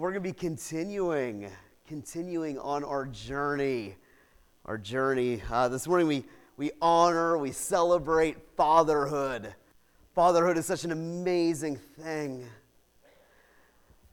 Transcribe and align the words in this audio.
we're 0.00 0.10
going 0.10 0.22
to 0.22 0.28
be 0.28 0.34
continuing, 0.34 1.50
continuing 1.88 2.58
on 2.58 2.84
our 2.84 3.06
journey. 3.06 3.96
Our 4.66 4.76
journey. 4.76 5.40
Uh, 5.50 5.68
this 5.68 5.88
morning 5.88 6.06
we, 6.06 6.24
we 6.58 6.70
honor, 6.82 7.38
we 7.38 7.50
celebrate 7.50 8.36
fatherhood. 8.56 9.54
Fatherhood 10.14 10.58
is 10.58 10.66
such 10.66 10.84
an 10.84 10.92
amazing 10.92 11.76
thing. 11.76 12.40
You 12.40 12.46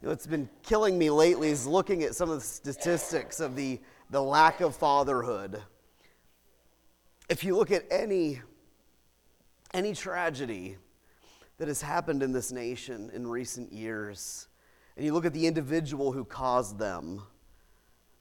know, 0.03 0.09
what's 0.09 0.25
been 0.25 0.47
killing 0.63 0.97
me 0.97 1.09
lately 1.09 1.49
is 1.49 1.67
looking 1.67 2.03
at 2.03 2.15
some 2.15 2.29
of 2.29 2.39
the 2.39 2.45
statistics 2.45 3.41
of 3.41 3.57
the, 3.57 3.81
the 4.09 4.21
lack 4.21 4.61
of 4.61 4.77
fatherhood. 4.77 5.61
If 7.27 7.43
you 7.43 7.57
look 7.57 7.71
at 7.71 7.83
any, 7.91 8.39
any 9.73 9.93
tragedy 9.93 10.77
that 11.57 11.67
has 11.67 11.81
happened 11.81 12.23
in 12.23 12.31
this 12.31 12.53
nation 12.53 13.11
in 13.13 13.27
recent 13.27 13.73
years, 13.73 14.47
and 14.95 15.05
you 15.05 15.13
look 15.13 15.25
at 15.25 15.33
the 15.33 15.47
individual 15.47 16.11
who 16.11 16.23
caused 16.23 16.77
them. 16.77 17.21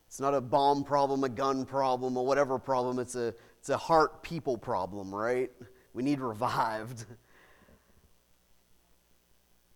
It's 0.07 0.21
not 0.21 0.35
a 0.35 0.41
bomb 0.41 0.85
problem, 0.85 1.25
a 1.25 1.29
gun 1.29 1.65
problem, 1.65 2.17
or 2.17 2.27
whatever 2.27 2.59
problem. 2.59 2.99
It's 2.99 3.15
a, 3.15 3.35
it's 3.59 3.71
a 3.71 3.77
heart 3.77 4.23
people 4.23 4.59
problem, 4.59 5.15
right? 5.15 5.51
We 5.95 6.03
need 6.03 6.21
revived. 6.21 7.07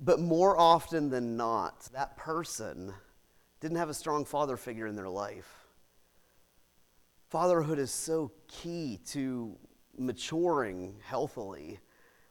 But 0.00 0.20
more 0.20 0.58
often 0.58 1.08
than 1.08 1.36
not, 1.36 1.88
that 1.92 2.16
person 2.16 2.92
didn't 3.60 3.78
have 3.78 3.88
a 3.88 3.94
strong 3.94 4.24
father 4.24 4.56
figure 4.56 4.86
in 4.86 4.94
their 4.94 5.08
life. 5.08 5.66
Fatherhood 7.30 7.78
is 7.78 7.90
so 7.90 8.30
key 8.46 9.00
to 9.06 9.56
maturing 9.98 10.96
healthily 11.02 11.78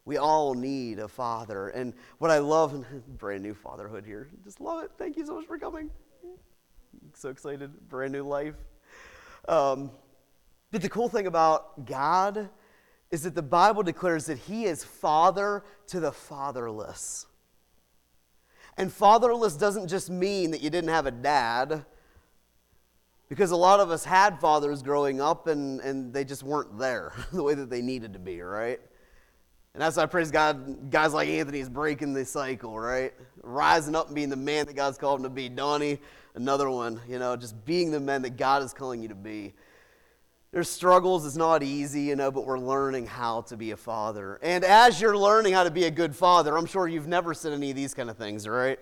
we 0.06 0.18
all 0.18 0.54
need 0.54 1.00
a 1.00 1.08
father. 1.08 1.70
And 1.70 1.94
what 2.20 2.32
I 2.32 2.38
love, 2.38 2.86
brand 3.18 3.44
new 3.44 3.54
fatherhood 3.54 4.06
here, 4.06 4.30
just 4.44 4.62
love 4.62 4.84
it. 4.84 4.92
Thank 4.98 5.18
you 5.18 5.26
so 5.26 5.36
much 5.36 5.46
for 5.46 5.58
coming. 5.58 5.90
So 7.14 7.30
excited, 7.30 7.72
brand 7.90 8.12
new 8.12 8.24
life. 8.24 8.56
Um, 9.48 9.92
but 10.72 10.82
the 10.82 10.90
cool 10.90 11.10
thing 11.10 11.28
about 11.28 11.86
God 11.86 12.50
is 13.12 13.24
that 13.24 13.36
the 13.36 13.42
Bible 13.42 13.84
declares 13.84 14.26
that 14.26 14.38
He 14.38 14.66
is 14.66 14.84
father 14.84 15.64
to 15.88 16.00
the 16.00 16.12
fatherless. 16.12 17.26
And 18.78 18.92
fatherless 18.92 19.56
doesn't 19.56 19.88
just 19.88 20.10
mean 20.10 20.52
that 20.52 20.62
you 20.62 20.70
didn't 20.70 20.90
have 20.90 21.06
a 21.06 21.12
dad, 21.12 21.86
because 23.30 23.52
a 23.52 23.56
lot 23.56 23.80
of 23.80 23.90
us 23.90 24.06
had 24.06 24.40
fathers 24.40 24.84
growing 24.84 25.22
up 25.22 25.48
and, 25.48 25.80
and 25.82 26.14
they 26.14 26.24
just 26.24 26.44
weren't 26.44 26.78
there 26.78 27.14
the 27.34 27.42
way 27.42 27.54
that 27.54 27.70
they 27.70 27.82
needed 27.82 28.14
to 28.14 28.20
be, 28.20 28.42
right? 28.42 28.80
And 29.76 29.82
that's 29.82 29.98
why 29.98 30.04
I 30.04 30.06
praise 30.06 30.32
God, 30.32 30.90
guys 30.90 31.12
like 31.12 31.28
Anthony 31.28 31.60
is 31.60 31.68
breaking 31.68 32.14
the 32.14 32.24
cycle, 32.24 32.80
right? 32.80 33.14
Rising 33.44 33.94
up 33.94 34.06
and 34.06 34.16
being 34.16 34.30
the 34.30 34.38
man 34.38 34.68
that 34.68 34.76
God's 34.78 34.98
called 34.98 35.20
him 35.20 35.24
to 35.24 35.30
be. 35.30 35.50
Donnie, 35.50 36.00
another 36.34 36.70
one, 36.70 37.02
you 37.10 37.20
know, 37.20 37.36
just 37.36 37.66
being 37.66 37.92
the 37.92 38.00
man 38.00 38.22
that 38.22 38.38
God 38.38 38.64
is 38.64 38.72
calling 38.72 39.02
you 39.02 39.10
to 39.10 39.16
be. 39.16 39.54
There's 40.54 40.70
struggles, 40.70 41.26
it's 41.26 41.36
not 41.36 41.62
easy, 41.62 42.04
you 42.04 42.16
know, 42.16 42.32
but 42.32 42.46
we're 42.46 42.58
learning 42.58 43.08
how 43.08 43.42
to 43.42 43.58
be 43.58 43.72
a 43.72 43.76
father. 43.76 44.40
And 44.42 44.64
as 44.64 45.02
you're 45.02 45.18
learning 45.18 45.52
how 45.52 45.66
to 45.66 45.72
be 45.72 45.84
a 45.84 45.92
good 45.92 46.16
father, 46.16 46.58
I'm 46.58 46.68
sure 46.68 46.88
you've 46.88 47.08
never 47.08 47.34
said 47.34 47.52
any 47.52 47.70
of 47.70 47.76
these 47.76 47.94
kind 47.94 48.10
of 48.10 48.16
things, 48.16 48.48
right? 48.48 48.80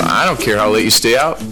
I 0.00 0.24
don't 0.24 0.38
care 0.38 0.58
how 0.58 0.70
late 0.70 0.84
you 0.84 0.90
stay 0.90 1.18
out. 1.18 1.42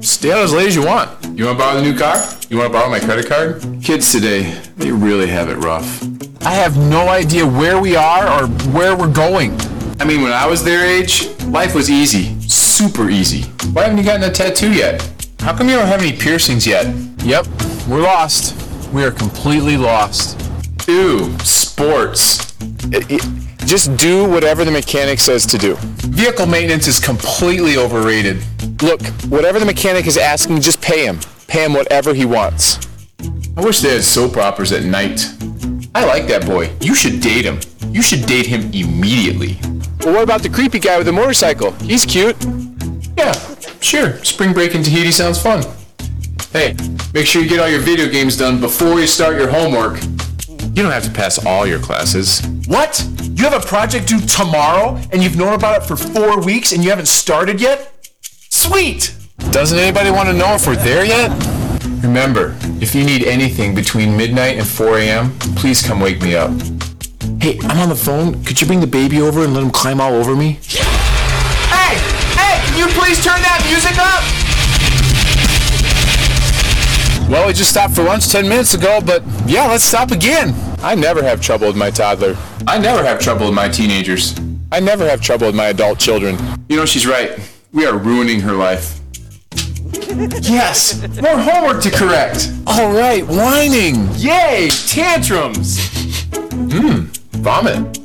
Stay 0.00 0.32
out 0.32 0.38
as 0.38 0.52
late 0.52 0.68
as 0.68 0.76
you 0.76 0.84
want. 0.84 1.10
You 1.38 1.46
want 1.46 1.58
to 1.58 1.64
borrow 1.64 1.76
the 1.76 1.82
new 1.82 1.96
car? 1.96 2.16
You 2.48 2.58
want 2.58 2.68
to 2.68 2.72
borrow 2.72 2.90
my 2.90 3.00
credit 3.00 3.26
card? 3.28 3.62
Kids 3.82 4.10
today, 4.10 4.60
they 4.76 4.90
really 4.90 5.26
have 5.26 5.48
it 5.48 5.56
rough. 5.56 6.02
I 6.42 6.50
have 6.50 6.76
no 6.76 7.08
idea 7.08 7.46
where 7.46 7.80
we 7.80 7.96
are 7.96 8.26
or 8.26 8.46
where 8.72 8.96
we're 8.96 9.12
going. 9.12 9.58
I 10.00 10.04
mean, 10.04 10.22
when 10.22 10.32
I 10.32 10.46
was 10.46 10.64
their 10.64 10.84
age, 10.86 11.28
life 11.46 11.74
was 11.74 11.90
easy. 11.90 12.40
Super 12.48 13.10
easy. 13.10 13.42
Why 13.72 13.82
haven't 13.84 13.98
you 13.98 14.04
gotten 14.04 14.22
a 14.22 14.32
tattoo 14.32 14.72
yet? 14.72 15.02
How 15.40 15.56
come 15.56 15.68
you 15.68 15.76
don't 15.76 15.86
have 15.86 16.00
any 16.00 16.16
piercings 16.16 16.66
yet? 16.66 16.86
Yep, 17.18 17.46
we're 17.88 18.02
lost. 18.02 18.56
We 18.92 19.04
are 19.04 19.10
completely 19.10 19.76
lost. 19.76 20.40
Ew, 20.88 21.36
sports. 21.40 22.54
It, 22.90 23.10
it, 23.10 23.47
just 23.68 23.94
do 23.98 24.26
whatever 24.26 24.64
the 24.64 24.70
mechanic 24.70 25.18
says 25.18 25.44
to 25.44 25.58
do. 25.58 25.76
Vehicle 26.08 26.46
maintenance 26.46 26.86
is 26.86 26.98
completely 26.98 27.76
overrated. 27.76 28.42
Look, 28.80 29.04
whatever 29.28 29.58
the 29.58 29.66
mechanic 29.66 30.06
is 30.06 30.16
asking, 30.16 30.62
just 30.62 30.80
pay 30.80 31.04
him. 31.04 31.20
Pay 31.48 31.66
him 31.66 31.74
whatever 31.74 32.14
he 32.14 32.24
wants. 32.24 32.78
I 33.58 33.60
wish 33.60 33.80
they 33.80 33.90
had 33.90 34.04
soap 34.04 34.38
operas 34.38 34.72
at 34.72 34.84
night. 34.84 35.20
I 35.94 36.06
like 36.06 36.26
that 36.28 36.46
boy. 36.46 36.70
You 36.80 36.94
should 36.94 37.20
date 37.20 37.44
him. 37.44 37.60
You 37.92 38.00
should 38.00 38.24
date 38.24 38.46
him 38.46 38.70
immediately. 38.72 39.58
Well, 40.00 40.14
what 40.14 40.22
about 40.22 40.42
the 40.42 40.48
creepy 40.48 40.78
guy 40.78 40.96
with 40.96 41.06
the 41.06 41.12
motorcycle? 41.12 41.72
He's 41.72 42.06
cute. 42.06 42.36
Yeah, 43.18 43.32
sure. 43.80 44.24
Spring 44.24 44.54
break 44.54 44.74
in 44.74 44.82
Tahiti 44.82 45.12
sounds 45.12 45.42
fun. 45.42 45.62
Hey, 46.52 46.74
make 47.12 47.26
sure 47.26 47.42
you 47.42 47.48
get 47.48 47.60
all 47.60 47.68
your 47.68 47.80
video 47.80 48.08
games 48.08 48.34
done 48.34 48.60
before 48.60 48.98
you 48.98 49.06
start 49.06 49.36
your 49.36 49.48
homework. 49.48 50.00
You 50.74 50.82
don't 50.82 50.92
have 50.92 51.04
to 51.04 51.10
pass 51.10 51.44
all 51.44 51.66
your 51.66 51.80
classes. 51.80 52.40
What? 52.68 53.02
You 53.22 53.44
have 53.44 53.54
a 53.54 53.66
project 53.66 54.08
due 54.08 54.20
tomorrow 54.20 55.00
and 55.10 55.22
you've 55.22 55.38
known 55.38 55.54
about 55.54 55.80
it 55.80 55.86
for 55.86 55.96
four 55.96 56.44
weeks 56.44 56.72
and 56.72 56.84
you 56.84 56.90
haven't 56.90 57.08
started 57.08 57.62
yet? 57.62 57.90
Sweet! 58.50 59.14
Doesn't 59.50 59.78
anybody 59.78 60.10
want 60.10 60.28
to 60.28 60.34
know 60.34 60.54
if 60.54 60.66
we're 60.66 60.76
there 60.76 61.02
yet? 61.02 61.30
Remember, 62.02 62.54
if 62.78 62.94
you 62.94 63.04
need 63.04 63.24
anything 63.24 63.74
between 63.74 64.14
midnight 64.14 64.58
and 64.58 64.68
4 64.68 64.98
a.m., 64.98 65.30
please 65.56 65.80
come 65.80 65.98
wake 65.98 66.20
me 66.20 66.36
up. 66.36 66.50
Hey, 67.40 67.58
I'm 67.62 67.78
on 67.78 67.88
the 67.88 67.96
phone. 67.96 68.44
Could 68.44 68.60
you 68.60 68.66
bring 68.66 68.80
the 68.80 68.86
baby 68.86 69.22
over 69.22 69.44
and 69.44 69.54
let 69.54 69.62
him 69.62 69.70
climb 69.70 69.98
all 69.98 70.12
over 70.12 70.36
me? 70.36 70.58
Hey! 71.72 71.96
Hey, 72.36 72.60
can 72.66 72.76
you 72.76 72.86
please 72.88 73.24
turn 73.24 73.40
that 73.40 73.64
music 73.66 73.96
up? 73.96 74.22
Well, 77.30 77.46
we 77.46 77.54
just 77.54 77.70
stopped 77.70 77.94
for 77.94 78.02
lunch 78.02 78.28
10 78.28 78.46
minutes 78.46 78.74
ago, 78.74 79.00
but 79.00 79.22
yeah, 79.46 79.66
let's 79.66 79.84
stop 79.84 80.10
again. 80.10 80.67
I 80.80 80.94
never 80.94 81.22
have 81.22 81.40
trouble 81.40 81.66
with 81.66 81.76
my 81.76 81.90
toddler. 81.90 82.36
I 82.66 82.78
never 82.78 83.02
have 83.04 83.18
trouble 83.18 83.46
with 83.46 83.54
my 83.54 83.68
teenagers. 83.68 84.38
I 84.70 84.78
never 84.80 85.08
have 85.08 85.20
trouble 85.20 85.46
with 85.48 85.56
my 85.56 85.66
adult 85.66 85.98
children. 85.98 86.36
You 86.68 86.76
know, 86.76 86.86
she's 86.86 87.06
right. 87.06 87.38
We 87.72 87.84
are 87.84 87.98
ruining 87.98 88.40
her 88.40 88.52
life. 88.52 89.00
yes, 90.40 91.00
more 91.20 91.36
homework 91.38 91.82
to 91.82 91.90
correct. 91.90 92.52
All 92.66 92.92
right, 92.92 93.26
whining. 93.26 94.08
Yay, 94.14 94.70
tantrums. 94.86 95.88
Hmm, 96.34 97.06
vomit. 97.40 97.98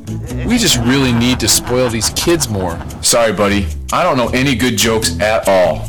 We 0.48 0.58
just 0.58 0.78
really 0.80 1.14
need 1.14 1.40
to 1.42 1.48
spoil 1.48 1.90
these 1.90 2.10
kids 2.12 2.50
more. 2.50 2.80
Sorry, 3.02 3.34
buddy. 3.34 3.68
I 3.92 4.02
don't 4.04 4.18
know 4.18 4.30
any 4.30 4.56
good 4.56 4.78
jokes 4.78 5.20
at 5.20 5.48
all. 5.48 5.88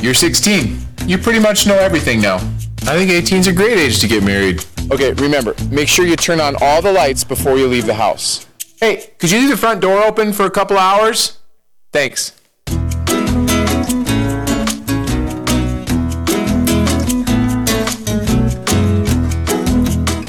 You're 0.00 0.14
16. 0.14 0.78
You 1.06 1.16
pretty 1.16 1.40
much 1.40 1.66
know 1.66 1.76
everything 1.76 2.20
now. 2.20 2.36
I 2.82 2.96
think 2.96 3.10
18's 3.10 3.46
a 3.46 3.52
great 3.52 3.78
age 3.78 3.98
to 4.00 4.08
get 4.08 4.22
married. 4.22 4.64
Okay, 4.90 5.12
remember, 5.12 5.54
make 5.70 5.86
sure 5.86 6.06
you 6.06 6.16
turn 6.16 6.40
on 6.40 6.56
all 6.62 6.80
the 6.80 6.90
lights 6.90 7.22
before 7.22 7.58
you 7.58 7.66
leave 7.66 7.84
the 7.84 7.92
house. 7.92 8.46
Hey, 8.80 9.12
could 9.18 9.30
you 9.30 9.40
leave 9.40 9.50
the 9.50 9.56
front 9.56 9.82
door 9.82 10.02
open 10.02 10.32
for 10.32 10.46
a 10.46 10.50
couple 10.50 10.78
hours? 10.78 11.36
Thanks. 11.92 12.32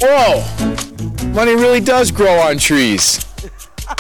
Whoa! 0.01 0.43
Money 1.29 1.55
really 1.55 1.79
does 1.79 2.11
grow 2.11 2.39
on 2.39 2.57
trees. 2.57 3.25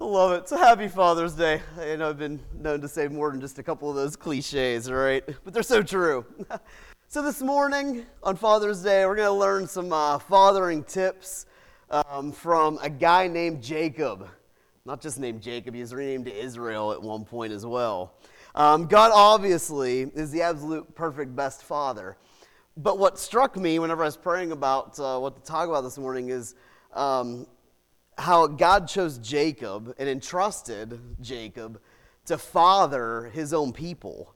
love 0.00 0.32
it. 0.32 0.48
So 0.48 0.56
happy 0.56 0.88
Father's 0.88 1.34
Day. 1.34 1.62
I 1.78 1.94
know 1.94 2.08
I've 2.08 2.18
been 2.18 2.40
known 2.60 2.80
to 2.80 2.88
say 2.88 3.06
more 3.06 3.30
than 3.30 3.40
just 3.40 3.60
a 3.60 3.62
couple 3.62 3.88
of 3.88 3.94
those 3.94 4.16
cliches, 4.16 4.90
right? 4.90 5.22
But 5.44 5.54
they're 5.54 5.62
so 5.62 5.80
true. 5.80 6.26
so 7.10 7.22
this 7.22 7.40
morning 7.40 8.04
on 8.22 8.36
Father's 8.36 8.82
Day, 8.82 9.06
we're 9.06 9.16
going 9.16 9.28
to 9.28 9.32
learn 9.32 9.66
some 9.66 9.94
uh, 9.94 10.18
fathering 10.18 10.84
tips 10.84 11.46
um, 11.90 12.32
from 12.32 12.78
a 12.82 12.90
guy 12.90 13.28
named 13.28 13.62
Jacob. 13.62 14.28
Not 14.84 15.00
just 15.00 15.18
named 15.18 15.40
Jacob, 15.40 15.74
he 15.74 15.80
was 15.80 15.94
renamed 15.94 16.26
to 16.26 16.38
Israel 16.38 16.92
at 16.92 17.00
one 17.00 17.24
point 17.24 17.54
as 17.54 17.64
well. 17.64 18.12
Um, 18.54 18.88
God 18.88 19.10
obviously 19.14 20.02
is 20.02 20.30
the 20.30 20.42
absolute 20.42 20.94
perfect 20.94 21.34
best 21.34 21.62
father. 21.62 22.18
But 22.76 22.98
what 22.98 23.18
struck 23.18 23.56
me 23.56 23.78
whenever 23.78 24.02
I 24.02 24.06
was 24.06 24.18
praying 24.18 24.52
about 24.52 25.00
uh, 25.00 25.18
what 25.18 25.34
to 25.34 25.42
talk 25.42 25.66
about 25.66 25.80
this 25.80 25.96
morning 25.96 26.28
is 26.28 26.56
um, 26.92 27.46
how 28.18 28.46
God 28.46 28.86
chose 28.86 29.16
Jacob 29.16 29.94
and 29.98 30.10
entrusted 30.10 31.00
Jacob 31.22 31.80
to 32.26 32.36
father 32.36 33.30
his 33.32 33.54
own 33.54 33.72
people. 33.72 34.34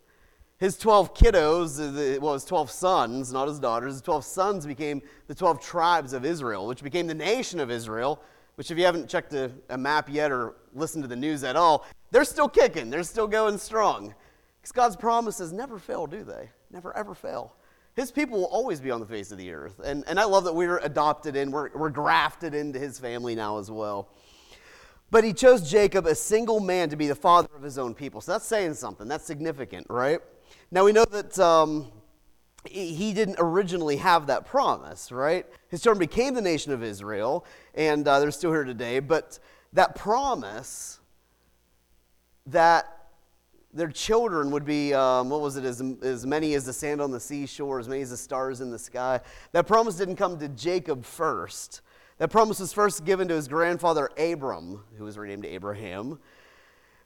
His 0.62 0.78
12 0.78 1.12
kiddos, 1.12 1.80
uh, 1.80 2.20
well, 2.20 2.34
his 2.34 2.44
12 2.44 2.70
sons, 2.70 3.32
not 3.32 3.48
his 3.48 3.58
daughters, 3.58 3.94
his 3.94 4.00
12 4.00 4.24
sons 4.24 4.64
became 4.64 5.02
the 5.26 5.34
12 5.34 5.60
tribes 5.60 6.12
of 6.12 6.24
Israel, 6.24 6.68
which 6.68 6.84
became 6.84 7.08
the 7.08 7.14
nation 7.14 7.58
of 7.58 7.68
Israel, 7.68 8.22
which, 8.54 8.70
if 8.70 8.78
you 8.78 8.84
haven't 8.84 9.08
checked 9.08 9.32
a, 9.32 9.50
a 9.70 9.76
map 9.76 10.08
yet 10.08 10.30
or 10.30 10.54
listened 10.72 11.02
to 11.02 11.08
the 11.08 11.16
news 11.16 11.42
at 11.42 11.56
all, 11.56 11.84
they're 12.12 12.22
still 12.22 12.48
kicking, 12.48 12.90
they're 12.90 13.02
still 13.02 13.26
going 13.26 13.58
strong. 13.58 14.14
Because 14.60 14.70
God's 14.70 14.94
promises 14.94 15.52
never 15.52 15.80
fail, 15.80 16.06
do 16.06 16.22
they? 16.22 16.48
Never, 16.70 16.96
ever 16.96 17.12
fail. 17.12 17.56
His 17.96 18.12
people 18.12 18.38
will 18.38 18.46
always 18.46 18.80
be 18.80 18.92
on 18.92 19.00
the 19.00 19.06
face 19.06 19.32
of 19.32 19.38
the 19.38 19.50
earth. 19.52 19.80
And, 19.84 20.04
and 20.06 20.20
I 20.20 20.24
love 20.26 20.44
that 20.44 20.54
we're 20.54 20.78
adopted 20.78 21.34
in, 21.34 21.50
we're, 21.50 21.70
we're 21.74 21.90
grafted 21.90 22.54
into 22.54 22.78
his 22.78 23.00
family 23.00 23.34
now 23.34 23.58
as 23.58 23.68
well. 23.68 24.10
But 25.10 25.24
he 25.24 25.32
chose 25.32 25.68
Jacob, 25.68 26.06
a 26.06 26.14
single 26.14 26.60
man, 26.60 26.88
to 26.90 26.96
be 26.96 27.08
the 27.08 27.16
father 27.16 27.48
of 27.56 27.64
his 27.64 27.78
own 27.78 27.94
people. 27.94 28.20
So 28.20 28.30
that's 28.30 28.46
saying 28.46 28.74
something. 28.74 29.08
That's 29.08 29.24
significant, 29.24 29.88
right? 29.90 30.20
Now 30.74 30.84
we 30.86 30.92
know 30.92 31.04
that 31.04 31.38
um, 31.38 31.92
he 32.64 33.12
didn't 33.12 33.36
originally 33.38 33.96
have 33.98 34.28
that 34.28 34.46
promise, 34.46 35.12
right? 35.12 35.44
His 35.68 35.82
children 35.82 35.98
became 35.98 36.32
the 36.32 36.40
nation 36.40 36.72
of 36.72 36.82
Israel, 36.82 37.44
and 37.74 38.08
uh, 38.08 38.20
they're 38.20 38.30
still 38.30 38.52
here 38.52 38.64
today. 38.64 38.98
But 38.98 39.38
that 39.74 39.94
promise 39.94 40.98
that 42.46 42.86
their 43.74 43.90
children 43.90 44.50
would 44.50 44.64
be, 44.64 44.94
um, 44.94 45.28
what 45.28 45.42
was 45.42 45.58
it, 45.58 45.64
as, 45.64 45.82
as 46.00 46.24
many 46.24 46.54
as 46.54 46.64
the 46.64 46.72
sand 46.72 47.02
on 47.02 47.10
the 47.10 47.20
seashore, 47.20 47.78
as 47.78 47.86
many 47.86 48.00
as 48.00 48.08
the 48.08 48.16
stars 48.16 48.62
in 48.62 48.70
the 48.70 48.78
sky. 48.78 49.20
That 49.52 49.66
promise 49.66 49.96
didn't 49.96 50.16
come 50.16 50.38
to 50.38 50.48
Jacob 50.48 51.04
first. 51.04 51.82
That 52.16 52.28
promise 52.28 52.60
was 52.60 52.72
first 52.72 53.04
given 53.04 53.28
to 53.28 53.34
his 53.34 53.46
grandfather 53.46 54.08
Abram, 54.16 54.84
who 54.96 55.04
was 55.04 55.18
renamed 55.18 55.44
Abraham, 55.44 56.18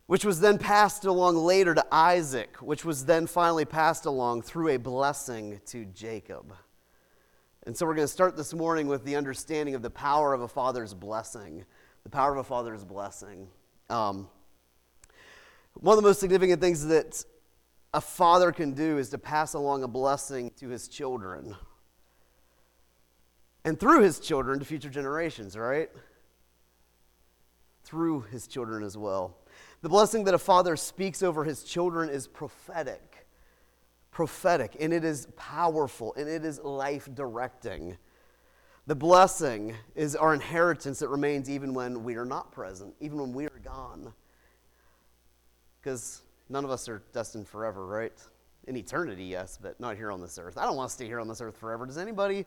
which 0.07 0.25
was 0.25 0.41
then 0.41 0.59
passed 0.59 1.05
along 1.05 1.37
later 1.37 1.75
to 1.75 1.85
Isaac, 1.91 2.57
which 2.59 2.85
was 2.85 3.07
then 3.07 3.27
finally 3.27 3.65
passed 3.65 4.07
along 4.07 4.43
through 4.43 4.69
a 4.69 4.77
blessing 4.77 5.61
to 5.67 5.85
Jacob. 5.87 6.55
And 7.67 7.77
so 7.77 7.85
we're 7.85 7.97
going 7.97 8.07
to 8.07 8.13
start 8.13 8.37
this 8.37 8.55
morning 8.55 8.87
with 8.87 9.05
the 9.05 9.17
understanding 9.17 9.75
of 9.75 9.83
the 9.83 9.91
power 9.91 10.33
of 10.33 10.41
a 10.41 10.49
father's 10.49 10.95
blessing. 10.95 11.65
The 12.05 12.11
power 12.11 12.31
of 12.31 12.39
a 12.39 12.45
father's 12.45 12.85
blessing. 12.85 13.49
Um, 13.91 14.29
one 15.75 15.99
of 15.99 16.03
the 16.03 16.09
most 16.09 16.21
significant 16.21 16.61
things 16.61 16.87
that 16.87 17.25
a 17.93 18.01
father 18.01 18.53
can 18.53 18.75
do 18.75 18.99
is 18.99 19.11
to 19.11 19.19
pass 19.19 19.55
along 19.55 19.83
a 19.83 19.89
blessing 19.89 20.53
to 20.59 20.69
his 20.69 20.87
children. 20.87 21.57
And 23.65 23.81
through 23.81 24.03
his 24.03 24.21
children 24.21 24.61
to 24.61 24.65
future 24.65 24.89
generations, 24.89 25.59
right? 25.59 25.91
Through 27.83 28.23
his 28.31 28.47
children 28.47 28.85
as 28.85 28.97
well. 28.97 29.37
The 29.87 29.91
blessing 29.91 30.25
that 30.25 30.35
a 30.35 30.39
father 30.39 30.75
speaks 30.75 31.23
over 31.23 31.45
his 31.45 31.63
children 31.63 32.09
is 32.09 32.27
prophetic. 32.27 33.29
Prophetic, 34.11 34.77
and 34.81 34.93
it 34.93 35.05
is 35.05 35.29
powerful, 35.37 36.13
and 36.17 36.29
it 36.29 36.45
is 36.45 36.59
life 36.59 37.09
directing. 37.15 37.97
The 38.89 38.97
blessing 38.97 39.77
is 39.95 40.17
our 40.17 40.35
inheritance 40.35 40.99
that 40.99 41.09
remains 41.09 41.49
even 41.49 41.73
when 41.73 42.03
we 42.03 42.17
are 42.17 42.25
not 42.25 42.51
present, 42.51 42.97
even 42.99 43.21
when 43.21 43.33
we 43.33 43.45
are 43.45 43.61
gone 43.63 44.13
because 45.81 46.23
none 46.49 46.65
of 46.65 46.71
us 46.73 46.89
are 46.89 47.05
destined 47.13 47.47
forever, 47.47 47.87
right? 47.87 48.21
In 48.67 48.77
eternity, 48.77 49.23
yes, 49.23 49.57
but 49.57 49.79
not 49.79 49.95
here 49.95 50.11
on 50.11 50.21
this 50.21 50.37
earth. 50.37 50.59
I 50.59 50.65
don't 50.65 50.75
want 50.75 50.91
to 50.91 50.95
stay 50.95 51.07
here 51.07 51.21
on 51.21 51.29
this 51.29 51.41
earth 51.41 51.59
forever. 51.59 51.87
Does 51.87 51.97
anybody? 51.97 52.45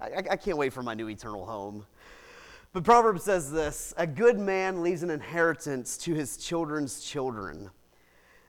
I, 0.00 0.24
I 0.28 0.36
can't 0.36 0.58
wait 0.58 0.72
for 0.72 0.82
my 0.82 0.94
new 0.94 1.08
eternal 1.08 1.46
home. 1.46 1.86
But 2.72 2.84
Proverbs 2.84 3.24
says 3.24 3.50
this 3.50 3.94
A 3.96 4.06
good 4.06 4.38
man 4.38 4.82
leaves 4.82 5.02
an 5.02 5.10
inheritance 5.10 5.96
to 5.98 6.14
his 6.14 6.36
children's 6.36 7.00
children. 7.00 7.70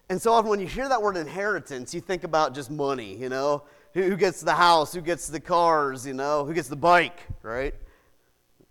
And 0.09 0.21
so 0.21 0.33
often 0.33 0.49
when 0.49 0.59
you 0.59 0.67
hear 0.67 0.89
that 0.89 1.01
word 1.01 1.15
inheritance, 1.15 1.93
you 1.93 2.01
think 2.01 2.23
about 2.23 2.53
just 2.53 2.69
money, 2.69 3.15
you 3.15 3.29
know? 3.29 3.63
Who, 3.93 4.03
who 4.03 4.17
gets 4.17 4.41
the 4.41 4.53
house? 4.53 4.93
Who 4.93 5.01
gets 5.01 5.27
the 5.27 5.39
cars, 5.39 6.05
you 6.05 6.13
know? 6.13 6.43
Who 6.45 6.53
gets 6.53 6.67
the 6.67 6.75
bike, 6.75 7.21
right? 7.43 7.73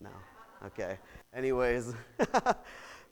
No. 0.01 0.11
Okay. 0.67 0.99
Anyways. 1.35 1.95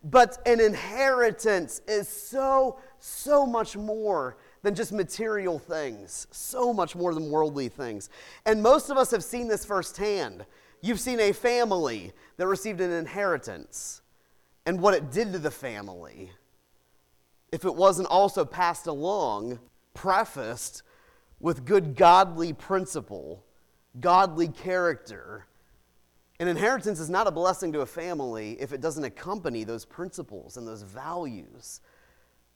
But 0.04 0.38
an 0.46 0.60
inheritance 0.60 1.82
is 1.88 2.08
so, 2.08 2.78
so 2.98 3.44
much 3.44 3.76
more 3.76 4.36
than 4.62 4.74
just 4.74 4.92
material 4.92 5.58
things, 5.58 6.26
so 6.30 6.72
much 6.72 6.94
more 6.94 7.14
than 7.14 7.30
worldly 7.30 7.68
things. 7.68 8.08
And 8.46 8.62
most 8.62 8.90
of 8.90 8.96
us 8.96 9.10
have 9.10 9.24
seen 9.24 9.48
this 9.48 9.64
firsthand. 9.64 10.46
You've 10.80 11.00
seen 11.00 11.20
a 11.20 11.32
family 11.32 12.12
that 12.36 12.46
received 12.46 12.80
an 12.80 12.92
inheritance 12.92 14.00
and 14.64 14.80
what 14.80 14.94
it 14.94 15.10
did 15.10 15.32
to 15.32 15.38
the 15.38 15.50
family. 15.50 16.30
If 17.50 17.64
it 17.64 17.74
wasn't 17.74 18.08
also 18.08 18.44
passed 18.44 18.86
along, 18.86 19.58
prefaced 19.94 20.82
with 21.40 21.64
good 21.64 21.96
godly 21.96 22.52
principle, 22.52 23.44
godly 23.98 24.48
character, 24.48 25.46
an 26.40 26.46
inheritance 26.46 27.00
is 27.00 27.10
not 27.10 27.26
a 27.26 27.32
blessing 27.32 27.72
to 27.72 27.80
a 27.80 27.86
family 27.86 28.56
if 28.60 28.72
it 28.72 28.80
doesn't 28.80 29.04
accompany 29.04 29.64
those 29.64 29.84
principles 29.84 30.56
and 30.56 30.68
those 30.68 30.82
values. 30.82 31.80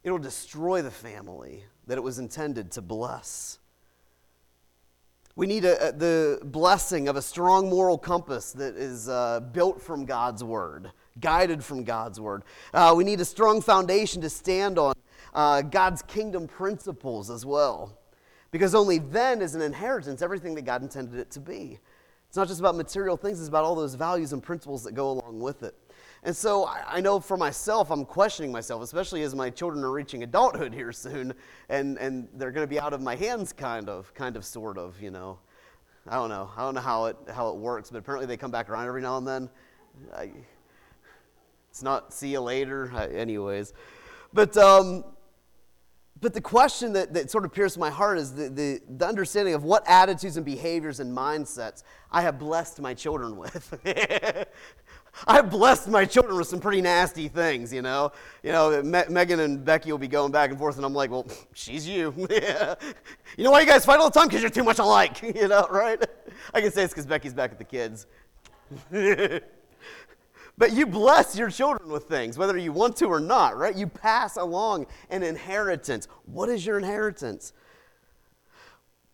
It 0.04 0.10
will 0.10 0.18
destroy 0.18 0.82
the 0.82 0.90
family 0.90 1.64
that 1.86 1.98
it 1.98 2.02
was 2.02 2.20
intended 2.20 2.70
to 2.72 2.82
bless. 2.82 3.58
We 5.34 5.46
need 5.46 5.64
a, 5.64 5.88
a, 5.88 5.92
the 5.92 6.40
blessing 6.44 7.08
of 7.08 7.16
a 7.16 7.22
strong 7.22 7.70
moral 7.70 7.96
compass 7.96 8.52
that 8.52 8.76
is 8.76 9.08
uh, 9.08 9.40
built 9.40 9.80
from 9.80 10.04
God's 10.04 10.44
word, 10.44 10.92
guided 11.20 11.64
from 11.64 11.84
God's 11.84 12.20
word. 12.20 12.42
Uh, 12.74 12.92
we 12.94 13.02
need 13.02 13.20
a 13.20 13.24
strong 13.24 13.62
foundation 13.62 14.20
to 14.20 14.28
stand 14.28 14.78
on, 14.78 14.94
uh, 15.32 15.62
God's 15.62 16.02
kingdom 16.02 16.46
principles 16.46 17.30
as 17.30 17.46
well. 17.46 17.98
Because 18.50 18.74
only 18.74 18.98
then 18.98 19.40
is 19.40 19.54
an 19.54 19.62
inheritance 19.62 20.20
everything 20.20 20.54
that 20.56 20.62
God 20.62 20.82
intended 20.82 21.18
it 21.18 21.30
to 21.30 21.40
be. 21.40 21.78
It's 22.28 22.36
not 22.36 22.46
just 22.46 22.60
about 22.60 22.76
material 22.76 23.16
things, 23.16 23.40
it's 23.40 23.48
about 23.48 23.64
all 23.64 23.74
those 23.74 23.94
values 23.94 24.34
and 24.34 24.42
principles 24.42 24.84
that 24.84 24.92
go 24.92 25.10
along 25.10 25.40
with 25.40 25.62
it. 25.62 25.74
And 26.24 26.36
so 26.36 26.68
I, 26.68 27.00
know 27.00 27.18
for 27.18 27.36
myself, 27.36 27.90
I'm 27.90 28.04
questioning 28.04 28.52
myself, 28.52 28.80
especially 28.82 29.22
as 29.22 29.34
my 29.34 29.50
children 29.50 29.82
are 29.82 29.90
reaching 29.90 30.22
adulthood 30.22 30.72
here 30.72 30.92
soon, 30.92 31.34
and, 31.68 31.98
and 31.98 32.28
they're 32.34 32.52
going 32.52 32.62
to 32.64 32.70
be 32.70 32.78
out 32.78 32.92
of 32.92 33.00
my 33.00 33.16
hands, 33.16 33.52
kind 33.52 33.88
of, 33.88 34.14
kind 34.14 34.36
of, 34.36 34.44
sort 34.44 34.78
of, 34.78 35.00
you 35.02 35.10
know. 35.10 35.38
I 36.06 36.14
don't 36.14 36.28
know. 36.28 36.50
I 36.56 36.60
don't 36.62 36.74
know 36.74 36.80
how 36.80 37.06
it, 37.06 37.16
how 37.32 37.50
it 37.50 37.56
works, 37.56 37.90
but 37.90 37.98
apparently 37.98 38.26
they 38.26 38.36
come 38.36 38.52
back 38.52 38.68
around 38.68 38.86
every 38.86 39.02
now 39.02 39.18
and 39.18 39.26
then. 39.26 39.50
I, 40.14 40.30
it's 41.70 41.82
not 41.82 42.12
see 42.12 42.28
you 42.28 42.40
later, 42.40 42.92
I, 42.94 43.06
anyways. 43.06 43.72
But 44.32 44.56
um, 44.56 45.04
but 46.22 46.34
the 46.34 46.40
question 46.40 46.92
that, 46.92 47.12
that 47.14 47.32
sort 47.32 47.44
of 47.44 47.52
pierced 47.52 47.76
my 47.76 47.90
heart 47.90 48.16
is 48.16 48.32
the, 48.32 48.48
the, 48.48 48.80
the, 48.88 49.06
understanding 49.06 49.54
of 49.54 49.64
what 49.64 49.82
attitudes 49.88 50.36
and 50.36 50.46
behaviors 50.46 51.00
and 51.00 51.14
mindsets 51.14 51.82
I 52.12 52.22
have 52.22 52.38
blessed 52.38 52.80
my 52.80 52.94
children 52.94 53.36
with. 53.36 53.74
I 55.26 55.42
blessed 55.42 55.88
my 55.88 56.04
children 56.04 56.36
with 56.36 56.48
some 56.48 56.60
pretty 56.60 56.80
nasty 56.80 57.28
things, 57.28 57.72
you 57.72 57.82
know. 57.82 58.12
You 58.42 58.52
know, 58.52 58.82
Me- 58.82 59.04
Megan 59.08 59.40
and 59.40 59.64
Becky 59.64 59.90
will 59.92 59.98
be 59.98 60.08
going 60.08 60.32
back 60.32 60.50
and 60.50 60.58
forth, 60.58 60.76
and 60.76 60.84
I'm 60.84 60.94
like, 60.94 61.10
well, 61.10 61.26
she's 61.54 61.86
you. 61.86 62.14
You 63.38 63.44
know 63.44 63.50
why 63.50 63.60
you 63.60 63.66
guys 63.66 63.86
fight 63.86 63.98
all 63.98 64.10
the 64.10 64.18
time? 64.18 64.28
Because 64.28 64.42
you're 64.42 64.50
too 64.50 64.62
much 64.62 64.78
alike, 64.78 65.22
you 65.22 65.48
know, 65.48 65.66
right? 65.70 65.98
I 66.52 66.60
can 66.60 66.70
say 66.70 66.82
it's 66.82 66.92
because 66.92 67.06
Becky's 67.06 67.32
back 67.32 67.50
at 67.50 67.56
the 67.56 67.64
kids. 67.64 68.06
But 70.58 70.72
you 70.72 70.86
bless 70.86 71.34
your 71.34 71.48
children 71.48 71.90
with 71.90 72.04
things, 72.04 72.36
whether 72.36 72.58
you 72.58 72.72
want 72.72 72.96
to 72.98 73.06
or 73.06 73.20
not, 73.20 73.56
right? 73.56 73.74
You 73.74 73.86
pass 73.86 74.36
along 74.36 74.86
an 75.08 75.22
inheritance. 75.22 76.08
What 76.26 76.50
is 76.50 76.66
your 76.66 76.76
inheritance? 76.76 77.54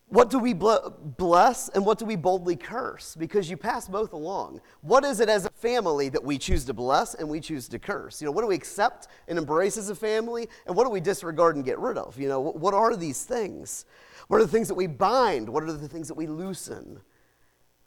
What 0.09 0.31
do 0.31 0.39
we 0.39 0.53
bless 0.53 1.69
and 1.69 1.85
what 1.85 1.99
do 1.99 2.05
we 2.05 2.15
boldly 2.15 2.55
curse? 2.55 3.15
Because 3.15 3.47
you 3.47 3.57
pass 3.57 3.87
both 3.87 4.11
along. 4.13 4.59
What 4.81 5.05
is 5.05 5.19
it 5.19 5.29
as 5.29 5.45
a 5.45 5.51
family 5.51 6.09
that 6.09 6.23
we 6.23 6.39
choose 6.39 6.65
to 6.65 6.73
bless 6.73 7.13
and 7.13 7.29
we 7.29 7.39
choose 7.39 7.67
to 7.67 7.77
curse? 7.77 8.19
You 8.19 8.25
know, 8.25 8.31
what 8.31 8.41
do 8.41 8.47
we 8.47 8.55
accept 8.55 9.07
and 9.27 9.37
embrace 9.37 9.77
as 9.77 9.91
a 9.91 9.95
family 9.95 10.49
and 10.65 10.75
what 10.75 10.85
do 10.85 10.89
we 10.89 10.99
disregard 10.99 11.57
and 11.57 11.63
get 11.63 11.77
rid 11.77 11.97
of? 11.97 12.19
You 12.19 12.27
know, 12.27 12.39
what 12.39 12.73
are 12.73 12.95
these 12.95 13.23
things? 13.23 13.85
What 14.29 14.41
are 14.41 14.45
the 14.45 14.51
things 14.51 14.67
that 14.67 14.73
we 14.73 14.87
bind? 14.87 15.47
What 15.47 15.63
are 15.63 15.71
the 15.71 15.87
things 15.87 16.07
that 16.07 16.15
we 16.15 16.25
loosen? 16.25 17.01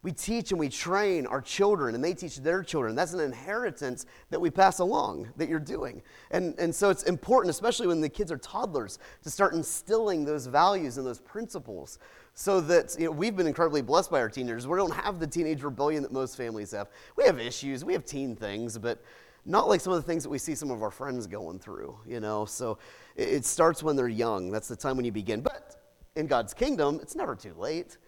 We 0.03 0.11
teach 0.11 0.51
and 0.51 0.59
we 0.59 0.69
train 0.69 1.27
our 1.27 1.41
children, 1.41 1.95
and 1.95 2.03
they 2.03 2.13
teach 2.13 2.39
their 2.39 2.65
children. 2.65 2.97
That's 2.97 3.13
an 3.13 3.21
inheritance 3.21 4.07
that 4.31 4.41
we 4.41 4.51
pass 4.51 4.81
along 4.81 5.29
that 5.37 5.49
you're 5.49 5.61
doing. 5.61 6.03
And, 6.33 6.59
and 6.59 6.75
so 6.75 6.91
it's 6.91 7.05
important, 7.05 7.51
especially 7.51 7.87
when 7.87 8.01
the 8.01 8.09
kids 8.09 8.33
are 8.33 8.39
toddlers, 8.39 8.99
to 9.23 9.31
start 9.31 9.55
instilling 9.55 10.25
those 10.25 10.47
values 10.47 10.99
and 10.99 11.07
those 11.07 11.21
principles 11.21 12.01
so 12.35 12.61
that 12.63 12.97
you 12.99 13.07
know, 13.07 13.13
we've 13.13 13.37
been 13.37 13.47
incredibly 13.47 13.83
blessed 13.83 14.11
by 14.11 14.21
our 14.21 14.29
teenagers. 14.29 14.67
We 14.67 14.77
don't 14.77 14.95
have 14.95 15.21
the 15.21 15.27
teenage 15.27 15.63
rebellion 15.63 16.03
that 16.03 16.13
most 16.13 16.37
families 16.37 16.73
have. 16.73 16.89
We 17.17 17.25
have 17.25 17.39
issues, 17.39 17.85
we 17.85 17.93
have 17.93 18.05
teen 18.05 18.35
things, 18.35 18.79
but 18.79 19.03
not 19.45 19.69
like 19.69 19.81
some 19.81 19.93
of 19.93 20.03
the 20.03 20.07
things 20.07 20.23
that 20.23 20.31
we 20.31 20.39
see 20.39 20.55
some 20.55 20.71
of 20.71 20.83
our 20.83 20.91
friends 20.91 21.27
going 21.27 21.59
through, 21.59 21.97
you 22.07 22.21
know. 22.21 22.45
So 22.45 22.79
it, 23.17 23.29
it 23.29 23.45
starts 23.45 23.83
when 23.83 23.97
they're 23.97 24.09
young. 24.09 24.51
That's 24.51 24.69
the 24.69 24.77
time 24.77 24.97
when 24.97 25.05
you 25.05 25.13
begin. 25.13 25.43
But 25.43 25.77
in 26.17 26.27
God's 26.27 26.55
kingdom, 26.55 26.99
it's 27.03 27.17
never 27.17 27.35
too 27.35 27.55
late. 27.57 27.99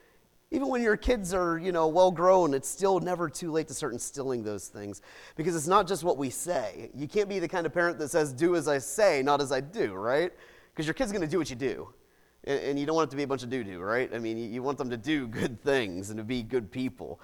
Even 0.54 0.68
when 0.68 0.82
your 0.82 0.96
kids 0.96 1.34
are, 1.34 1.58
you 1.58 1.72
know, 1.72 1.88
well 1.88 2.12
grown, 2.12 2.54
it's 2.54 2.68
still 2.68 3.00
never 3.00 3.28
too 3.28 3.50
late 3.50 3.66
to 3.66 3.74
start 3.74 3.92
instilling 3.92 4.44
those 4.44 4.68
things 4.68 5.02
because 5.34 5.56
it's 5.56 5.66
not 5.66 5.88
just 5.88 6.04
what 6.04 6.16
we 6.16 6.30
say. 6.30 6.90
You 6.94 7.08
can't 7.08 7.28
be 7.28 7.40
the 7.40 7.48
kind 7.48 7.66
of 7.66 7.74
parent 7.74 7.98
that 7.98 8.10
says, 8.10 8.32
do 8.32 8.54
as 8.54 8.68
I 8.68 8.78
say, 8.78 9.20
not 9.20 9.40
as 9.40 9.50
I 9.50 9.60
do, 9.60 9.94
right? 9.94 10.30
Because 10.72 10.86
your 10.86 10.94
kid's 10.94 11.10
going 11.10 11.22
to 11.22 11.28
do 11.28 11.38
what 11.38 11.50
you 11.50 11.56
do. 11.56 11.88
And, 12.44 12.78
you 12.78 12.86
don't 12.86 12.94
want 12.94 13.08
it 13.08 13.10
to 13.10 13.16
be 13.16 13.24
a 13.24 13.26
bunch 13.26 13.42
of 13.42 13.50
doo 13.50 13.64
doo, 13.64 13.80
right? 13.80 14.08
I 14.14 14.20
mean, 14.20 14.38
you 14.52 14.62
want 14.62 14.78
them 14.78 14.90
to 14.90 14.96
do 14.96 15.26
good 15.26 15.60
things 15.60 16.10
and 16.10 16.18
to 16.18 16.24
be 16.24 16.44
good 16.44 16.70
people. 16.70 17.20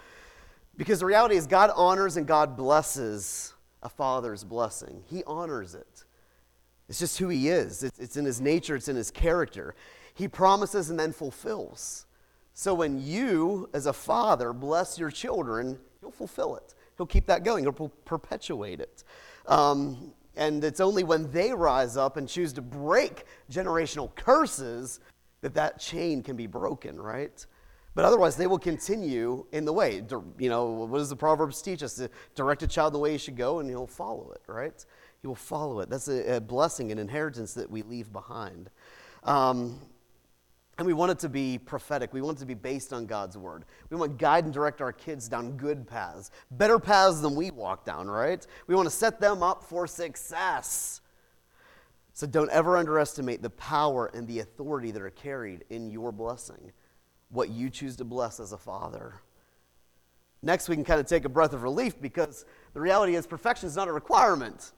Because 0.77 0.99
the 0.99 1.07
reality 1.07 1.37
is, 1.37 1.47
God 1.47 1.71
honors 1.77 2.17
and 2.17 2.27
God 2.27 2.57
blesses 2.57 3.55
a 3.85 3.89
father's 3.89 4.43
blessing, 4.43 5.05
He 5.07 5.23
honors 5.25 5.77
it. 5.77 6.05
It's 6.89 6.99
just 6.99 7.19
who 7.19 7.29
He 7.29 7.49
is, 7.49 7.85
it's 7.85 8.17
in 8.17 8.25
His 8.25 8.41
nature, 8.41 8.75
it's 8.75 8.89
in 8.89 8.97
His 8.97 9.13
character. 9.13 9.77
He 10.15 10.27
promises 10.27 10.91
and 10.91 10.99
then 10.99 11.13
fulfills. 11.13 12.07
So 12.61 12.75
when 12.75 13.03
you, 13.03 13.71
as 13.73 13.87
a 13.87 13.93
father, 13.95 14.53
bless 14.53 14.99
your 14.99 15.11
children, 15.11 15.79
he'll 16.01 16.11
fulfill 16.11 16.57
it. 16.57 16.75
He'll 16.99 17.07
keep 17.07 17.25
that 17.25 17.43
going, 17.43 17.65
he'll 17.65 17.89
perpetuate 18.05 18.81
it. 18.81 19.03
Um, 19.47 20.13
and 20.37 20.63
it's 20.63 20.79
only 20.79 21.03
when 21.03 21.33
they 21.33 21.55
rise 21.55 21.97
up 21.97 22.19
and 22.19 22.29
choose 22.29 22.53
to 22.53 22.61
break 22.61 23.25
generational 23.51 24.15
curses 24.15 25.01
that 25.41 25.55
that 25.55 25.81
chain 25.81 26.23
can 26.23 26.37
be 26.37 26.47
broken, 26.47 27.01
right? 27.01 27.47
But 27.95 28.05
otherwise, 28.05 28.37
they 28.37 28.47
will 28.47 28.59
continue 28.59 29.47
in 29.53 29.65
the 29.65 29.73
way. 29.73 30.03
You 30.39 30.51
know, 30.51 30.67
what 30.67 30.99
does 30.99 31.09
the 31.09 31.17
Proverbs 31.17 31.63
teach 31.63 31.83
us? 31.83 32.07
Direct 32.35 32.63
a 32.63 32.67
child 32.67 32.93
the 32.93 32.99
way 32.99 33.13
he 33.13 33.17
should 33.17 33.39
go, 33.39 33.61
and 33.61 33.71
he'll 33.71 33.87
follow 33.87 34.33
it, 34.33 34.43
right? 34.47 34.85
He 35.23 35.27
will 35.27 35.35
follow 35.35 35.81
it. 35.81 35.89
That's 35.89 36.09
a, 36.09 36.37
a 36.37 36.41
blessing, 36.43 36.93
an 36.93 36.99
inheritance 36.99 37.55
that 37.55 37.71
we 37.71 37.81
leave 37.81 38.13
behind. 38.13 38.69
Um, 39.25 39.81
and 40.81 40.87
we 40.87 40.95
want 40.95 41.13
it 41.13 41.19
to 41.19 41.29
be 41.29 41.59
prophetic. 41.59 42.15
We 42.15 42.23
want 42.23 42.39
it 42.39 42.41
to 42.41 42.47
be 42.47 42.55
based 42.55 42.95
on 42.95 43.05
God's 43.05 43.37
word. 43.37 43.67
We 43.91 43.99
want 43.99 44.13
to 44.13 44.17
guide 44.17 44.45
and 44.45 44.55
direct 44.55 44.81
our 44.81 44.95
kids 44.95 45.29
down 45.29 45.59
good 45.59 45.87
paths, 45.87 46.31
better 46.53 46.79
paths 46.79 47.21
than 47.21 47.35
we 47.35 47.51
walk 47.51 47.85
down, 47.85 48.09
right? 48.09 48.47
We 48.67 48.75
want 48.75 48.87
to 48.87 48.91
set 48.91 49.21
them 49.21 49.43
up 49.43 49.63
for 49.63 49.87
success. 49.87 51.03
So 52.15 52.27
don't 52.27 52.49
ever 52.49 52.79
underestimate 52.79 53.43
the 53.43 53.51
power 53.51 54.11
and 54.15 54.27
the 54.27 54.39
authority 54.39 54.91
that 54.93 55.03
are 55.03 55.11
carried 55.11 55.67
in 55.69 55.91
your 55.91 56.13
blessing 56.13 56.73
what 57.29 57.51
you 57.51 57.69
choose 57.69 57.97
to 57.97 58.05
bless 58.05 58.41
as 58.41 58.53
a 58.53 58.59
father. 58.59 59.21
Next, 60.43 60.67
we 60.67 60.77
can 60.77 60.85
kind 60.87 60.99
of 60.99 61.05
take 61.05 61.27
a 61.27 61.29
breath 61.29 61.53
of 61.53 61.63
relief 61.63 62.01
because 62.01 62.47
the 62.73 62.81
reality 62.81 63.17
is 63.17 63.27
perfection 63.27 63.67
is 63.67 63.77
not 63.77 63.87
a 63.87 63.93
requirement. 63.93 64.73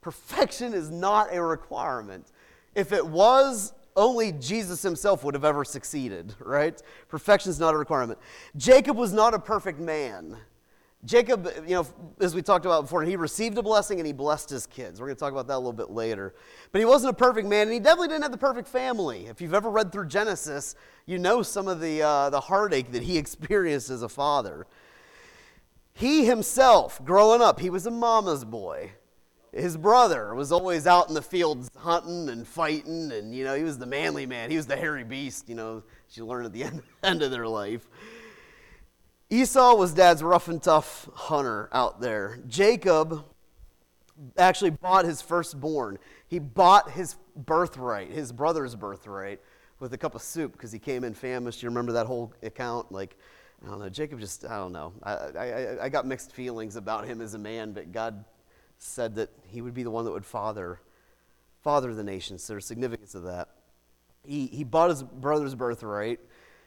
Perfection 0.00 0.74
is 0.74 0.90
not 0.90 1.32
a 1.32 1.40
requirement. 1.40 2.32
If 2.74 2.92
it 2.92 3.06
was, 3.06 3.72
only 4.00 4.32
Jesus 4.32 4.82
himself 4.82 5.22
would 5.24 5.34
have 5.34 5.44
ever 5.44 5.64
succeeded, 5.64 6.34
right? 6.40 6.80
Perfection 7.08 7.50
is 7.50 7.60
not 7.60 7.74
a 7.74 7.76
requirement. 7.76 8.18
Jacob 8.56 8.96
was 8.96 9.12
not 9.12 9.34
a 9.34 9.38
perfect 9.38 9.78
man. 9.78 10.36
Jacob, 11.04 11.48
you 11.66 11.74
know, 11.74 11.86
as 12.20 12.34
we 12.34 12.42
talked 12.42 12.66
about 12.66 12.82
before, 12.82 13.02
he 13.02 13.16
received 13.16 13.56
a 13.56 13.62
blessing 13.62 13.98
and 14.00 14.06
he 14.06 14.12
blessed 14.12 14.50
his 14.50 14.66
kids. 14.66 15.00
We're 15.00 15.06
going 15.06 15.16
to 15.16 15.20
talk 15.20 15.32
about 15.32 15.46
that 15.46 15.54
a 15.54 15.58
little 15.58 15.72
bit 15.72 15.90
later. 15.90 16.34
But 16.72 16.80
he 16.80 16.84
wasn't 16.84 17.12
a 17.12 17.16
perfect 17.16 17.48
man, 17.48 17.62
and 17.62 17.72
he 17.72 17.78
definitely 17.78 18.08
didn't 18.08 18.22
have 18.22 18.32
the 18.32 18.38
perfect 18.38 18.68
family. 18.68 19.26
If 19.26 19.40
you've 19.40 19.54
ever 19.54 19.70
read 19.70 19.92
through 19.92 20.08
Genesis, 20.08 20.74
you 21.06 21.18
know 21.18 21.42
some 21.42 21.68
of 21.68 21.80
the, 21.80 22.02
uh, 22.02 22.30
the 22.30 22.40
heartache 22.40 22.92
that 22.92 23.02
he 23.02 23.16
experienced 23.18 23.88
as 23.88 24.02
a 24.02 24.08
father. 24.08 24.66
He 25.94 26.26
himself, 26.26 27.02
growing 27.04 27.40
up, 27.40 27.60
he 27.60 27.70
was 27.70 27.86
a 27.86 27.90
mama's 27.90 28.44
boy. 28.44 28.92
His 29.52 29.76
brother 29.76 30.34
was 30.34 30.52
always 30.52 30.86
out 30.86 31.08
in 31.08 31.14
the 31.14 31.22
fields 31.22 31.70
hunting 31.76 32.28
and 32.28 32.46
fighting, 32.46 33.10
and, 33.10 33.34
you 33.34 33.44
know, 33.44 33.54
he 33.54 33.64
was 33.64 33.78
the 33.78 33.86
manly 33.86 34.24
man. 34.24 34.50
He 34.50 34.56
was 34.56 34.66
the 34.66 34.76
hairy 34.76 35.02
beast, 35.02 35.48
you 35.48 35.56
know, 35.56 35.82
you 36.12 36.24
learn 36.24 36.44
at 36.44 36.52
the 36.52 36.62
end, 36.64 36.82
end 37.02 37.22
of 37.22 37.30
their 37.30 37.48
life. 37.48 37.88
Esau 39.28 39.74
was 39.74 39.92
dad's 39.92 40.22
rough 40.22 40.48
and 40.48 40.62
tough 40.62 41.08
hunter 41.14 41.68
out 41.72 42.00
there. 42.00 42.40
Jacob 42.48 43.24
actually 44.36 44.70
bought 44.70 45.04
his 45.04 45.22
firstborn. 45.22 45.98
He 46.28 46.38
bought 46.38 46.90
his 46.90 47.16
birthright, 47.36 48.10
his 48.10 48.32
brother's 48.32 48.74
birthright, 48.74 49.40
with 49.78 49.92
a 49.94 49.98
cup 49.98 50.14
of 50.14 50.22
soup 50.22 50.52
because 50.52 50.72
he 50.72 50.78
came 50.78 51.04
in 51.04 51.14
famished. 51.14 51.62
You 51.62 51.68
remember 51.68 51.92
that 51.92 52.06
whole 52.06 52.32
account? 52.42 52.92
Like, 52.92 53.16
I 53.64 53.70
don't 53.70 53.78
know. 53.78 53.88
Jacob 53.88 54.20
just, 54.20 54.44
I 54.44 54.56
don't 54.56 54.72
know. 54.72 54.92
I, 55.02 55.12
I, 55.12 55.84
I 55.84 55.88
got 55.88 56.06
mixed 56.06 56.32
feelings 56.32 56.76
about 56.76 57.06
him 57.06 57.20
as 57.20 57.34
a 57.34 57.38
man, 57.38 57.72
but 57.72 57.92
God 57.92 58.24
said 58.82 59.14
that 59.16 59.30
he 59.46 59.60
would 59.60 59.74
be 59.74 59.82
the 59.82 59.90
one 59.90 60.04
that 60.04 60.10
would 60.10 60.24
father, 60.24 60.80
father 61.62 61.94
the 61.94 62.02
nations. 62.02 62.46
There's 62.46 62.64
significance 62.64 63.14
of 63.14 63.24
that. 63.24 63.48
He, 64.26 64.46
he 64.46 64.64
bought 64.64 64.90
his 64.90 65.02
brother's 65.02 65.54
birthright. 65.54 66.18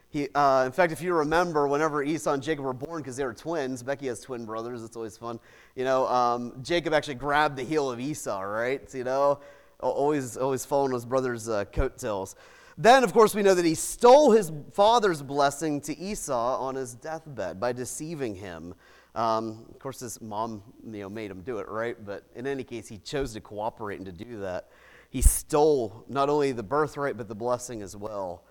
He, 0.10 0.30
uh, 0.36 0.64
in 0.66 0.72
fact, 0.72 0.94
if 0.94 1.02
you 1.02 1.14
remember, 1.16 1.68
whenever 1.68 2.04
Esau 2.04 2.34
and 2.34 2.44
Jacob 2.44 2.66
were 2.66 2.74
born, 2.74 3.02
because 3.02 3.18
they 3.18 3.26
were 3.26 3.34
twins, 3.34 3.82
Becky 3.82 4.08
has 4.08 4.22
twin 4.22 4.46
brothers, 4.46 4.84
it's 4.84 4.96
always 4.96 5.18
fun. 5.18 5.40
You 5.76 5.86
know, 5.86 6.08
um, 6.08 6.54
Jacob 6.62 6.94
actually 6.94 7.16
grabbed 7.16 7.58
the 7.58 7.64
heel 7.64 7.90
of 7.90 8.00
Esau, 8.00 8.42
right? 8.42 8.90
So, 8.90 9.00
you 9.00 9.04
know, 9.04 9.40
always, 9.80 10.38
always 10.38 10.66
following 10.66 10.94
his 10.94 11.06
brother's 11.06 11.50
uh, 11.50 11.66
coattails. 11.66 12.36
Then, 12.78 13.04
of 13.04 13.12
course, 13.12 13.34
we 13.34 13.42
know 13.42 13.56
that 13.56 13.66
he 13.66 13.76
stole 13.76 14.32
his 14.32 14.52
father's 14.72 15.24
blessing 15.24 15.82
to 15.82 15.98
Esau 15.98 16.60
on 16.60 16.76
his 16.76 16.94
deathbed 16.94 17.60
by 17.60 17.72
deceiving 17.72 18.36
him. 18.36 18.76
Um, 19.16 19.66
of 19.70 19.80
course, 19.80 20.00
his 20.00 20.20
mom 20.22 20.64
you 20.86 21.02
know, 21.02 21.10
made 21.10 21.30
him 21.30 21.42
do 21.42 21.60
it, 21.60 21.68
right? 21.70 21.96
But 22.04 22.24
in 22.36 22.48
any 22.48 22.64
case, 22.64 22.88
he 22.88 22.98
chose 22.98 23.34
to 23.34 23.42
cooperate 23.42 23.98
and 23.98 24.06
to 24.06 24.12
do 24.12 24.40
that. 24.40 24.70
He 25.10 25.22
stole 25.22 26.04
not 26.10 26.30
only 26.30 26.52
the 26.52 26.64
birthright, 26.64 27.18
but 27.18 27.28
the 27.28 27.36
blessing 27.36 27.84
as 27.84 27.96
well. 27.96 28.44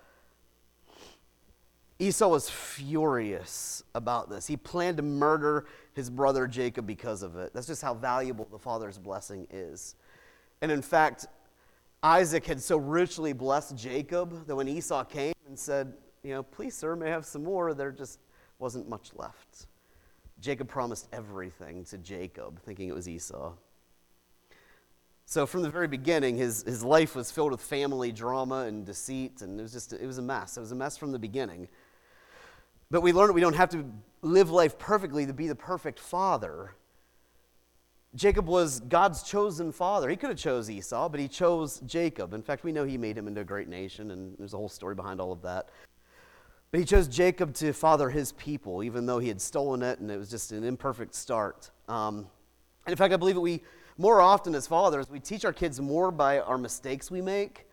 Esau 1.99 2.27
was 2.27 2.49
furious 2.49 3.83
about 3.93 4.29
this. 4.29 4.47
He 4.47 4.57
planned 4.57 4.97
to 4.97 5.03
murder 5.03 5.65
his 5.93 6.09
brother 6.09 6.47
Jacob 6.47 6.87
because 6.87 7.21
of 7.21 7.35
it. 7.35 7.53
That's 7.53 7.67
just 7.67 7.81
how 7.81 7.93
valuable 7.93 8.47
the 8.51 8.57
father's 8.57 8.97
blessing 8.97 9.47
is. 9.51 9.95
And 10.61 10.71
in 10.71 10.81
fact, 10.81 11.27
Isaac 12.01 12.45
had 12.45 12.61
so 12.61 12.77
richly 12.77 13.33
blessed 13.33 13.77
Jacob 13.77 14.47
that 14.47 14.55
when 14.55 14.67
Esau 14.67 15.03
came 15.03 15.33
and 15.47 15.57
said, 15.57 15.93
You 16.23 16.31
know, 16.31 16.43
please, 16.43 16.75
sir, 16.75 16.95
may 16.95 17.07
I 17.07 17.11
have 17.11 17.25
some 17.25 17.43
more, 17.43 17.73
there 17.73 17.91
just 17.91 18.19
wasn't 18.59 18.89
much 18.89 19.11
left. 19.15 19.67
Jacob 20.43 20.67
promised 20.67 21.07
everything 21.13 21.85
to 21.85 21.97
Jacob, 21.97 22.61
thinking 22.63 22.89
it 22.89 22.93
was 22.93 23.07
Esau. 23.07 23.53
So 25.25 25.45
from 25.45 25.61
the 25.61 25.69
very 25.69 25.87
beginning, 25.87 26.35
his, 26.35 26.63
his 26.63 26.83
life 26.83 27.15
was 27.15 27.31
filled 27.31 27.51
with 27.51 27.61
family 27.61 28.11
drama 28.11 28.65
and 28.65 28.85
deceit, 28.85 29.41
and 29.41 29.57
it 29.57 29.63
was 29.63 29.71
just 29.71 29.93
it 29.93 30.05
was 30.05 30.17
a 30.17 30.21
mess. 30.21 30.57
It 30.57 30.59
was 30.59 30.73
a 30.73 30.75
mess 30.75 30.97
from 30.97 31.13
the 31.13 31.17
beginning. 31.17 31.69
But 32.91 32.99
we 32.99 33.13
learn 33.13 33.27
that 33.27 33.33
we 33.33 33.39
don't 33.39 33.55
have 33.55 33.69
to 33.69 33.85
live 34.21 34.51
life 34.51 34.77
perfectly 34.77 35.25
to 35.25 35.33
be 35.33 35.47
the 35.47 35.55
perfect 35.55 35.97
father. 35.97 36.75
Jacob 38.13 38.45
was 38.45 38.81
God's 38.81 39.23
chosen 39.23 39.71
father. 39.71 40.09
He 40.09 40.17
could 40.17 40.29
have 40.29 40.37
chose 40.37 40.69
Esau, 40.69 41.07
but 41.07 41.21
he 41.21 41.29
chose 41.29 41.79
Jacob. 41.85 42.33
In 42.33 42.43
fact, 42.43 42.65
we 42.65 42.73
know 42.73 42.83
he 42.83 42.97
made 42.97 43.17
him 43.17 43.29
into 43.29 43.39
a 43.39 43.45
great 43.45 43.69
nation, 43.69 44.11
and 44.11 44.35
there's 44.37 44.53
a 44.53 44.57
whole 44.57 44.67
story 44.67 44.93
behind 44.93 45.21
all 45.21 45.31
of 45.31 45.41
that. 45.43 45.69
But 46.73 46.79
he 46.79 46.87
chose 46.87 47.07
Jacob 47.07 47.53
to 47.57 47.71
father 47.71 48.09
his 48.09 48.31
people, 48.31 48.83
even 48.83 49.05
though 49.05 49.19
he 49.19 49.27
had 49.27 49.39
stolen 49.39 49.83
it, 49.83 49.99
and 49.99 50.09
it 50.09 50.17
was 50.17 50.27
just 50.27 50.51
an 50.51 50.63
imperfect 50.63 51.13
start. 51.13 51.69
Um, 51.87 52.25
and 52.87 52.91
in 52.91 52.95
fact, 52.95 53.13
I 53.13 53.17
believe 53.17 53.35
that 53.35 53.41
we, 53.41 53.61
more 53.99 54.19
often 54.19 54.55
as 54.55 54.65
fathers, 54.65 55.07
we 55.07 55.19
teach 55.19 55.45
our 55.45 55.53
kids 55.53 55.79
more 55.79 56.09
by 56.09 56.39
our 56.39 56.57
mistakes 56.57 57.11
we 57.11 57.21
make, 57.21 57.67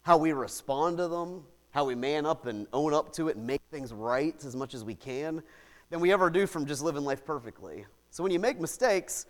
how 0.00 0.16
we 0.16 0.32
respond 0.32 0.96
to 0.96 1.06
them, 1.06 1.44
how 1.72 1.84
we 1.84 1.94
man 1.94 2.24
up 2.24 2.46
and 2.46 2.66
own 2.72 2.94
up 2.94 3.12
to 3.12 3.28
it 3.28 3.36
and 3.36 3.46
make 3.46 3.60
things 3.70 3.92
right 3.92 4.42
as 4.42 4.56
much 4.56 4.72
as 4.72 4.84
we 4.84 4.94
can 4.94 5.42
than 5.90 6.00
we 6.00 6.10
ever 6.10 6.30
do 6.30 6.46
from 6.46 6.64
just 6.64 6.82
living 6.82 7.04
life 7.04 7.26
perfectly. 7.26 7.84
So 8.08 8.22
when 8.22 8.32
you 8.32 8.38
make 8.38 8.58
mistakes, 8.58 9.26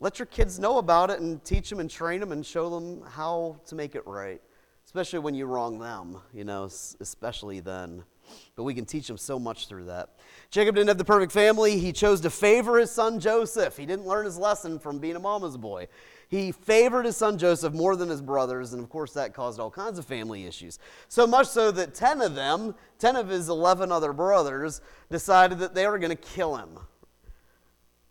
let 0.00 0.18
your 0.18 0.26
kids 0.26 0.58
know 0.58 0.78
about 0.78 1.10
it 1.10 1.20
and 1.20 1.44
teach 1.44 1.70
them 1.70 1.78
and 1.78 1.88
train 1.88 2.18
them 2.18 2.32
and 2.32 2.44
show 2.44 2.68
them 2.70 3.04
how 3.08 3.60
to 3.66 3.76
make 3.76 3.94
it 3.94 4.04
right, 4.04 4.42
especially 4.84 5.20
when 5.20 5.36
you 5.36 5.46
wrong 5.46 5.78
them, 5.78 6.16
you 6.34 6.42
know, 6.42 6.64
especially 6.64 7.60
then. 7.60 8.02
But 8.56 8.64
we 8.64 8.74
can 8.74 8.84
teach 8.84 9.06
them 9.06 9.16
so 9.16 9.38
much 9.38 9.68
through 9.68 9.86
that. 9.86 10.10
Jacob 10.50 10.74
didn't 10.74 10.88
have 10.88 10.98
the 10.98 11.04
perfect 11.04 11.32
family. 11.32 11.78
He 11.78 11.92
chose 11.92 12.20
to 12.22 12.30
favor 12.30 12.78
his 12.78 12.90
son 12.90 13.20
Joseph. 13.20 13.76
He 13.76 13.86
didn't 13.86 14.06
learn 14.06 14.24
his 14.24 14.38
lesson 14.38 14.78
from 14.78 14.98
being 14.98 15.16
a 15.16 15.20
mama's 15.20 15.56
boy. 15.56 15.88
He 16.28 16.50
favored 16.50 17.04
his 17.04 17.16
son 17.16 17.36
Joseph 17.36 17.74
more 17.74 17.94
than 17.94 18.08
his 18.08 18.22
brothers, 18.22 18.72
and 18.72 18.82
of 18.82 18.88
course, 18.88 19.12
that 19.12 19.34
caused 19.34 19.60
all 19.60 19.70
kinds 19.70 19.98
of 19.98 20.06
family 20.06 20.46
issues. 20.46 20.78
So 21.08 21.26
much 21.26 21.46
so 21.46 21.70
that 21.72 21.94
10 21.94 22.22
of 22.22 22.34
them, 22.34 22.74
10 22.98 23.16
of 23.16 23.28
his 23.28 23.50
11 23.50 23.92
other 23.92 24.14
brothers, 24.14 24.80
decided 25.10 25.58
that 25.58 25.74
they 25.74 25.86
were 25.86 25.98
going 25.98 26.16
to 26.16 26.16
kill 26.16 26.56
him. 26.56 26.78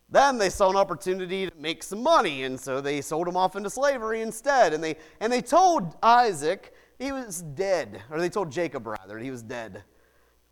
Then 0.08 0.36
they 0.38 0.50
saw 0.50 0.68
an 0.68 0.76
opportunity 0.76 1.48
to 1.48 1.56
make 1.56 1.82
some 1.82 2.02
money, 2.02 2.44
and 2.44 2.60
so 2.60 2.80
they 2.80 3.00
sold 3.00 3.26
him 3.26 3.36
off 3.36 3.56
into 3.56 3.70
slavery 3.70 4.20
instead. 4.20 4.72
And 4.72 4.84
they, 4.84 4.96
and 5.20 5.32
they 5.32 5.40
told 5.40 5.96
Isaac 6.02 6.74
he 6.98 7.10
was 7.10 7.42
dead, 7.42 8.02
or 8.10 8.20
they 8.20 8.28
told 8.28 8.52
Jacob 8.52 8.86
rather, 8.86 9.18
he 9.18 9.30
was 9.30 9.42
dead. 9.42 9.82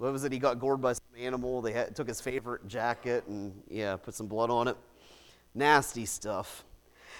What 0.00 0.12
was 0.12 0.25
it? 0.25 0.33
He 0.33 0.38
got 0.38 0.59
gored 0.59 0.80
by 0.80 0.95
some 0.95 1.04
animal. 1.19 1.61
They 1.61 1.73
had, 1.73 1.95
took 1.95 2.09
his 2.09 2.23
favorite 2.23 2.66
jacket 2.66 3.23
and, 3.28 3.52
yeah, 3.69 3.97
put 3.97 4.14
some 4.14 4.28
blood 4.28 4.49
on 4.49 4.66
it. 4.66 4.76
Nasty 5.54 6.07
stuff. 6.07 6.64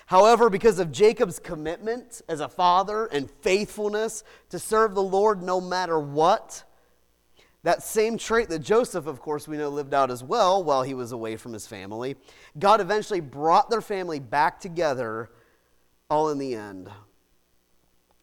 However, 0.06 0.49
because 0.49 0.78
of 0.78 0.90
Jacob's 0.90 1.38
commitment 1.38 2.22
as 2.26 2.40
a 2.40 2.49
father 2.49 3.04
and 3.04 3.30
faithfulness 3.42 4.25
to 4.49 4.58
serve 4.58 4.94
the 4.94 5.02
Lord 5.02 5.42
no 5.42 5.60
matter 5.60 5.99
what, 6.00 6.64
that 7.64 7.82
same 7.82 8.16
trait 8.16 8.49
that 8.49 8.60
Joseph, 8.60 9.06
of 9.06 9.20
course, 9.20 9.46
we 9.46 9.58
know 9.58 9.68
lived 9.68 9.92
out 9.92 10.10
as 10.10 10.25
well 10.25 10.64
while 10.64 10.82
he 10.82 10.94
was 10.94 11.12
away 11.12 11.37
from 11.37 11.52
his 11.52 11.66
family, 11.66 12.16
God 12.58 12.80
eventually 12.80 13.20
brought 13.20 13.68
their 13.68 13.82
family 13.82 14.20
back 14.20 14.58
together 14.58 15.28
all 16.08 16.30
in 16.30 16.38
the 16.38 16.54
end. 16.54 16.88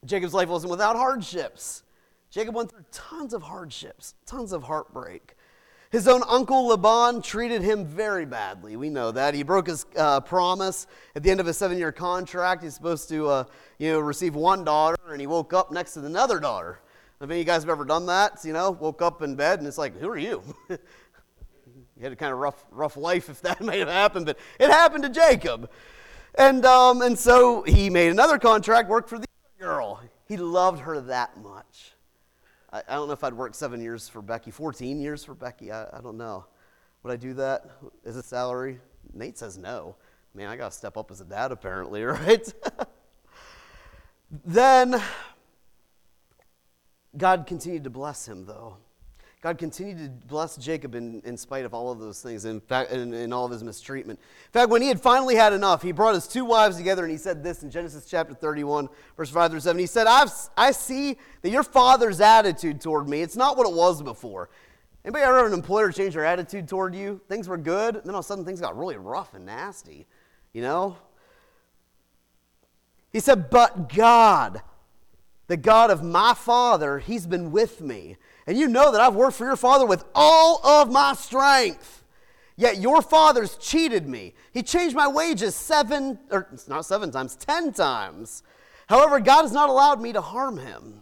Jacob's 0.03 0.33
life 0.33 0.49
wasn't 0.49 0.71
without 0.71 0.95
hardships. 0.95 1.83
Jacob 2.29 2.55
went 2.55 2.71
through 2.71 2.85
tons 2.91 3.33
of 3.33 3.43
hardships, 3.43 4.15
tons 4.25 4.51
of 4.51 4.63
heartbreak. 4.63 5.35
His 5.89 6.07
own 6.07 6.21
uncle 6.27 6.67
Laban 6.67 7.21
treated 7.21 7.61
him 7.61 7.85
very 7.85 8.25
badly. 8.25 8.75
We 8.75 8.89
know 8.89 9.11
that. 9.11 9.33
He 9.33 9.43
broke 9.43 9.67
his 9.67 9.85
uh, 9.95 10.19
promise 10.19 10.85
at 11.15 11.23
the 11.23 11.31
end 11.31 11.39
of 11.39 11.47
a 11.47 11.53
seven 11.53 11.77
year 11.77 11.93
contract. 11.93 12.61
He's 12.61 12.73
supposed 12.73 13.07
to 13.09 13.29
uh, 13.29 13.43
you 13.77 13.93
know, 13.93 13.99
receive 13.99 14.35
one 14.35 14.65
daughter, 14.65 14.97
and 15.09 15.21
he 15.21 15.27
woke 15.27 15.53
up 15.53 15.71
next 15.71 15.93
to 15.93 16.05
another 16.05 16.39
daughter. 16.39 16.79
If 17.21 17.29
any 17.29 17.35
of 17.35 17.39
you 17.39 17.45
guys 17.45 17.63
have 17.63 17.69
ever 17.69 17.85
done 17.85 18.05
that, 18.07 18.43
you 18.43 18.53
know, 18.53 18.71
woke 18.71 19.01
up 19.01 19.21
in 19.21 19.35
bed 19.35 19.59
and 19.59 19.67
it's 19.67 19.77
like, 19.77 19.97
who 19.97 20.09
are 20.09 20.17
you? 20.17 20.43
you 20.69 20.77
had 22.01 22.11
a 22.11 22.15
kind 22.15 22.31
of 22.31 22.37
rough, 22.37 22.65
rough 22.69 22.95
life 22.97 23.29
if 23.29 23.41
that 23.41 23.61
may 23.63 23.79
have 23.79 23.87
happened, 23.87 24.25
but 24.25 24.37
it 24.59 24.69
happened 24.69 25.03
to 25.03 25.09
Jacob. 25.09 25.69
And, 26.35 26.65
um, 26.65 27.01
and 27.01 27.17
so 27.17 27.63
he 27.63 27.89
made 27.89 28.11
another 28.11 28.37
contract, 28.37 28.89
worked 28.89 29.09
for 29.09 29.17
the 29.17 29.25
girl. 29.57 30.01
He 30.27 30.37
loved 30.37 30.81
her 30.81 30.99
that 31.01 31.37
much. 31.41 31.93
I, 32.71 32.83
I 32.87 32.95
don't 32.95 33.07
know 33.07 33.13
if 33.13 33.23
I'd 33.23 33.33
worked 33.33 33.55
seven 33.55 33.81
years 33.81 34.09
for 34.09 34.21
Becky, 34.21 34.51
14 34.51 34.99
years 34.99 35.23
for 35.23 35.33
Becky. 35.33 35.71
I, 35.71 35.83
I 35.97 36.01
don't 36.01 36.17
know. 36.17 36.45
Would 37.03 37.13
I 37.13 37.15
do 37.15 37.33
that? 37.35 37.69
Is 38.03 38.17
it 38.17 38.25
salary? 38.25 38.79
Nate 39.13 39.37
says 39.37 39.57
no. 39.57 39.95
Man, 40.33 40.49
I 40.49 40.55
got 40.55 40.71
to 40.71 40.77
step 40.77 40.97
up 40.97 41.09
as 41.09 41.21
a 41.21 41.25
dad, 41.25 41.51
apparently, 41.51 42.03
right? 42.05 42.53
then 44.45 45.01
God 47.15 47.45
continued 47.47 47.85
to 47.85 47.89
bless 47.89 48.27
him, 48.27 48.45
though. 48.45 48.77
God 49.41 49.59
continued 49.59 49.97
to 49.99 50.27
bless 50.27 50.57
Jacob 50.57 50.95
in, 50.95 51.21
in 51.23 51.37
spite 51.37 51.63
of 51.63 51.73
all 51.73 51.91
of 51.91 51.99
those 51.99 52.21
things, 52.21 52.45
in 52.45 52.59
fact, 52.59 52.91
in, 52.91 53.13
in 53.13 53.31
all 53.31 53.45
of 53.45 53.51
his 53.51 53.63
mistreatment. 53.63 54.19
In 54.47 54.51
fact, 54.51 54.71
when 54.71 54.81
he 54.81 54.87
had 54.87 54.99
finally 54.99 55.35
had 55.35 55.53
enough, 55.53 55.83
he 55.83 55.91
brought 55.91 56.15
his 56.15 56.27
two 56.27 56.43
wives 56.43 56.75
together 56.75 57.03
and 57.03 57.11
he 57.11 57.17
said 57.17 57.43
this 57.43 57.61
in 57.61 57.69
Genesis 57.69 58.07
chapter 58.09 58.33
31, 58.33 58.89
verse 59.15 59.29
5 59.29 59.51
through 59.51 59.59
7. 59.59 59.79
He 59.79 59.85
said, 59.85 60.07
I've, 60.07 60.31
I 60.57 60.71
see 60.71 61.17
that 61.43 61.51
your 61.51 61.61
father's 61.61 62.19
attitude 62.19 62.81
toward 62.81 63.07
me, 63.07 63.21
it's 63.21 63.35
not 63.35 63.57
what 63.57 63.67
it 63.67 63.73
was 63.73 64.01
before. 64.01 64.49
Anybody 65.05 65.23
ever 65.23 65.37
have 65.37 65.47
an 65.47 65.53
employer 65.53 65.91
change 65.91 66.15
their 66.15 66.25
attitude 66.25 66.67
toward 66.67 66.95
you? 66.95 67.21
Things 67.29 67.47
were 67.47 67.57
good, 67.57 67.95
and 67.95 68.03
then 68.03 68.15
all 68.15 68.19
of 68.19 68.25
a 68.25 68.27
sudden 68.27 68.43
things 68.43 68.59
got 68.59 68.77
really 68.77 68.97
rough 68.97 69.35
and 69.35 69.45
nasty, 69.45 70.07
you 70.51 70.61
know? 70.61 70.97
He 73.13 73.21
said, 73.21 73.49
But 73.49 73.93
God, 73.93 74.61
the 75.47 75.57
God 75.57 75.89
of 75.91 76.03
my 76.03 76.33
father, 76.33 76.99
he's 76.99 77.25
been 77.25 77.51
with 77.51 77.81
me. 77.81 78.17
And 78.45 78.57
you 78.57 78.67
know 78.67 78.91
that 78.91 79.01
I've 79.01 79.15
worked 79.15 79.37
for 79.37 79.45
your 79.45 79.55
father 79.55 79.85
with 79.85 80.03
all 80.13 80.65
of 80.65 80.91
my 80.91 81.13
strength. 81.13 82.03
Yet 82.55 82.79
your 82.79 83.01
father's 83.01 83.55
cheated 83.57 84.07
me. 84.07 84.33
He 84.51 84.63
changed 84.63 84.95
my 84.95 85.07
wages 85.07 85.55
seven, 85.55 86.17
or 86.31 86.47
not 86.67 86.85
seven 86.85 87.11
times, 87.11 87.35
ten 87.35 87.71
times. 87.71 88.43
However, 88.87 89.19
God 89.19 89.43
has 89.43 89.51
not 89.51 89.69
allowed 89.69 90.01
me 90.01 90.11
to 90.13 90.21
harm 90.21 90.57
him. 90.57 91.01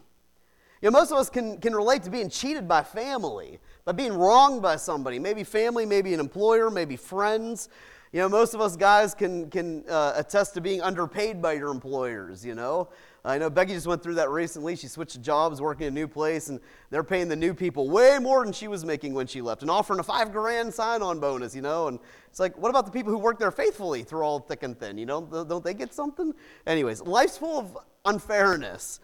You 0.81 0.91
know, 0.91 0.99
most 0.99 1.11
of 1.11 1.17
us 1.17 1.29
can, 1.29 1.57
can 1.59 1.73
relate 1.73 2.03
to 2.03 2.09
being 2.09 2.29
cheated 2.29 2.67
by 2.67 2.83
family, 2.83 3.59
by 3.85 3.93
being 3.93 4.13
wronged 4.13 4.61
by 4.61 4.75
somebody, 4.75 5.17
maybe 5.17 5.43
family, 5.43 5.85
maybe 5.85 6.13
an 6.13 6.19
employer, 6.19 6.69
maybe 6.69 6.97
friends. 6.97 7.69
You 8.11 8.19
know, 8.19 8.29
most 8.29 8.53
of 8.53 8.61
us 8.61 8.75
guys 8.75 9.15
can, 9.15 9.49
can 9.49 9.83
uh, 9.89 10.13
attest 10.15 10.53
to 10.55 10.61
being 10.61 10.81
underpaid 10.81 11.41
by 11.41 11.53
your 11.53 11.69
employers, 11.69 12.45
you 12.45 12.53
know. 12.53 12.89
I 13.25 13.39
know 13.39 13.49
Becky 13.49 13.73
just 13.73 13.87
went 13.87 14.03
through 14.03 14.15
that 14.15 14.29
recently. 14.29 14.75
She 14.75 14.87
switched 14.87 15.19
jobs, 15.21 15.59
working 15.59 15.87
in 15.87 15.93
a 15.93 15.95
new 15.95 16.07
place, 16.07 16.49
and 16.49 16.59
they're 16.91 17.03
paying 17.03 17.27
the 17.27 17.35
new 17.35 17.55
people 17.55 17.89
way 17.89 18.19
more 18.19 18.43
than 18.43 18.53
she 18.53 18.67
was 18.67 18.85
making 18.85 19.15
when 19.15 19.25
she 19.25 19.41
left, 19.41 19.63
and 19.63 19.71
offering 19.71 19.99
a 19.99 20.03
five 20.03 20.31
grand 20.31 20.73
sign-on 20.73 21.19
bonus. 21.19 21.55
You 21.55 21.63
know, 21.63 21.87
and 21.87 21.99
it's 22.27 22.39
like, 22.39 22.55
what 22.57 22.69
about 22.69 22.85
the 22.85 22.91
people 22.91 23.11
who 23.11 23.17
work 23.17 23.39
there 23.39 23.51
faithfully 23.51 24.03
through 24.03 24.21
all 24.21 24.39
thick 24.39 24.61
and 24.61 24.79
thin? 24.79 24.97
You 24.97 25.07
know, 25.07 25.21
don't 25.21 25.63
they 25.63 25.73
get 25.73 25.93
something? 25.93 26.33
Anyways, 26.67 27.01
life's 27.01 27.37
full 27.37 27.59
of 27.59 27.77
unfairness. 28.05 28.99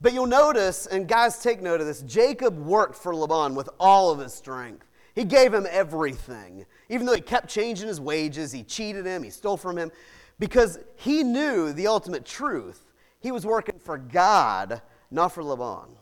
But 0.00 0.12
you'll 0.12 0.26
notice, 0.26 0.86
and 0.86 1.08
guys, 1.08 1.38
take 1.42 1.62
note 1.62 1.80
of 1.80 1.86
this 1.86 2.02
Jacob 2.02 2.56
worked 2.58 2.94
for 2.94 3.14
Laban 3.14 3.54
with 3.54 3.68
all 3.80 4.10
of 4.10 4.18
his 4.18 4.32
strength. 4.34 4.86
He 5.14 5.24
gave 5.24 5.54
him 5.54 5.66
everything. 5.70 6.66
Even 6.88 7.06
though 7.06 7.14
he 7.14 7.20
kept 7.20 7.48
changing 7.48 7.88
his 7.88 8.00
wages, 8.00 8.52
he 8.52 8.62
cheated 8.62 9.06
him, 9.06 9.22
he 9.22 9.30
stole 9.30 9.56
from 9.56 9.78
him, 9.78 9.90
because 10.38 10.78
he 10.96 11.22
knew 11.22 11.72
the 11.72 11.86
ultimate 11.86 12.24
truth 12.24 12.83
he 13.24 13.32
was 13.32 13.46
working 13.46 13.78
for 13.78 13.96
God, 13.96 14.82
not 15.10 15.32
for 15.32 15.42
Laban. 15.42 15.96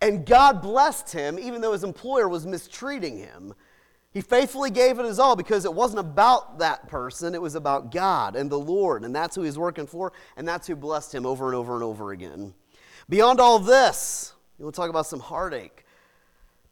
And 0.00 0.24
God 0.24 0.62
blessed 0.62 1.12
him 1.12 1.38
even 1.38 1.60
though 1.60 1.74
his 1.74 1.84
employer 1.84 2.30
was 2.30 2.46
mistreating 2.46 3.18
him. 3.18 3.52
He 4.10 4.22
faithfully 4.22 4.70
gave 4.70 4.98
it 4.98 5.04
his 5.04 5.18
all 5.18 5.36
because 5.36 5.66
it 5.66 5.74
wasn't 5.74 6.00
about 6.00 6.60
that 6.60 6.88
person, 6.88 7.34
it 7.34 7.42
was 7.42 7.56
about 7.56 7.92
God 7.92 8.36
and 8.36 8.50
the 8.50 8.58
Lord. 8.58 9.04
And 9.04 9.14
that's 9.14 9.36
who 9.36 9.42
he's 9.42 9.58
working 9.58 9.86
for, 9.86 10.14
and 10.34 10.48
that's 10.48 10.66
who 10.66 10.74
blessed 10.74 11.14
him 11.14 11.26
over 11.26 11.44
and 11.44 11.54
over 11.54 11.74
and 11.74 11.84
over 11.84 12.10
again. 12.10 12.54
Beyond 13.06 13.38
all 13.38 13.58
this, 13.58 14.32
we'll 14.58 14.72
talk 14.72 14.88
about 14.88 15.04
some 15.04 15.20
heartache. 15.20 15.84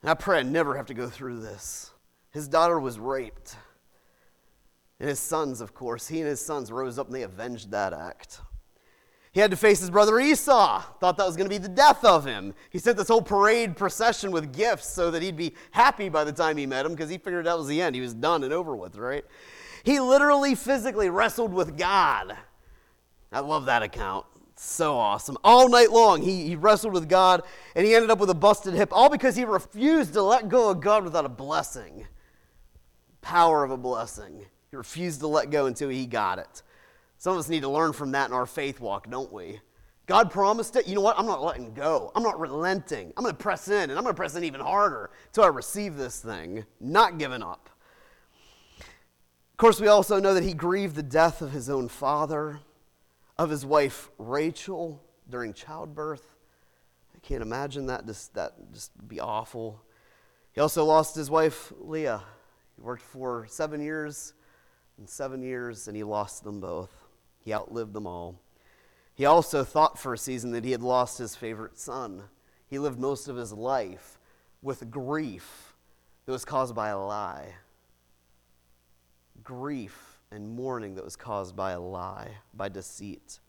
And 0.01 0.11
I 0.11 0.15
pray 0.15 0.39
I 0.39 0.45
never 0.45 0.79
have 0.79 0.87
to 0.87 0.95
go 0.95 1.11
through 1.11 1.41
this. 1.41 1.91
His 2.31 2.49
daughter 2.49 2.81
was 2.81 2.99
raped. 2.99 3.55
And 4.99 5.11
his 5.11 5.21
sons, 5.21 5.61
of 5.61 5.75
course, 5.75 6.09
he 6.09 6.21
and 6.21 6.27
his 6.27 6.41
sons 6.41 6.73
rose 6.73 6.99
up 6.99 7.09
and 7.09 7.15
they 7.15 7.23
avenged 7.23 7.71
that 7.73 7.93
act. 7.93 8.41
He 9.33 9.41
had 9.41 9.53
to 9.53 9.57
face 9.57 9.79
his 9.79 9.91
brother 9.91 10.19
Esau, 10.19 10.83
thought 10.99 11.17
that 11.17 11.27
was 11.27 11.37
going 11.37 11.49
to 11.49 11.55
be 11.55 11.59
the 11.59 11.69
death 11.69 12.05
of 12.05 12.25
him. 12.25 12.53
He 12.71 12.79
sent 12.79 12.97
this 12.97 13.07
whole 13.07 13.23
parade 13.23 13.77
procession 13.77 14.33
with 14.33 14.53
gifts 14.53 14.89
so 14.89 15.13
that 15.13 15.23
he'd 15.23 15.37
be 15.37 15.55
happy 15.71 16.09
by 16.09 16.25
the 16.25 16.33
time 16.33 16.57
he 16.57 16.67
met 16.67 16.85
him 16.85 16.93
because 16.93 17.09
he 17.09 17.19
figured 17.19 17.47
that 17.47 17.57
was 17.57 17.69
the 17.69 17.81
end. 17.81 17.95
He 17.95 18.01
was 18.01 18.13
done 18.13 18.43
and 18.43 18.53
over 18.53 18.75
with, 18.75 18.97
right? 18.97 19.25
He 19.85 20.01
literally 20.01 20.57
physically 20.57 21.11
wrestled 21.11 21.53
with 21.53 21.79
God. 21.79 22.37
I 23.31 23.41
love 23.41 23.67
that 23.67 23.85
account. 23.85 24.27
So 24.57 24.99
awesome. 24.99 25.39
All 25.45 25.69
night 25.69 25.93
long, 25.93 26.23
he, 26.23 26.49
he 26.49 26.57
wrestled 26.57 26.93
with 26.93 27.09
God 27.09 27.43
and 27.77 27.87
he 27.87 27.95
ended 27.95 28.11
up 28.11 28.19
with 28.19 28.31
a 28.31 28.35
busted 28.35 28.75
hip, 28.75 28.91
all 28.93 29.09
because 29.09 29.37
he 29.37 29.45
refused 29.45 30.13
to 30.15 30.23
let 30.23 30.49
go 30.49 30.71
of 30.71 30.81
God 30.81 31.05
without 31.05 31.25
a 31.25 31.31
blessing. 31.31 32.05
Power 33.23 33.63
of 33.63 33.71
a 33.71 33.77
blessing. 33.77 34.45
He 34.71 34.77
refused 34.77 35.21
to 35.21 35.29
let 35.29 35.51
go 35.51 35.67
until 35.67 35.89
he 35.89 36.05
got 36.05 36.41
it. 36.41 36.63
Some 37.21 37.35
of 37.35 37.39
us 37.39 37.51
need 37.51 37.61
to 37.61 37.69
learn 37.69 37.93
from 37.93 38.13
that 38.13 38.31
in 38.31 38.35
our 38.35 38.47
faith 38.47 38.81
walk, 38.81 39.11
don't 39.11 39.31
we? 39.31 39.61
God 40.07 40.31
promised 40.31 40.75
it. 40.77 40.89
You 40.89 40.95
know 40.95 41.03
what? 41.03 41.19
I'm 41.19 41.27
not 41.27 41.45
letting 41.45 41.75
go. 41.75 42.11
I'm 42.15 42.23
not 42.23 42.41
relenting. 42.41 43.13
I'm 43.15 43.23
going 43.23 43.37
to 43.37 43.43
press 43.43 43.69
in, 43.69 43.91
and 43.91 43.93
I'm 43.93 44.05
going 44.05 44.15
to 44.15 44.15
press 44.15 44.37
in 44.37 44.43
even 44.43 44.63
harder 44.63 45.11
until 45.27 45.45
I 45.45 45.49
receive 45.49 45.99
this 45.99 46.19
thing, 46.21 46.65
not 46.81 47.19
giving 47.19 47.43
up. 47.43 47.69
Of 48.79 49.57
course, 49.59 49.83
we 49.83 49.89
also 49.89 50.19
know 50.19 50.33
that 50.33 50.45
he 50.45 50.55
grieved 50.55 50.97
the 50.97 51.03
death 51.03 51.43
of 51.43 51.53
his 51.53 51.69
own 51.69 51.89
father, 51.89 52.61
of 53.37 53.51
his 53.51 53.67
wife 53.67 54.09
Rachel 54.17 55.05
during 55.29 55.53
childbirth. 55.53 56.27
I 57.15 57.19
can't 57.19 57.43
imagine 57.43 57.85
that. 57.89 58.07
Just, 58.07 58.33
that 58.33 58.55
just 58.73 58.93
be 59.07 59.21
awful. 59.21 59.83
He 60.55 60.63
also 60.63 60.87
lost 60.87 61.17
his 61.17 61.29
wife 61.31 61.71
Leah. 61.79 62.23
He 62.77 62.83
worked 62.83 63.03
for 63.03 63.47
seven 63.47 63.83
years 63.83 64.33
and 64.97 65.07
seven 65.07 65.43
years, 65.43 65.87
and 65.87 65.95
he 65.95 66.03
lost 66.03 66.45
them 66.45 66.61
both. 66.61 67.00
He 67.45 67.55
outlived 67.55 67.93
them 67.93 68.07
all. 68.07 68.41
He 69.15 69.25
also 69.25 69.65
thought 69.65 69.99
for 69.99 70.15
a 70.15 70.19
season 70.19 70.53
that 70.53 70.65
he 70.65 70.71
had 70.71 70.83
lost 70.83 71.19
his 71.19 71.37
favorite 71.37 71.79
son. 71.79 72.25
He 72.69 72.79
lived 72.79 72.99
most 72.99 73.29
of 73.29 73.37
his 73.37 73.53
life 73.53 74.19
with 74.63 74.91
grief 74.91 75.75
that 76.25 76.33
was 76.33 76.45
caused 76.45 76.75
by 76.75 76.89
a 76.89 76.99
lie. 76.99 77.55
Grief 79.43 80.19
and 80.31 80.55
mourning 80.55 80.95
that 80.95 81.05
was 81.05 81.17
caused 81.17 81.57
by 81.57 81.73
a 81.73 81.81
lie, 81.81 82.29
by 82.55 82.69
deceit. 82.69 83.41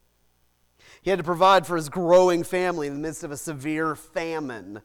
He 1.01 1.09
had 1.09 1.19
to 1.19 1.23
provide 1.23 1.67
for 1.67 1.75
his 1.75 1.89
growing 1.89 2.43
family 2.43 2.87
in 2.87 2.93
the 2.93 2.99
midst 2.99 3.23
of 3.23 3.31
a 3.31 3.37
severe 3.37 3.95
famine, 3.95 4.81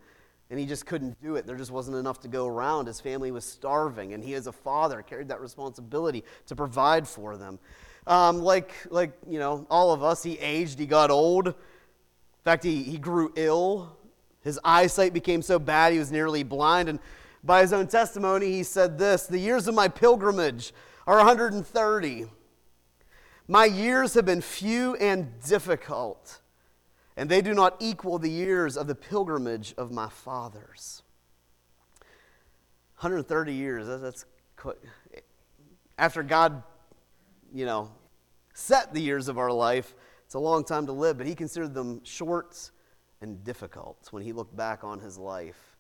and 0.51 0.61
he 0.61 0.67
just 0.67 0.87
couldn't 0.87 1.21
do 1.23 1.37
it. 1.37 1.47
There 1.47 1.57
just 1.57 1.71
wasn't 1.71 1.97
enough 1.97 2.21
to 2.21 2.29
go 2.29 2.47
around. 2.47 2.87
His 2.87 3.01
family 3.01 3.31
was 3.31 3.45
starving, 3.45 4.13
and 4.13 4.23
he, 4.23 4.35
as 4.35 4.47
a 4.47 4.53
father, 4.53 5.03
carried 5.03 5.29
that 5.29 5.41
responsibility 5.41 6.23
to 6.47 6.55
provide 6.55 7.09
for 7.09 7.37
them. 7.37 7.59
Um, 8.07 8.39
like, 8.39 8.73
like, 8.91 9.13
you 9.29 9.39
know, 9.39 9.67
all 9.69 9.93
of 9.93 10.03
us, 10.03 10.23
he 10.23 10.39
aged, 10.39 10.79
he 10.79 10.87
got 10.87 11.11
old. 11.11 11.49
In 11.49 11.55
fact, 12.45 12.63
he, 12.63 12.83
he 12.83 12.99
grew 12.99 13.33
ill. 13.35 13.97
His 14.43 14.61
eyesight 14.65 15.13
became 15.13 15.43
so 15.43 15.59
bad 15.59 15.93
he 15.93 15.99
was 15.99 16.13
nearly 16.13 16.45
blind. 16.45 16.89
And 16.89 17.01
by 17.43 17.63
his 17.63 17.73
own 17.73 17.89
testimony, 17.89 18.53
he 18.53 18.63
said 18.63 18.99
this 18.99 19.27
The 19.27 19.39
years 19.39 19.67
of 19.67 19.75
my 19.75 19.89
pilgrimage 19.89 20.73
are 21.07 21.17
130. 21.17 22.27
My 23.49 23.65
years 23.65 24.15
have 24.15 24.25
been 24.25 24.41
few 24.41 24.97
and 24.97 25.41
difficult, 25.41 26.41
and 27.17 27.29
they 27.29 27.41
do 27.41 27.55
not 27.55 27.77
equal 27.79 28.19
the 28.19 28.31
years 28.31 28.77
of 28.77 28.89
the 28.89 28.95
pilgrimage 28.95 29.73
of 29.77 29.93
my 29.93 30.09
fathers. 30.09 31.03
130 32.99 33.53
years, 33.53 33.87
that's, 33.87 34.03
that's 34.03 34.25
after 35.99 36.23
God 36.23 36.63
you 37.53 37.67
know, 37.67 37.91
set 38.55 38.93
the 38.95 39.01
years 39.01 39.29
of 39.29 39.39
our 39.39 39.53
life. 39.53 39.95
It's 40.25 40.35
a 40.35 40.39
long 40.39 40.65
time 40.65 40.87
to 40.87 40.93
live, 40.93 41.19
but 41.19 41.27
he 41.27 41.35
considered 41.35 41.75
them 41.75 42.01
short 42.05 42.71
and 43.21 43.43
difficult 43.45 44.09
when 44.11 44.23
he 44.23 44.33
looked 44.33 44.57
back 44.57 44.85
on 44.85 45.01
his 45.01 45.19
life. 45.19 45.77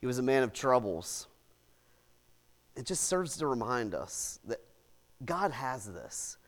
He 0.00 0.06
was 0.06 0.18
a 0.18 0.22
man 0.22 0.42
of 0.42 0.52
troubles. 0.52 1.26
It 2.76 2.86
just 2.86 3.04
serves 3.04 3.36
to 3.38 3.46
remind 3.46 3.94
us 3.94 4.38
that 4.46 4.60
God 5.24 5.52
has 5.52 5.86
this. 5.86 6.38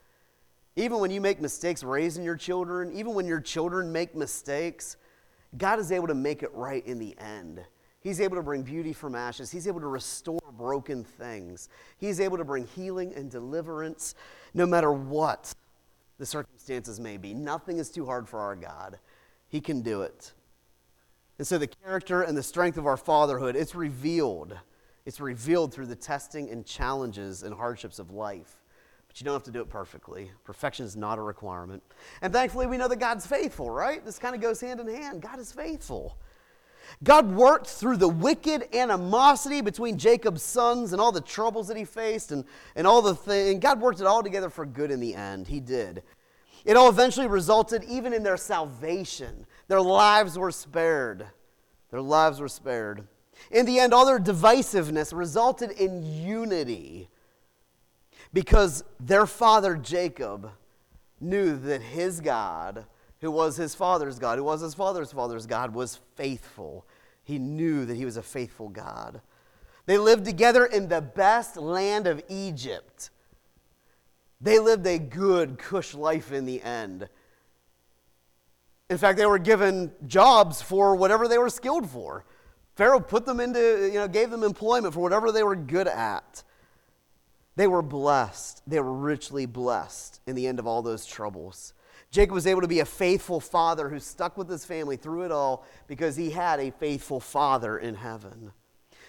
Even 0.77 1.01
when 1.01 1.11
you 1.11 1.21
make 1.21 1.41
mistakes 1.41 1.83
raising 1.83 2.25
your 2.25 2.37
children, 2.37 2.93
even 2.95 3.13
when 3.13 3.27
your 3.27 3.41
children 3.41 3.93
make 3.93 4.17
mistakes, 4.17 4.97
God 5.59 5.79
is 5.79 5.93
able 5.93 6.07
to 6.07 6.15
make 6.15 6.43
it 6.43 6.53
right 6.55 6.85
in 6.87 6.99
the 6.99 7.15
end. 7.19 7.61
He's 8.01 8.21
able 8.21 8.37
to 8.37 8.43
bring 8.43 8.63
beauty 8.63 8.93
from 8.93 9.15
ashes. 9.15 9.51
He's 9.51 9.69
able 9.69 9.81
to 9.81 9.87
restore 9.87 10.41
broken 10.57 11.05
things. 11.05 11.69
He's 11.99 12.21
able 12.21 12.39
to 12.39 12.45
bring 12.45 12.67
healing 12.67 13.13
and 13.15 13.31
deliverance 13.31 14.15
no 14.55 14.67
matter 14.67 14.93
what 14.93 15.55
the 16.19 16.27
circumstances 16.27 17.01
may 17.01 17.17
be. 17.17 17.35
Nothing 17.35 17.79
is 17.79 17.91
too 17.91 18.07
hard 18.07 18.29
for 18.29 18.41
our 18.41 18.55
God. 18.55 18.99
He 19.49 19.61
can 19.61 19.83
do 19.83 20.03
it. 20.03 20.33
And 21.39 21.47
so 21.47 21.59
the 21.59 21.67
character 21.67 22.23
and 22.23 22.37
the 22.37 22.43
strength 22.43 22.79
of 22.79 22.87
our 22.87 22.97
fatherhood, 22.97 23.57
it's 23.57 23.75
revealed. 23.75 24.57
It's 25.05 25.21
revealed 25.21 25.75
through 25.75 25.87
the 25.87 25.97
testing 25.97 26.51
and 26.51 26.65
challenges 26.65 27.43
and 27.43 27.55
hardships 27.55 27.99
of 27.99 28.13
life. 28.13 28.57
But 29.09 29.21
you 29.21 29.25
don't 29.25 29.35
have 29.35 29.43
to 29.43 29.51
do 29.51 29.61
it 29.61 29.69
perfectly. 29.69 30.31
Perfection 30.45 30.87
is 30.87 30.97
not 30.97 31.19
a 31.19 31.23
requirement. 31.23 31.83
And 32.23 32.33
thankfully, 32.33 32.67
we 32.67 32.77
know 32.77 32.89
that 32.89 33.01
God's 33.01 33.27
faithful, 33.27 33.69
right? 33.71 34.05
This 34.05 34.19
kind 34.19 34.35
of 34.35 34.41
goes 34.41 34.61
hand 34.61 34.81
in 34.81 34.89
hand. 34.89 35.21
God 35.21 35.39
is 35.39 35.53
faithful. 35.53 36.17
God 37.03 37.33
worked 37.33 37.67
through 37.67 37.97
the 37.97 38.09
wicked 38.09 38.75
animosity 38.75 39.61
between 39.61 39.99
Jacob's 39.99 40.43
sons 40.43 40.93
and 40.93 41.01
all 41.01 41.13
the 41.13 41.21
troubles 41.21 41.69
that 41.69 41.77
he 41.77 41.85
faced 41.85 42.33
and, 42.33 42.45
and 42.77 42.87
all 42.87 43.03
the 43.03 43.15
things. 43.15 43.61
God 43.61 43.81
worked 43.81 44.01
it 44.01 44.07
all 44.07 44.23
together 44.23 44.51
for 44.51 44.65
good 44.65 44.91
in 44.91 45.01
the 45.01 45.15
end. 45.15 45.49
He 45.49 45.61
did. 45.61 46.03
It 46.65 46.77
all 46.77 46.89
eventually 46.89 47.27
resulted 47.27 47.85
even 47.85 48.13
in 48.13 48.23
their 48.23 48.37
salvation. 48.37 49.47
Their 49.69 49.81
lives 49.81 50.39
were 50.39 50.53
spared. 50.53 51.27
Their 51.91 52.01
lives 52.01 52.41
were 52.41 52.49
spared. 52.49 53.07
In 53.51 53.67
the 53.67 53.81
end, 53.81 53.93
all 53.93 54.07
their 54.07 54.21
divisiveness 54.21 55.13
resulted 55.17 55.73
in 55.73 56.03
unity 56.03 57.09
because 58.33 58.85
their 59.01 59.27
father 59.27 59.75
Jacob 59.75 60.51
knew 61.21 61.57
that 61.57 61.83
his 61.83 62.21
God, 62.21 62.87
who 63.23 63.31
was 63.31 63.57
his 63.57 63.75
father's 63.75 64.19
God, 64.19 64.37
who 64.37 64.45
was 64.45 64.61
his 64.61 64.75
father's 64.75 65.13
father's 65.13 65.47
God, 65.47 65.75
was 65.75 66.01
faithful. 66.17 66.85
He 67.23 67.39
knew 67.39 67.87
that 67.87 67.97
he 67.97 68.05
was 68.05 68.17
a 68.17 68.23
faithful 68.23 68.69
God. 68.69 69.23
They 69.87 69.97
lived 69.97 70.25
together 70.25 70.67
in 70.67 70.89
the 70.89 71.01
best 71.01 71.57
land 71.57 72.09
of 72.09 72.21
Egypt. 72.29 73.11
They 74.41 74.59
lived 74.59 74.87
a 74.89 74.99
good, 74.99 75.57
cush 75.57 75.95
life 75.95 76.33
in 76.33 76.47
the 76.47 76.61
end. 76.63 77.09
In 78.91 78.99
fact, 78.99 79.19
they 79.19 79.27
were 79.27 79.39
given 79.39 79.93
jobs 80.07 80.61
for 80.61 80.97
whatever 80.97 81.29
they 81.29 81.39
were 81.39 81.49
skilled 81.49 81.89
for. 81.89 82.25
Pharaoh 82.75 83.01
put 83.01 83.25
them 83.25 83.39
into, 83.39 83.89
you 83.93 84.01
know, 84.01 84.09
gave 84.09 84.31
them 84.31 84.43
employment 84.43 84.95
for 84.95 85.01
whatever 85.01 85.31
they 85.31 85.45
were 85.45 85.57
good 85.57 85.87
at. 85.87 86.43
They 87.55 87.69
were 87.69 87.83
blessed. 87.83 88.63
They 88.67 88.81
were 88.81 88.93
richly 88.93 89.47
blessed 89.47 90.21
in 90.27 90.35
the 90.35 90.49
end 90.49 90.59
of 90.59 90.67
all 90.67 90.83
those 90.83 91.07
troubles. 91.07 91.73
Jacob 92.13 92.35
was 92.35 92.47
able 92.47 92.61
to 92.61 92.69
be 92.69 92.81
a 92.81 92.85
faithful 92.85 93.41
father 93.41 93.89
who 93.89 93.99
stuck 93.99 94.37
with 94.37 94.49
his 94.49 94.67
family 94.67 94.97
through 94.97 95.23
it 95.23 95.33
all 95.33 95.65
because 95.89 96.15
he 96.15 96.31
had 96.31 96.61
a 96.61 96.71
faithful 96.71 97.19
father 97.19 97.79
in 97.79 97.95
heaven. 97.95 98.53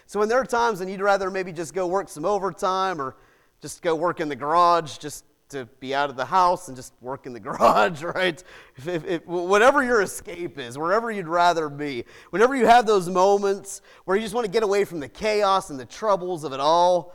So 0.05 0.19
when 0.19 0.29
there 0.29 0.39
are 0.39 0.45
times 0.45 0.79
when 0.79 0.87
you'd 0.87 1.01
rather 1.01 1.29
maybe 1.29 1.51
just 1.51 1.73
go 1.73 1.85
work 1.85 2.07
some 2.07 2.23
overtime 2.23 3.01
or 3.01 3.17
just 3.61 3.81
go 3.81 3.93
work 3.93 4.21
in 4.21 4.29
the 4.29 4.37
garage 4.37 4.97
just 4.97 5.25
to 5.49 5.65
be 5.81 5.93
out 5.93 6.09
of 6.09 6.15
the 6.15 6.23
house 6.23 6.69
and 6.69 6.77
just 6.77 6.93
work 7.01 7.25
in 7.25 7.33
the 7.33 7.39
garage, 7.41 8.03
right? 8.03 8.41
If, 8.77 8.87
if, 8.87 9.05
if, 9.05 9.27
whatever 9.27 9.83
your 9.83 10.01
escape 10.01 10.57
is, 10.57 10.77
wherever 10.77 11.11
you'd 11.11 11.27
rather 11.27 11.67
be, 11.67 12.05
whenever 12.29 12.55
you 12.55 12.67
have 12.67 12.85
those 12.85 13.09
moments 13.09 13.81
where 14.05 14.15
you 14.15 14.23
just 14.23 14.33
want 14.33 14.45
to 14.45 14.51
get 14.51 14.63
away 14.63 14.85
from 14.85 15.01
the 15.01 15.09
chaos 15.09 15.69
and 15.69 15.79
the 15.79 15.85
troubles 15.85 16.45
of 16.45 16.53
it 16.53 16.61
all, 16.61 17.13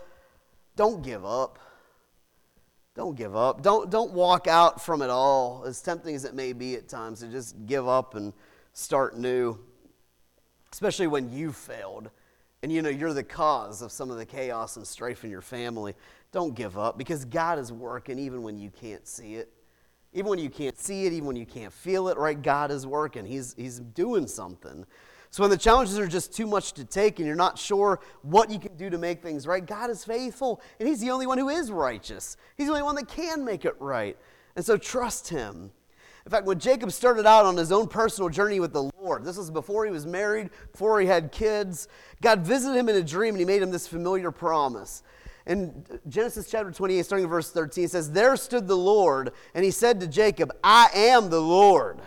don't 0.77 1.03
give 1.03 1.25
up. 1.25 1.59
Don't 2.99 3.15
give 3.15 3.37
up. 3.37 3.63
Don't, 3.63 3.91
don't 3.91 4.11
walk 4.11 4.49
out 4.49 4.85
from 4.85 5.03
it 5.03 5.09
all, 5.09 5.63
as 5.65 5.81
tempting 5.81 6.17
as 6.17 6.25
it 6.25 6.35
may 6.35 6.53
be 6.53 6.75
at 6.75 6.89
times, 6.89 7.21
to 7.21 7.29
just 7.29 7.55
give 7.65 7.87
up 7.87 8.17
and 8.17 8.33
start 8.73 9.17
new, 9.17 9.57
especially 10.73 11.07
when 11.07 11.31
you've 11.33 11.55
failed 11.55 12.11
and 12.61 12.73
you 12.73 12.83
know 12.83 12.89
you're 12.89 13.13
the 13.13 13.23
cause 13.23 13.83
of 13.83 13.93
some 13.93 14.11
of 14.11 14.17
the 14.17 14.27
chaos 14.27 14.77
and 14.77 14.85
strife 14.85 15.23
in 15.23 15.31
your 15.31 15.41
family. 15.41 15.95
Don't 16.33 16.57
give 16.57 16.77
up 16.77 16.99
because 16.99 17.25
God 17.25 17.61
is 17.61 17.71
working 17.71 18.19
even 18.19 18.43
when 18.43 18.59
you 18.59 18.69
can't 18.69 19.07
see 19.07 19.37
it. 19.37 19.53
Even 20.13 20.31
when 20.31 20.41
you 20.41 20.51
can't 20.51 20.77
see 20.77 21.07
it, 21.07 21.13
even 21.13 21.29
when 21.29 21.37
you 21.37 21.47
can't 21.47 21.73
feel 21.73 22.09
it, 22.09 22.19
right? 22.19 22.43
God 22.43 22.73
is 22.73 22.85
working. 22.85 23.25
He's, 23.25 23.55
he's 23.57 23.79
doing 23.79 24.27
something. 24.27 24.85
So 25.31 25.43
when 25.43 25.51
the 25.51 25.59
challenges 25.59 25.99
are 25.99 26.07
just 26.07 26.35
too 26.35 26.47
much 26.47 26.73
to 26.75 26.85
take 26.85 27.19
and 27.19 27.27
you're 27.27 27.37
not 27.37 27.59
sure 27.59 28.01
what 28.23 28.51
you 28.51 28.59
can 28.59 28.77
do 28.77 28.89
to 28.89 28.99
make 28.99 29.23
things 29.23 29.47
right, 29.47 29.65
God 29.65 29.91
is 29.91 30.05
faithful 30.05 30.61
and 30.79 30.89
He's 30.89 31.01
the 31.01 31.11
only 31.11 31.27
one 31.27 31.39
who 31.39 31.49
is 31.49 31.71
righteous. 31.71 32.37
He's 32.57 32.67
the 32.67 32.73
only 32.73 32.83
one 32.83 32.95
that 32.97 33.09
can 33.09 33.45
make 33.45 33.65
it 33.65 33.77
right. 33.79 34.17
And 34.57 34.65
so 34.65 34.77
trust 34.77 35.29
Him. 35.29 35.71
In 36.29 36.31
fact, 36.31 36.45
when 36.45 36.59
Jacob 36.59 36.93
started 36.93 37.25
out 37.25 37.47
on 37.47 37.57
his 37.57 37.73
own 37.73 37.89
personal 37.89 38.29
journey 38.29 38.61
with 38.61 38.75
the 38.75 38.91
Lord, 39.01 39.25
this 39.25 39.39
was 39.39 39.51
before 39.51 39.87
he 39.87 39.91
was 39.91 40.05
married, 40.05 40.51
before 40.73 41.01
he 41.01 41.07
had 41.07 41.33
kids, 41.33 41.89
God 42.21 42.41
visited 42.41 42.79
him 42.79 42.91
in 42.91 42.97
a 42.97 43.03
dream 43.03 43.35
and 43.35 43.41
He 43.41 43.47
made 43.47 43.63
him 43.63 43.71
this 43.71 43.89
familiar 43.89 44.31
promise. 44.31 45.03
In 45.47 45.87
Genesis 46.07 46.51
chapter 46.51 46.71
28, 46.71 47.03
starting 47.03 47.25
in 47.25 47.31
verse 47.31 47.51
13, 47.51 47.85
it 47.85 47.91
says, 47.91 48.13
There 48.13 48.37
stood 48.37 48.69
the 48.69 48.77
Lord, 48.77 49.33
and 49.55 49.65
He 49.65 49.71
said 49.71 50.01
to 50.01 50.07
Jacob, 50.07 50.53
I 50.63 50.91
am 50.95 51.31
the 51.31 51.41
Lord. 51.41 52.01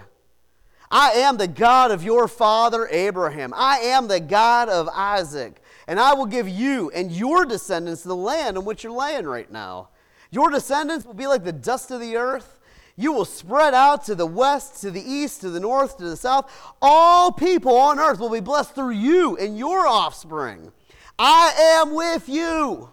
I 0.91 1.11
am 1.11 1.37
the 1.37 1.47
God 1.47 1.91
of 1.91 2.03
your 2.03 2.27
father 2.27 2.87
Abraham. 2.91 3.53
I 3.55 3.79
am 3.79 4.07
the 4.07 4.19
God 4.19 4.67
of 4.67 4.89
Isaac. 4.89 5.61
And 5.87 5.99
I 5.99 6.13
will 6.13 6.25
give 6.25 6.47
you 6.47 6.91
and 6.91 7.11
your 7.11 7.45
descendants 7.45 8.03
the 8.03 8.15
land 8.15 8.57
in 8.57 8.65
which 8.65 8.83
you're 8.83 8.91
laying 8.91 9.25
right 9.25 9.49
now. 9.49 9.89
Your 10.31 10.49
descendants 10.49 11.05
will 11.05 11.13
be 11.13 11.27
like 11.27 11.43
the 11.43 11.51
dust 11.51 11.91
of 11.91 12.01
the 12.01 12.17
earth. 12.17 12.59
You 12.97 13.13
will 13.13 13.25
spread 13.25 13.73
out 13.73 14.03
to 14.05 14.15
the 14.15 14.25
west, 14.25 14.81
to 14.81 14.91
the 14.91 15.01
east, 15.01 15.41
to 15.41 15.49
the 15.49 15.59
north, 15.59 15.97
to 15.97 16.03
the 16.03 16.17
south. 16.17 16.51
All 16.81 17.31
people 17.31 17.75
on 17.75 17.99
earth 17.99 18.19
will 18.19 18.29
be 18.29 18.41
blessed 18.41 18.75
through 18.75 18.91
you 18.91 19.37
and 19.37 19.57
your 19.57 19.87
offspring. 19.87 20.71
I 21.17 21.53
am 21.81 21.93
with 21.93 22.27
you. 22.27 22.89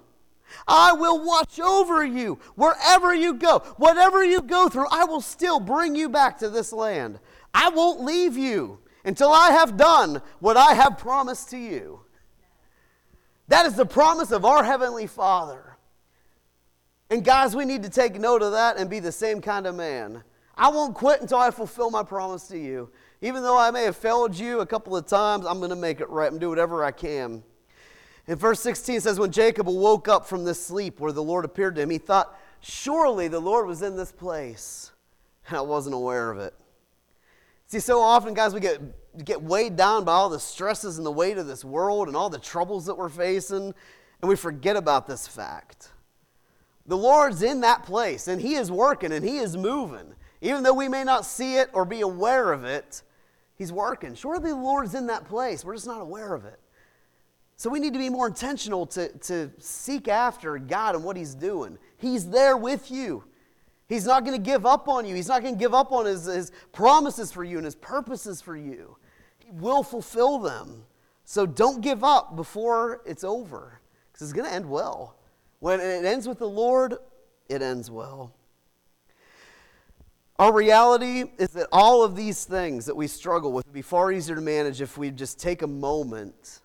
I 0.67 0.93
will 0.93 1.25
watch 1.25 1.61
over 1.61 2.05
you 2.05 2.39
wherever 2.55 3.15
you 3.15 3.35
go. 3.35 3.61
Whatever 3.77 4.25
you 4.25 4.41
go 4.41 4.69
through, 4.69 4.87
I 4.91 5.05
will 5.05 5.21
still 5.21 5.61
bring 5.61 5.95
you 5.95 6.09
back 6.09 6.39
to 6.39 6.49
this 6.49 6.73
land. 6.73 7.19
I 7.61 7.71
won't 7.71 8.01
leave 8.03 8.37
you 8.37 8.79
until 9.05 9.33
I 9.33 9.51
have 9.51 9.77
done 9.77 10.23
what 10.39 10.57
I 10.57 10.75
have 10.75 10.97
promised 10.97 11.51
to 11.51 11.59
you. 11.59 12.03
That 13.49 13.67
is 13.67 13.75
the 13.75 13.85
promise 13.85 14.31
of 14.31 14.45
our 14.45 14.63
Heavenly 14.63 15.09
Father. 15.09 15.77
And 17.11 17.25
guys, 17.25 17.57
we 17.57 17.65
need 17.65 17.83
to 17.83 17.91
take 17.91 18.15
note 18.15 18.43
of 18.43 18.53
that 18.53 18.77
and 18.77 18.89
be 18.89 19.01
the 19.01 19.11
same 19.11 19.41
kind 19.41 19.67
of 19.67 19.75
man. 19.75 20.23
I 20.57 20.69
won't 20.69 20.95
quit 20.95 21.21
until 21.21 21.39
I 21.39 21.51
fulfill 21.51 21.91
my 21.91 22.05
promise 22.05 22.47
to 22.49 22.59
you. 22.59 22.91
Even 23.23 23.43
though 23.43 23.59
I 23.59 23.73
may 23.73 23.83
have 23.85 23.97
failed 23.97 24.39
you 24.39 24.61
a 24.61 24.67
couple 24.67 24.97
of 24.97 25.07
times, 25.07 25.45
I'm 25.45 25.59
going 25.59 25.71
to 25.71 25.77
make 25.77 26.01
it 26.01 26.09
right. 26.11 26.31
To 26.31 26.39
do 26.39 26.49
whatever 26.49 26.85
I 26.85 26.93
can. 26.93 27.43
In 28.29 28.37
verse 28.37 28.61
16 28.61 29.01
says, 29.01 29.19
When 29.19 29.33
Jacob 29.33 29.67
woke 29.67 30.07
up 30.07 30.29
from 30.29 30.45
this 30.45 30.65
sleep 30.65 31.01
where 31.01 31.11
the 31.11 31.25
Lord 31.25 31.45
appeared 31.45 31.75
to 31.75 31.83
him, 31.83 31.91
he 31.91 31.99
thought, 31.99 32.39
Surely 32.61 33.27
the 33.27 33.41
Lord 33.41 33.67
was 33.67 33.83
in 33.83 33.97
this 33.97 34.13
place. 34.13 34.93
And 35.49 35.57
I 35.57 35.63
wasn't 35.63 35.97
aware 35.97 36.31
of 36.31 36.39
it. 36.39 36.55
See, 37.69 37.81
so 37.81 38.01
often, 38.01 38.33
guys, 38.33 38.55
we 38.55 38.61
get, 38.61 38.81
get 39.27 39.43
weighed 39.43 39.77
down 39.77 40.05
by 40.05 40.13
all 40.13 40.31
the 40.31 40.41
stresses 40.41 40.97
and 40.97 41.07
the 41.07 41.13
weight 41.13 41.37
of 41.37 41.47
this 41.47 41.63
world 41.63 42.09
and 42.09 42.17
all 42.17 42.31
the 42.31 42.39
troubles 42.39 42.87
that 42.87 42.97
we're 42.97 43.11
facing, 43.11 43.75
and 44.23 44.29
we 44.29 44.37
forget 44.37 44.75
about 44.75 45.07
this 45.07 45.27
fact. 45.27 45.91
The 46.87 46.97
Lord's 46.97 47.43
in 47.43 47.61
that 47.61 47.83
place, 47.83 48.27
and 48.27 48.41
He 48.41 48.55
is 48.55 48.73
working 48.73 49.13
and 49.13 49.23
He 49.23 49.37
is 49.37 49.55
moving. 49.55 50.15
Even 50.41 50.63
though 50.63 50.73
we 50.73 50.89
may 50.89 51.05
not 51.05 51.27
see 51.27 51.57
it 51.57 51.69
or 51.75 51.85
be 51.85 52.01
aware 52.01 52.53
of 52.53 52.65
it, 52.65 53.03
He's 53.55 53.71
working. 53.71 54.15
Surely 54.15 54.49
the 54.49 54.57
Lord's 54.57 54.95
in 54.95 55.07
that 55.09 55.27
place. 55.27 55.63
We're 55.63 55.75
just 55.75 55.87
not 55.87 56.01
aware 56.01 56.33
of 56.33 56.47
it. 56.47 56.59
So 57.59 57.69
we 57.69 57.81
need 57.81 57.93
to 57.93 57.99
be 57.99 58.09
more 58.09 58.29
intentional 58.29 58.87
to, 58.87 59.09
to 59.19 59.51
seek 59.59 60.09
after 60.09 60.57
God 60.57 60.95
and 60.95 61.05
what 61.05 61.19
He's 61.19 61.35
doing. 61.35 61.77
He's 61.99 62.31
there 62.31 62.57
with 62.57 62.91
you. 62.91 63.25
He's 63.89 64.05
not 64.05 64.25
going 64.25 64.37
to 64.37 64.43
give 64.43 64.67
up 64.67 64.87
on 64.87 65.07
you. 65.07 65.15
He's 65.15 65.29
not 65.29 65.43
going 65.43 65.55
to 65.55 65.59
give 65.59 65.73
up 65.73 65.93
on 65.93 66.05
his, 66.05 66.27
his 66.27 66.53
promises 66.73 67.33
for 67.33 67.43
you 67.43 67.57
and 67.57 67.65
his 67.65 67.75
purposes 67.75 68.43
for 68.43 68.57
you. 68.57 68.97
He 69.39 69.51
will 69.51 69.83
fulfill 69.83 70.39
them. 70.39 70.85
So 71.25 71.47
don't 71.47 71.81
give 71.81 72.05
up 72.05 72.37
before 72.37 73.01
it's 73.07 73.25
over 73.25 73.81
because 74.13 74.29
it's 74.29 74.33
going 74.35 74.49
to 74.49 74.55
end 74.55 74.69
well. 74.69 75.17
When 75.61 75.81
it 75.81 76.05
ends 76.05 76.29
with 76.29 76.39
the 76.39 76.49
Lord, 76.49 76.97
it 77.49 77.63
ends 77.63 77.91
well. 77.91 78.35
Our 80.39 80.53
reality 80.53 81.25
is 81.39 81.49
that 81.51 81.67
all 81.73 82.05
of 82.05 82.15
these 82.15 82.45
things 82.45 82.87
that 82.87 82.95
we 82.95 83.09
struggle 83.09 83.53
with 83.53 83.67
would 83.67 83.75
be 83.75 83.83
far 83.83 84.13
easier 84.13 84.37
to 84.37 84.41
manage 84.41 84.81
if 84.81 84.97
we 84.97 85.11
just 85.11 85.41
take 85.41 85.63
a 85.63 85.67
moment 85.67 86.61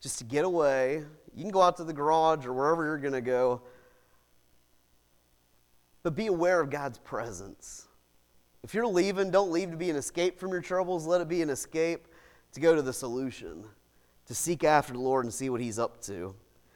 just 0.00 0.18
to 0.18 0.24
get 0.24 0.44
away. 0.44 1.04
You 1.34 1.42
can 1.42 1.50
go 1.50 1.62
out 1.62 1.76
to 1.78 1.84
the 1.84 1.92
garage 1.92 2.44
or 2.44 2.52
wherever 2.52 2.84
you're 2.84 2.98
going 2.98 3.14
to 3.14 3.20
go 3.20 3.62
but 6.02 6.14
be 6.14 6.26
aware 6.26 6.60
of 6.60 6.70
God's 6.70 6.98
presence. 6.98 7.88
If 8.62 8.74
you're 8.74 8.86
leaving, 8.86 9.30
don't 9.30 9.50
leave 9.50 9.70
to 9.70 9.76
be 9.76 9.90
an 9.90 9.96
escape 9.96 10.38
from 10.38 10.50
your 10.50 10.60
troubles. 10.60 11.06
Let 11.06 11.20
it 11.20 11.28
be 11.28 11.42
an 11.42 11.50
escape 11.50 12.06
to 12.52 12.60
go 12.60 12.74
to 12.74 12.82
the 12.82 12.92
solution, 12.92 13.64
to 14.26 14.34
seek 14.34 14.64
after 14.64 14.92
the 14.92 14.98
Lord 14.98 15.24
and 15.24 15.32
see 15.32 15.50
what 15.50 15.60
He's 15.60 15.78
up 15.78 16.02
to. 16.02 16.34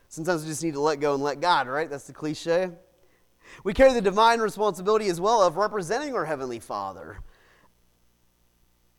Sometimes 0.08 0.42
we 0.42 0.48
just 0.48 0.62
need 0.62 0.74
to 0.74 0.80
let 0.80 1.00
go 1.00 1.14
and 1.14 1.22
let 1.22 1.40
God, 1.40 1.66
right? 1.66 1.90
That's 1.90 2.06
the 2.06 2.12
cliche. 2.12 2.70
We 3.64 3.74
carry 3.74 3.92
the 3.92 4.00
divine 4.00 4.40
responsibility 4.40 5.08
as 5.08 5.20
well 5.20 5.42
of 5.42 5.56
representing 5.56 6.14
our 6.14 6.24
Heavenly 6.24 6.60
Father. 6.60 7.18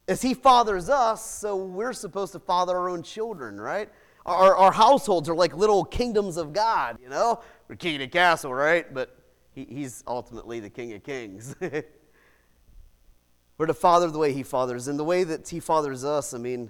As 0.07 0.21
He 0.21 0.33
fathers 0.33 0.89
us, 0.89 1.25
so 1.25 1.55
we're 1.55 1.93
supposed 1.93 2.33
to 2.33 2.39
father 2.39 2.77
our 2.77 2.89
own 2.89 3.01
children, 3.01 3.59
right? 3.59 3.89
Our, 4.25 4.55
our 4.55 4.71
households 4.71 5.29
are 5.29 5.35
like 5.35 5.55
little 5.55 5.85
kingdoms 5.85 6.37
of 6.37 6.53
God, 6.53 6.97
you 7.01 7.09
know? 7.09 7.41
We're 7.67 7.75
king 7.75 7.95
of 7.95 8.01
the 8.01 8.07
castle, 8.07 8.53
right? 8.53 8.91
But 8.93 9.17
he, 9.55 9.65
he's 9.65 10.03
ultimately 10.05 10.59
the 10.59 10.69
King 10.69 10.93
of 10.93 11.03
Kings. 11.03 11.55
We're 13.57 13.67
to 13.67 13.73
father 13.73 14.11
the 14.11 14.19
way 14.19 14.33
He 14.33 14.43
fathers. 14.43 14.89
And 14.89 14.99
the 14.99 15.03
way 15.03 15.23
that 15.23 15.47
He 15.47 15.61
fathers 15.61 16.03
us, 16.03 16.33
I 16.33 16.37
mean, 16.37 16.69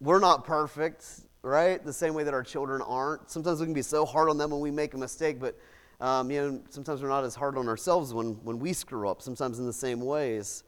we're 0.00 0.18
not 0.18 0.44
perfect, 0.44 1.06
right? 1.42 1.82
The 1.84 1.92
same 1.92 2.14
way 2.14 2.24
that 2.24 2.34
our 2.34 2.42
children 2.42 2.82
aren't. 2.82 3.30
Sometimes 3.30 3.60
we 3.60 3.66
can 3.66 3.74
be 3.74 3.82
so 3.82 4.04
hard 4.04 4.28
on 4.28 4.36
them 4.36 4.50
when 4.50 4.60
we 4.60 4.72
make 4.72 4.94
a 4.94 4.98
mistake, 4.98 5.38
but 5.38 5.56
um, 6.00 6.30
you 6.30 6.40
know, 6.40 6.60
sometimes 6.68 7.00
we're 7.00 7.08
not 7.08 7.22
as 7.22 7.36
hard 7.36 7.56
on 7.56 7.68
ourselves 7.68 8.12
when, 8.12 8.32
when 8.42 8.58
we 8.58 8.72
screw 8.72 9.08
up, 9.08 9.22
sometimes 9.22 9.60
in 9.60 9.66
the 9.66 9.72
same 9.72 10.00
ways. 10.00 10.64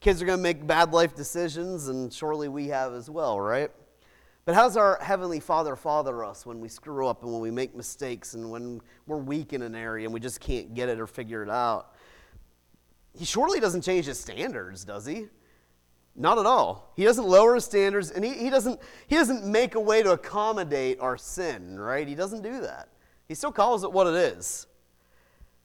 Kids 0.00 0.20
are 0.20 0.26
going 0.26 0.38
to 0.38 0.42
make 0.42 0.66
bad 0.66 0.92
life 0.92 1.14
decisions, 1.14 1.86
and 1.88 2.12
surely 2.12 2.48
we 2.48 2.66
have 2.68 2.92
as 2.92 3.08
well, 3.08 3.40
right? 3.40 3.70
But 4.46 4.54
how's 4.54 4.76
our 4.76 5.00
Heavenly 5.02 5.40
Father 5.40 5.74
father 5.74 6.24
us 6.24 6.46
when 6.46 6.60
we 6.60 6.68
screw 6.68 7.08
up 7.08 7.24
and 7.24 7.32
when 7.32 7.42
we 7.42 7.50
make 7.50 7.74
mistakes 7.74 8.34
and 8.34 8.48
when 8.48 8.80
we're 9.08 9.16
weak 9.16 9.52
in 9.52 9.60
an 9.60 9.74
area 9.74 10.06
and 10.06 10.14
we 10.14 10.20
just 10.20 10.38
can't 10.38 10.72
get 10.72 10.88
it 10.88 11.00
or 11.00 11.08
figure 11.08 11.42
it 11.42 11.50
out? 11.50 11.96
He 13.18 13.24
surely 13.24 13.58
doesn't 13.58 13.82
change 13.82 14.06
his 14.06 14.20
standards, 14.20 14.84
does 14.84 15.04
he? 15.04 15.26
Not 16.14 16.38
at 16.38 16.46
all. 16.46 16.92
He 16.94 17.02
doesn't 17.02 17.26
lower 17.26 17.56
his 17.56 17.64
standards 17.64 18.12
and 18.12 18.24
he, 18.24 18.34
he, 18.34 18.48
doesn't, 18.48 18.80
he 19.08 19.16
doesn't 19.16 19.44
make 19.44 19.74
a 19.74 19.80
way 19.80 20.04
to 20.04 20.12
accommodate 20.12 21.00
our 21.00 21.16
sin, 21.16 21.78
right? 21.80 22.06
He 22.06 22.14
doesn't 22.14 22.42
do 22.42 22.60
that. 22.60 22.88
He 23.26 23.34
still 23.34 23.50
calls 23.50 23.82
it 23.82 23.90
what 23.90 24.06
it 24.06 24.14
is. 24.14 24.68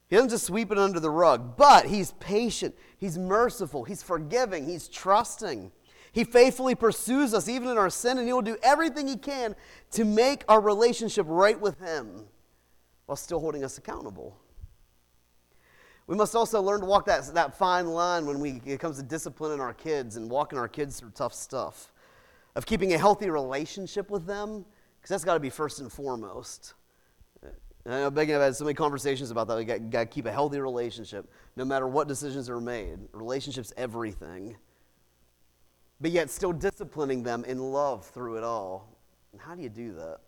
He 0.08 0.16
doesn't 0.16 0.30
just 0.30 0.44
sweep 0.44 0.72
it 0.72 0.78
under 0.78 0.98
the 0.98 1.08
rug, 1.08 1.56
but 1.56 1.86
he's 1.86 2.12
patient, 2.14 2.74
he's 2.98 3.16
merciful, 3.16 3.84
he's 3.84 4.02
forgiving, 4.02 4.68
he's 4.68 4.88
trusting. 4.88 5.70
He 6.12 6.24
faithfully 6.24 6.74
pursues 6.74 7.32
us 7.32 7.48
even 7.48 7.68
in 7.68 7.78
our 7.78 7.88
sin, 7.88 8.18
and 8.18 8.26
he 8.26 8.32
will 8.32 8.42
do 8.42 8.58
everything 8.62 9.08
he 9.08 9.16
can 9.16 9.56
to 9.92 10.04
make 10.04 10.44
our 10.46 10.60
relationship 10.60 11.26
right 11.28 11.58
with 11.58 11.80
him 11.80 12.26
while 13.06 13.16
still 13.16 13.40
holding 13.40 13.64
us 13.64 13.78
accountable. 13.78 14.38
We 16.06 16.16
must 16.16 16.34
also 16.34 16.60
learn 16.60 16.80
to 16.80 16.86
walk 16.86 17.06
that, 17.06 17.32
that 17.32 17.56
fine 17.56 17.86
line 17.86 18.26
when 18.26 18.40
we, 18.40 18.60
it 18.66 18.78
comes 18.78 18.98
to 18.98 19.02
disciplining 19.02 19.60
our 19.60 19.72
kids 19.72 20.16
and 20.16 20.30
walking 20.30 20.58
our 20.58 20.68
kids 20.68 21.00
through 21.00 21.12
tough 21.14 21.32
stuff, 21.32 21.92
of 22.54 22.66
keeping 22.66 22.92
a 22.92 22.98
healthy 22.98 23.30
relationship 23.30 24.10
with 24.10 24.26
them, 24.26 24.66
because 25.00 25.08
that's 25.08 25.24
got 25.24 25.34
to 25.34 25.40
be 25.40 25.48
first 25.48 25.80
and 25.80 25.90
foremost. 25.90 26.74
And 27.84 27.94
I 27.94 28.00
know 28.00 28.10
Becky 28.10 28.32
and 28.32 28.42
I've 28.42 28.48
had 28.48 28.56
so 28.56 28.64
many 28.64 28.74
conversations 28.74 29.30
about 29.30 29.48
that. 29.48 29.56
We 29.56 29.64
got, 29.64 29.90
got 29.90 30.00
to 30.00 30.06
keep 30.06 30.26
a 30.26 30.32
healthy 30.32 30.60
relationship 30.60 31.28
no 31.56 31.64
matter 31.64 31.88
what 31.88 32.06
decisions 32.06 32.50
are 32.50 32.60
made. 32.60 32.98
Relationships, 33.12 33.72
everything. 33.76 34.56
But 36.02 36.10
yet 36.10 36.30
still 36.30 36.52
disciplining 36.52 37.22
them 37.22 37.44
in 37.44 37.58
love 37.58 38.04
through 38.06 38.36
it 38.36 38.44
all. 38.44 38.88
How 39.38 39.54
do 39.54 39.62
you 39.62 39.68
do 39.68 39.94
that? 39.94 40.18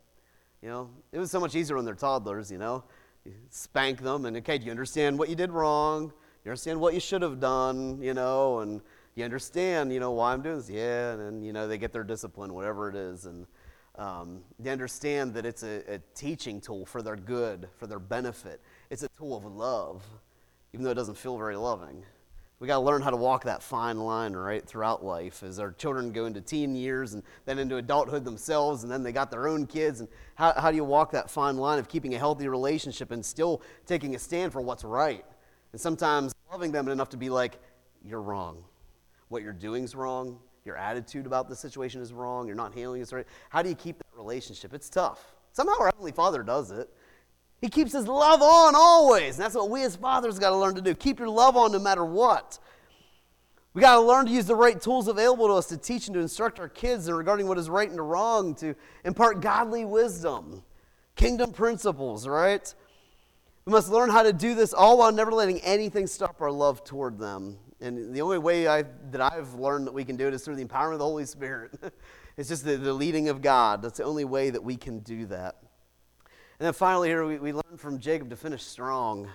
You 0.63 0.69
know, 0.69 0.91
it 1.13 1.19
was 1.19 1.33
so 1.33 1.41
much 1.41 1.57
easier 1.57 1.77
when 1.77 1.85
they're 1.85 1.95
toddlers, 1.95 2.51
you 2.51 2.59
know. 2.59 2.85
You 3.25 3.33
spank 3.51 4.01
them 4.01 4.25
and, 4.25 4.37
okay, 4.37 4.57
do 4.57 4.65
you 4.65 4.71
understand 4.71 5.19
what 5.19 5.29
you 5.29 5.35
did 5.35 5.51
wrong? 5.51 6.13
You 6.45 6.51
understand 6.51 6.81
what 6.81 6.95
you 6.95 7.01
should 7.01 7.23
have 7.23 7.41
done, 7.41 8.01
you 8.01 8.15
know, 8.15 8.61
and 8.61 8.81
you 9.17 9.25
understand, 9.25 9.93
you 9.93 9.99
know, 9.99 10.13
why 10.13 10.33
I'm 10.33 10.43
doing 10.43 10.59
this? 10.59 10.71
Yeah, 10.71 11.15
and 11.15 11.45
you 11.45 11.53
know, 11.53 11.67
they 11.67 11.77
get 11.77 11.93
their 11.93 12.05
discipline, 12.05 12.55
whatever 12.55 12.89
it 12.89 12.95
is. 12.95 13.27
And, 13.27 13.47
um, 13.97 14.43
they 14.59 14.71
understand 14.71 15.35
that 15.35 15.45
it's 15.47 15.63
a, 15.63 15.95
a, 15.95 15.99
teaching 16.15 16.61
tool 16.61 16.85
for 16.85 17.01
their 17.01 17.17
good, 17.17 17.69
for 17.77 17.87
their 17.87 18.01
benefit. 18.01 18.61
It's 18.91 19.03
a 19.03 19.09
tool 19.09 19.37
of 19.37 19.45
love, 19.45 20.05
even 20.73 20.85
though 20.85 20.91
it 20.91 20.95
doesn't 20.95 21.17
feel 21.17 21.39
very 21.39 21.57
loving. 21.57 22.05
We 22.65 22.69
got 22.69 22.77
to 22.77 22.81
learn 22.81 23.03
how 23.03 23.11
to 23.11 23.17
walk 23.19 23.45
that 23.45 23.63
fine 23.63 23.99
line, 23.99 24.33
right, 24.33 24.67
throughout 24.67 25.05
life 25.05 25.43
as 25.43 25.59
our 25.59 25.73
children 25.73 26.13
go 26.13 26.25
into 26.25 26.41
teen 26.41 26.75
years 26.75 27.13
and 27.13 27.23
then 27.45 27.59
into 27.59 27.77
adulthood 27.77 28.25
themselves, 28.25 28.85
and 28.85 28.91
then 28.91 29.03
they 29.03 29.13
got 29.13 29.31
their 29.31 29.49
own 29.49 29.67
kids. 29.67 30.01
And 30.01 30.09
how, 30.35 30.55
how 30.55 30.71
do 30.71 30.77
you 30.79 30.85
walk 30.85 31.13
that 31.13 31.29
fine 31.29 31.59
line 31.59 31.79
of 31.79 31.91
keeping 31.91 32.15
a 32.15 32.19
healthy 32.19 32.49
relationship 32.49 33.11
and 33.11 33.23
still 33.23 33.61
taking 33.85 34.15
a 34.15 34.19
stand 34.19 34.51
for 34.51 34.63
what's 34.63 34.83
right? 34.83 35.27
And 35.73 35.81
sometimes 35.81 36.35
loving 36.51 36.73
them 36.73 36.89
enough 36.89 37.11
to 37.11 37.19
be 37.19 37.29
like, 37.29 37.59
you're 38.03 38.23
wrong. 38.23 38.65
What 39.29 39.43
you're 39.43 39.53
doing 39.53 39.85
is 39.85 39.95
wrong 39.95 40.39
your 40.65 40.79
attitude 40.79 41.27
about 41.27 41.51
the 41.51 41.57
situation 41.57 42.01
is 42.01 42.15
wrong, 42.15 42.47
you're 42.47 42.57
not 42.57 42.73
handling 42.73 43.03
it 43.03 43.13
right. 43.13 43.27
How 43.51 43.61
do 43.61 43.69
you 43.69 43.75
keep 43.75 43.99
that 43.99 44.17
relationship? 44.17 44.73
It's 44.73 44.89
tough. 44.89 45.35
Somehow 45.53 45.75
our 45.79 45.87
Heavenly 45.89 46.13
Father 46.13 46.43
does 46.43 46.71
it. 46.71 46.89
He 47.65 47.71
keeps 47.71 47.93
his 47.93 48.07
love 48.07 48.43
on 48.43 48.75
always. 48.77 49.37
And 49.37 49.43
that's 49.43 49.55
what 49.55 49.71
we 49.71 49.85
as 49.85 49.97
fathers 49.97 50.39
got 50.39 50.51
to 50.51 50.57
learn 50.57 50.75
to 50.75 50.83
do. 50.83 50.95
Keep 50.95 51.19
your 51.19 51.31
love 51.31 51.57
on 51.57 51.73
no 51.73 51.79
matter 51.79 52.05
what. 52.05 52.59
We 53.73 53.81
got 53.81 53.95
to 53.95 54.03
learn 54.03 54.27
to 54.27 54.31
use 54.31 54.45
the 54.45 54.55
right 54.55 54.79
tools 54.79 55.09
available 55.09 55.47
to 55.47 55.55
us 55.55 55.69
to 55.69 55.79
teach 55.79 56.07
and 56.07 56.13
to 56.13 56.21
instruct 56.21 56.61
our 56.61 56.69
kids 56.69 57.11
regarding 57.11 57.49
what 57.49 57.57
is 57.57 57.71
right 57.71 57.89
and 57.89 57.99
wrong, 57.99 58.55
to 58.57 58.75
impart 59.03 59.41
godly 59.41 59.87
wisdom, 59.87 60.63
kingdom 61.17 61.53
principles, 61.53 62.29
right? 62.29 62.75
We 63.65 63.73
must 63.73 63.89
learn 63.89 64.11
how 64.11 64.25
to 64.25 64.35
do 64.35 64.55
this 64.55 64.75
all 64.75 64.99
while 64.99 65.11
never 65.11 65.33
letting 65.33 65.61
anything 65.61 66.07
stop 66.07 66.43
our 66.43 66.53
love 66.53 66.85
toward 66.85 67.19
them. 67.19 67.57
And 67.81 68.15
the 68.15 68.21
only 68.21 68.37
way 68.37 68.69
I, 68.69 68.83
that 69.11 69.23
I've 69.23 69.55
learned 69.55 69.87
that 69.87 69.95
we 69.95 70.05
can 70.05 70.17
do 70.17 70.29
it 70.29 70.35
is 70.35 70.45
through 70.45 70.57
the 70.57 70.65
empowerment 70.67 70.93
of 70.93 70.99
the 70.99 71.07
Holy 71.07 71.25
Spirit. 71.25 71.73
it's 72.37 72.51
just 72.51 72.67
the, 72.67 72.77
the 72.77 72.93
leading 72.93 73.31
of 73.31 73.41
God. 73.41 73.81
That's 73.81 73.97
the 73.97 74.05
only 74.05 74.27
way 74.27 74.51
that 74.51 74.63
we 74.63 74.77
can 74.77 74.99
do 74.99 75.25
that. 75.29 75.57
And 76.59 76.67
then 76.67 76.73
finally, 76.73 77.09
here 77.09 77.27
we, 77.27 77.39
we 77.39 77.53
learn 77.53 77.77
from 77.77 77.99
Jacob 77.99 78.31
to 78.31 78.37
finish 78.37 78.63
strong. 78.63 79.29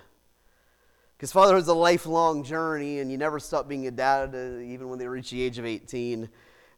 Because 1.16 1.32
fatherhood 1.32 1.62
is 1.62 1.68
a 1.68 1.74
lifelong 1.74 2.42
journey, 2.42 3.00
and 3.00 3.10
you 3.10 3.18
never 3.18 3.38
stop 3.38 3.68
being 3.68 3.86
a 3.86 3.90
dad 3.90 4.34
uh, 4.34 4.58
even 4.60 4.88
when 4.88 4.98
they 4.98 5.06
reach 5.06 5.30
the 5.30 5.42
age 5.42 5.58
of 5.58 5.66
18. 5.66 6.22
And 6.22 6.30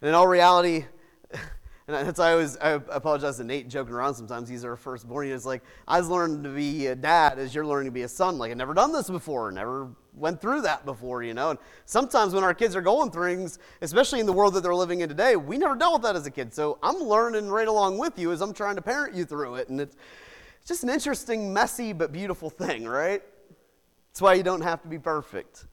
in 0.02 0.14
all 0.14 0.26
reality, 0.26 0.84
and 1.32 2.06
that's 2.08 2.18
why 2.18 2.30
I 2.30 2.32
always 2.32 2.56
I 2.56 2.70
apologize 2.70 3.36
to 3.36 3.44
Nate 3.44 3.68
joking 3.68 3.94
around 3.94 4.16
sometimes. 4.16 4.48
He's 4.48 4.64
our 4.64 4.74
firstborn. 4.74 5.30
He's 5.30 5.46
like, 5.46 5.62
I 5.86 6.00
was 6.00 6.08
learning 6.08 6.42
to 6.42 6.48
be 6.48 6.88
a 6.88 6.96
dad 6.96 7.38
as 7.38 7.54
you're 7.54 7.64
learning 7.64 7.86
to 7.86 7.94
be 7.94 8.02
a 8.02 8.08
son. 8.08 8.36
Like, 8.36 8.50
I've 8.50 8.56
never 8.56 8.74
done 8.74 8.92
this 8.92 9.08
before, 9.08 9.52
never 9.52 9.90
went 10.12 10.40
through 10.40 10.62
that 10.62 10.84
before, 10.84 11.22
you 11.22 11.34
know. 11.34 11.50
And 11.50 11.58
sometimes 11.84 12.34
when 12.34 12.42
our 12.42 12.52
kids 12.52 12.74
are 12.74 12.82
going 12.82 13.12
through 13.12 13.36
things, 13.36 13.60
especially 13.80 14.18
in 14.18 14.26
the 14.26 14.32
world 14.32 14.54
that 14.54 14.64
they're 14.64 14.74
living 14.74 15.02
in 15.02 15.08
today, 15.08 15.36
we 15.36 15.56
never 15.56 15.76
dealt 15.76 15.92
with 15.94 16.02
that 16.02 16.16
as 16.16 16.26
a 16.26 16.32
kid. 16.32 16.52
So 16.52 16.78
I'm 16.82 16.96
learning 16.96 17.48
right 17.48 17.68
along 17.68 17.98
with 17.98 18.18
you 18.18 18.32
as 18.32 18.40
I'm 18.40 18.52
trying 18.52 18.74
to 18.74 18.82
parent 18.82 19.14
you 19.14 19.24
through 19.24 19.54
it. 19.54 19.68
And 19.68 19.80
it's 19.80 19.96
just 20.64 20.82
an 20.82 20.90
interesting, 20.90 21.52
messy, 21.52 21.92
but 21.92 22.12
beautiful 22.12 22.50
thing, 22.50 22.84
right? 22.84 23.22
That's 24.10 24.20
why 24.20 24.34
you 24.34 24.42
don't 24.42 24.60
have 24.60 24.82
to 24.82 24.88
be 24.88 24.98
perfect. 24.98 25.66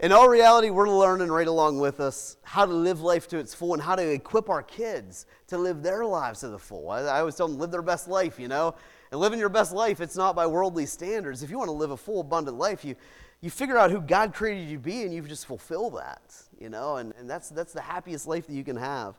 In 0.00 0.10
all 0.12 0.28
reality, 0.28 0.70
we're 0.70 0.88
learning 0.88 1.30
right 1.30 1.46
along 1.46 1.78
with 1.78 2.00
us 2.00 2.36
how 2.42 2.66
to 2.66 2.72
live 2.72 3.00
life 3.00 3.28
to 3.28 3.38
its 3.38 3.54
full 3.54 3.74
and 3.74 3.82
how 3.82 3.94
to 3.94 4.06
equip 4.06 4.48
our 4.50 4.62
kids 4.62 5.26
to 5.46 5.58
live 5.58 5.82
their 5.82 6.04
lives 6.04 6.40
to 6.40 6.48
the 6.48 6.58
full. 6.58 6.90
I, 6.90 7.02
I 7.02 7.20
always 7.20 7.36
tell 7.36 7.48
them, 7.48 7.58
live 7.58 7.70
their 7.70 7.82
best 7.82 8.08
life, 8.08 8.38
you 8.38 8.48
know? 8.48 8.74
And 9.12 9.20
living 9.20 9.38
your 9.38 9.48
best 9.48 9.72
life, 9.72 10.00
it's 10.00 10.16
not 10.16 10.34
by 10.34 10.46
worldly 10.46 10.86
standards. 10.86 11.42
If 11.42 11.50
you 11.50 11.58
want 11.58 11.68
to 11.68 11.72
live 11.72 11.92
a 11.92 11.96
full, 11.96 12.20
abundant 12.20 12.58
life, 12.58 12.84
you, 12.84 12.96
you 13.40 13.50
figure 13.50 13.78
out 13.78 13.90
who 13.92 14.00
God 14.00 14.34
created 14.34 14.68
you 14.68 14.76
to 14.76 14.82
be 14.82 15.02
and 15.02 15.14
you 15.14 15.22
just 15.22 15.46
fulfill 15.46 15.90
that, 15.90 16.34
you 16.58 16.68
know? 16.68 16.96
And, 16.96 17.12
and 17.18 17.30
that's, 17.30 17.50
that's 17.50 17.72
the 17.72 17.80
happiest 17.80 18.26
life 18.26 18.46
that 18.48 18.54
you 18.54 18.64
can 18.64 18.76
have. 18.76 19.16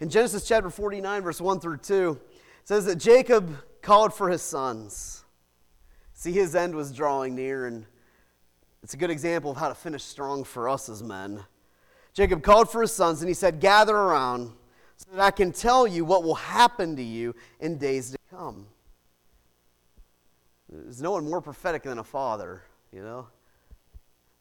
In 0.00 0.08
Genesis 0.08 0.46
chapter 0.46 0.70
49, 0.70 1.22
verse 1.22 1.40
1 1.40 1.60
through 1.60 1.78
2, 1.78 2.20
it 2.20 2.68
says 2.68 2.84
that 2.86 2.96
Jacob 2.96 3.56
called 3.86 4.12
for 4.12 4.28
his 4.28 4.42
sons. 4.42 5.22
See, 6.12 6.32
his 6.32 6.56
end 6.56 6.74
was 6.74 6.90
drawing 6.90 7.36
near 7.36 7.66
and 7.66 7.86
it's 8.82 8.94
a 8.94 8.96
good 8.96 9.10
example 9.10 9.52
of 9.52 9.56
how 9.56 9.68
to 9.68 9.76
finish 9.76 10.02
strong 10.02 10.42
for 10.42 10.68
us 10.68 10.88
as 10.88 11.04
men. 11.04 11.44
Jacob 12.12 12.42
called 12.42 12.68
for 12.68 12.82
his 12.82 12.90
sons 12.90 13.20
and 13.20 13.28
he 13.28 13.34
said, 13.34 13.60
Gather 13.60 13.94
around 13.94 14.50
so 14.96 15.06
that 15.12 15.20
I 15.20 15.30
can 15.30 15.52
tell 15.52 15.86
you 15.86 16.04
what 16.04 16.24
will 16.24 16.34
happen 16.34 16.96
to 16.96 17.02
you 17.02 17.32
in 17.60 17.78
days 17.78 18.10
to 18.10 18.18
come. 18.28 18.66
There's 20.68 21.00
no 21.00 21.12
one 21.12 21.24
more 21.24 21.40
prophetic 21.40 21.84
than 21.84 21.98
a 21.98 22.04
father, 22.04 22.62
you 22.92 23.02
know. 23.02 23.28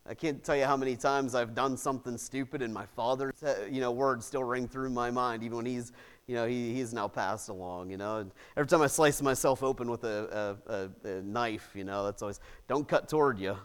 I 0.08 0.15
can't 0.15 0.43
tell 0.43 0.55
you 0.55 0.65
how 0.65 0.77
many 0.77 0.95
times 0.95 1.36
I've 1.36 1.53
done 1.53 1.77
something 1.77 2.17
stupid 2.17 2.63
and 2.63 2.73
my 2.73 2.86
father's 2.95 3.43
uh, 3.43 3.67
you 3.71 3.81
know 3.81 3.91
words 3.91 4.25
still 4.25 4.43
ring 4.43 4.67
through 4.67 4.89
my 4.89 5.12
mind 5.12 5.43
even 5.43 5.58
when 5.58 5.65
he's 5.67 5.91
you 6.28 6.36
know 6.36 6.48
he, 6.48 6.74
he's 6.74 6.94
now 6.94 7.08
passed 7.08 7.50
along 7.50 7.90
you 7.90 7.98
know 7.98 8.18
and 8.18 8.32
every 8.58 8.68
time 8.68 8.82
I 8.82 8.88
slice 8.88 9.22
myself 9.22 9.64
open 9.64 9.90
with 9.90 10.04
a, 10.04 10.58
a, 10.68 10.74
a, 11.08 11.18
a 11.18 11.22
knife 11.22 11.72
you 11.76 11.84
know 11.84 12.06
that's 12.06 12.22
always 12.22 12.40
don't 12.68 12.88
cut 12.88 13.08
toward 13.08 13.40
you 13.40 13.58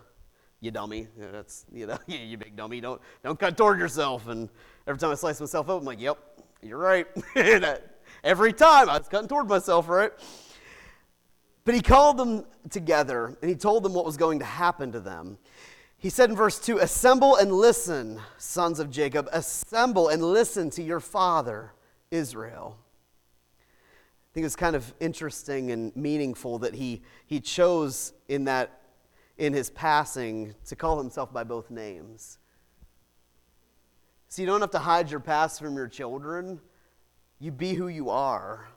you 0.61 0.71
dummy. 0.71 1.09
That's, 1.17 1.65
you 1.73 1.87
know, 1.87 1.99
you 2.07 2.37
big 2.37 2.57
dummy. 2.57 2.81
Don't, 2.81 3.01
don't 3.25 3.39
cut 3.39 3.57
toward 3.57 3.79
yourself. 3.79 4.29
And 4.29 4.49
every 4.87 4.99
time 4.99 5.11
I 5.11 5.15
slice 5.15 5.41
myself 5.41 5.69
open, 5.69 5.81
I'm 5.81 5.87
like, 5.87 6.01
yep, 6.01 6.19
you're 6.63 6.79
right. 6.79 7.07
every 8.25 8.53
time 8.53 8.89
I 8.89 8.99
was 8.99 9.09
cutting 9.09 9.29
toward 9.29 9.49
myself, 9.49 9.89
right? 9.89 10.13
But 11.65 11.75
he 11.75 11.81
called 11.81 12.17
them 12.17 12.45
together 12.69 13.37
and 13.41 13.49
he 13.49 13.55
told 13.57 13.83
them 13.83 13.95
what 13.95 14.05
was 14.05 14.17
going 14.17 14.39
to 14.41 14.45
happen 14.45 14.93
to 14.93 15.01
them. 15.01 15.39
He 15.99 16.09
said 16.09 16.31
in 16.31 16.37
verse 16.37 16.59
2 16.59 16.79
Assemble 16.79 17.37
and 17.37 17.53
listen, 17.53 18.21
sons 18.39 18.81
of 18.81 18.91
Jacob. 18.91 19.29
Assemble 19.33 20.09
and 20.09 20.23
listen 20.23 20.71
to 20.71 20.83
your 20.83 21.01
father, 21.01 21.73
Israel. 22.11 22.79
I 23.59 24.33
think 24.33 24.47
it's 24.47 24.57
kind 24.57 24.77
of 24.77 24.93
interesting 25.01 25.71
and 25.71 25.95
meaningful 25.97 26.59
that 26.61 26.75
he, 26.75 27.03
he 27.27 27.41
chose 27.41 28.13
in 28.29 28.45
that 28.45 28.81
in 29.39 29.55
his 29.55 29.71
passing 29.71 30.55
to 30.67 30.77
call 30.77 30.99
himself 30.99 31.33
by 31.33 31.43
both 31.43 31.71
names. 31.71 32.39
So 34.29 34.43
you 34.43 34.47
don't 34.47 34.61
have 34.61 34.71
to 34.73 34.79
hide 34.79 35.11
your 35.11 35.19
past 35.19 35.61
from 35.61 35.75
your 35.75 35.89
children. 35.89 36.61
You 37.41 37.51
be 37.51 37.73
who 37.73 37.89
you 37.89 38.11
are. 38.11 38.69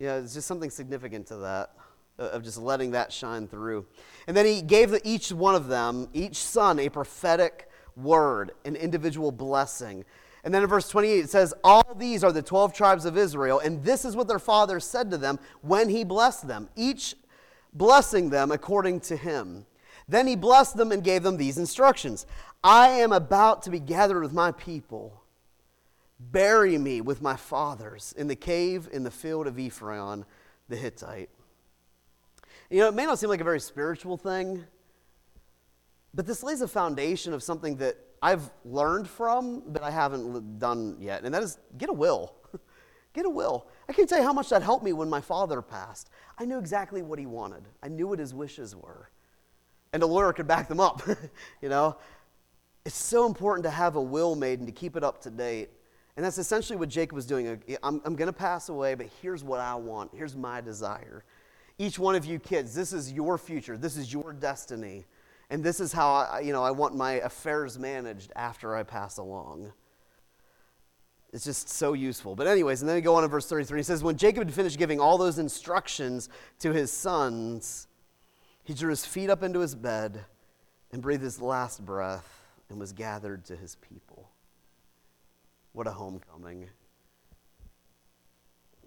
Yeah, 0.00 0.16
it's 0.16 0.34
just 0.34 0.48
something 0.48 0.68
significant 0.68 1.28
to 1.28 1.36
that, 1.36 1.74
uh, 2.18 2.30
of 2.30 2.42
just 2.42 2.58
letting 2.58 2.90
that 2.90 3.12
shine 3.12 3.46
through. 3.46 3.86
And 4.26 4.36
then 4.36 4.44
he 4.44 4.62
gave 4.62 4.94
each 5.04 5.30
one 5.30 5.54
of 5.54 5.68
them, 5.68 6.08
each 6.12 6.36
son, 6.36 6.80
a 6.80 6.88
prophetic 6.88 7.70
word, 7.96 8.50
an 8.64 8.74
individual 8.74 9.30
blessing. 9.30 10.04
And 10.44 10.54
then 10.54 10.62
in 10.62 10.68
verse 10.68 10.88
28, 10.88 11.18
it 11.18 11.30
says, 11.30 11.52
All 11.64 11.94
these 11.96 12.22
are 12.22 12.32
the 12.32 12.42
12 12.42 12.72
tribes 12.72 13.04
of 13.04 13.16
Israel, 13.16 13.58
and 13.58 13.82
this 13.82 14.04
is 14.04 14.14
what 14.16 14.28
their 14.28 14.38
father 14.38 14.80
said 14.80 15.10
to 15.10 15.18
them 15.18 15.38
when 15.62 15.88
he 15.88 16.04
blessed 16.04 16.46
them, 16.46 16.68
each 16.76 17.14
blessing 17.72 18.30
them 18.30 18.50
according 18.50 19.00
to 19.00 19.16
him. 19.16 19.66
Then 20.08 20.26
he 20.26 20.36
blessed 20.36 20.76
them 20.76 20.90
and 20.90 21.04
gave 21.04 21.22
them 21.22 21.36
these 21.36 21.58
instructions 21.58 22.26
I 22.64 22.88
am 22.88 23.12
about 23.12 23.62
to 23.62 23.70
be 23.70 23.78
gathered 23.78 24.22
with 24.22 24.32
my 24.32 24.50
people. 24.52 25.22
Bury 26.18 26.76
me 26.76 27.00
with 27.00 27.22
my 27.22 27.36
fathers 27.36 28.12
in 28.16 28.26
the 28.26 28.34
cave 28.34 28.88
in 28.92 29.04
the 29.04 29.10
field 29.10 29.46
of 29.46 29.58
Ephron 29.58 30.24
the 30.68 30.76
Hittite. 30.76 31.30
You 32.70 32.80
know, 32.80 32.88
it 32.88 32.94
may 32.94 33.06
not 33.06 33.18
seem 33.18 33.30
like 33.30 33.40
a 33.40 33.44
very 33.44 33.60
spiritual 33.60 34.16
thing, 34.16 34.64
but 36.12 36.26
this 36.26 36.42
lays 36.42 36.60
a 36.60 36.68
foundation 36.68 37.32
of 37.32 37.42
something 37.42 37.76
that 37.76 37.96
I've 38.22 38.50
learned 38.64 39.08
from, 39.08 39.62
but 39.66 39.82
I 39.82 39.90
haven't 39.90 40.58
done 40.58 40.96
yet, 40.98 41.24
and 41.24 41.34
that 41.34 41.42
is 41.42 41.58
get 41.76 41.88
a 41.88 41.92
will. 41.92 42.34
get 43.12 43.26
a 43.26 43.30
will. 43.30 43.66
I 43.88 43.92
can't 43.92 44.08
tell 44.08 44.18
you 44.18 44.24
how 44.24 44.32
much 44.32 44.48
that 44.50 44.62
helped 44.62 44.84
me 44.84 44.92
when 44.92 45.08
my 45.08 45.20
father 45.20 45.62
passed. 45.62 46.10
I 46.38 46.44
knew 46.44 46.58
exactly 46.58 47.02
what 47.02 47.18
he 47.18 47.26
wanted, 47.26 47.68
I 47.82 47.88
knew 47.88 48.06
what 48.08 48.18
his 48.18 48.34
wishes 48.34 48.74
were. 48.74 49.10
And 49.92 50.02
a 50.02 50.06
lawyer 50.06 50.32
could 50.34 50.46
back 50.46 50.68
them 50.68 50.80
up, 50.80 51.02
you 51.62 51.68
know? 51.68 51.96
It's 52.84 52.96
so 52.96 53.26
important 53.26 53.64
to 53.64 53.70
have 53.70 53.96
a 53.96 54.02
will 54.02 54.34
made 54.34 54.60
and 54.60 54.68
to 54.68 54.72
keep 54.72 54.96
it 54.96 55.04
up 55.04 55.20
to 55.22 55.30
date. 55.30 55.70
And 56.16 56.24
that's 56.24 56.38
essentially 56.38 56.76
what 56.76 56.88
Jacob 56.88 57.14
was 57.14 57.26
doing. 57.26 57.62
I'm, 57.82 58.00
I'm 58.04 58.16
going 58.16 58.26
to 58.26 58.32
pass 58.32 58.68
away, 58.70 58.94
but 58.94 59.06
here's 59.22 59.44
what 59.44 59.60
I 59.60 59.74
want. 59.74 60.10
Here's 60.14 60.34
my 60.34 60.60
desire. 60.60 61.24
Each 61.78 61.98
one 61.98 62.16
of 62.16 62.24
you 62.24 62.38
kids, 62.38 62.74
this 62.74 62.92
is 62.92 63.12
your 63.12 63.38
future. 63.38 63.76
This 63.76 63.96
is 63.96 64.12
your 64.12 64.32
destiny. 64.32 65.06
And 65.50 65.64
this 65.64 65.80
is 65.80 65.92
how 65.92 66.12
I, 66.12 66.40
you 66.40 66.52
know, 66.52 66.62
I 66.62 66.70
want 66.70 66.94
my 66.94 67.12
affairs 67.12 67.78
managed 67.78 68.32
after 68.36 68.76
I 68.76 68.82
pass 68.82 69.16
along. 69.16 69.72
It's 71.32 71.44
just 71.44 71.68
so 71.68 71.92
useful. 71.92 72.34
But, 72.34 72.46
anyways, 72.46 72.80
and 72.80 72.88
then 72.88 72.96
we 72.96 73.02
go 73.02 73.14
on 73.14 73.24
in 73.24 73.30
verse 73.30 73.46
33. 73.46 73.78
He 73.78 73.82
says, 73.82 74.02
When 74.02 74.16
Jacob 74.16 74.44
had 74.44 74.54
finished 74.54 74.78
giving 74.78 75.00
all 75.00 75.18
those 75.18 75.38
instructions 75.38 76.28
to 76.60 76.72
his 76.72 76.90
sons, 76.90 77.86
he 78.64 78.74
drew 78.74 78.90
his 78.90 79.04
feet 79.04 79.30
up 79.30 79.42
into 79.42 79.60
his 79.60 79.74
bed 79.74 80.24
and 80.92 81.02
breathed 81.02 81.22
his 81.22 81.40
last 81.40 81.84
breath 81.84 82.42
and 82.68 82.78
was 82.78 82.92
gathered 82.92 83.44
to 83.46 83.56
his 83.56 83.76
people. 83.76 84.30
What 85.72 85.86
a 85.86 85.92
homecoming. 85.92 86.68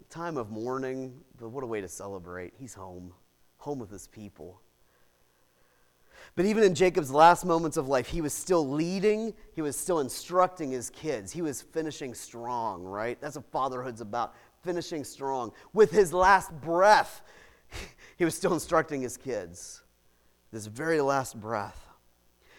Time 0.08 0.36
of 0.36 0.50
mourning, 0.50 1.20
but 1.38 1.48
what 1.48 1.64
a 1.64 1.66
way 1.66 1.80
to 1.80 1.88
celebrate. 1.88 2.52
He's 2.58 2.74
home, 2.74 3.12
home 3.58 3.78
with 3.78 3.90
his 3.90 4.06
people. 4.06 4.60
But 6.34 6.46
even 6.46 6.64
in 6.64 6.74
Jacob's 6.74 7.10
last 7.10 7.44
moments 7.44 7.76
of 7.76 7.88
life, 7.88 8.06
he 8.06 8.20
was 8.20 8.32
still 8.32 8.68
leading, 8.68 9.34
he 9.54 9.62
was 9.62 9.76
still 9.76 10.00
instructing 10.00 10.70
his 10.70 10.90
kids. 10.90 11.32
He 11.32 11.42
was 11.42 11.60
finishing 11.60 12.14
strong, 12.14 12.82
right? 12.82 13.20
That's 13.20 13.36
what 13.36 13.50
fatherhood's 13.50 14.00
about 14.00 14.34
finishing 14.62 15.04
strong. 15.04 15.52
With 15.72 15.90
his 15.90 16.12
last 16.12 16.52
breath, 16.60 17.22
he 18.16 18.24
was 18.24 18.34
still 18.34 18.54
instructing 18.54 19.02
his 19.02 19.16
kids. 19.16 19.82
This 20.52 20.66
very 20.66 21.00
last 21.00 21.38
breath. 21.40 21.88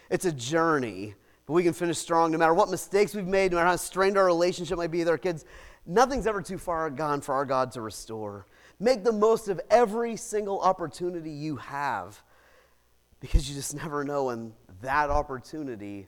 It's 0.10 0.26
a 0.26 0.32
journey, 0.32 1.15
but 1.47 1.54
we 1.54 1.63
can 1.63 1.73
finish 1.73 1.97
strong 1.97 2.32
no 2.32 2.38
matter 2.38 2.54
what 2.54 2.69
mistakes 2.69 3.15
we've 3.15 3.28
made, 3.28 3.52
no 3.52 3.58
matter 3.58 3.69
how 3.69 3.76
strained 3.76 4.17
our 4.17 4.26
relationship 4.26 4.78
might 4.78 4.91
be 4.91 4.99
with 4.99 5.10
our 5.10 5.17
kids. 5.17 5.45
Nothing's 5.86 6.28
ever 6.28 6.41
too 6.41 6.58
far 6.58 6.89
gone 6.89 7.21
for 7.21 7.34
our 7.34 7.45
God 7.45 7.71
to 7.73 7.82
restore. 7.82 8.45
Make 8.80 9.04
the 9.04 9.12
most 9.12 9.47
of 9.47 9.60
every 9.69 10.15
single 10.15 10.60
opportunity 10.62 11.30
you 11.30 11.58
have 11.58 12.21
because 13.24 13.48
you 13.48 13.56
just 13.56 13.74
never 13.74 14.04
know 14.04 14.26
when 14.26 14.52
that 14.82 15.10
opportunity 15.10 16.08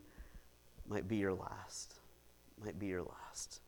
might 0.85 1.07
be 1.07 1.15
your 1.15 1.33
last. 1.33 1.93
Might 2.61 2.77
be 2.77 2.87
your 2.87 3.03
last. 3.03 3.61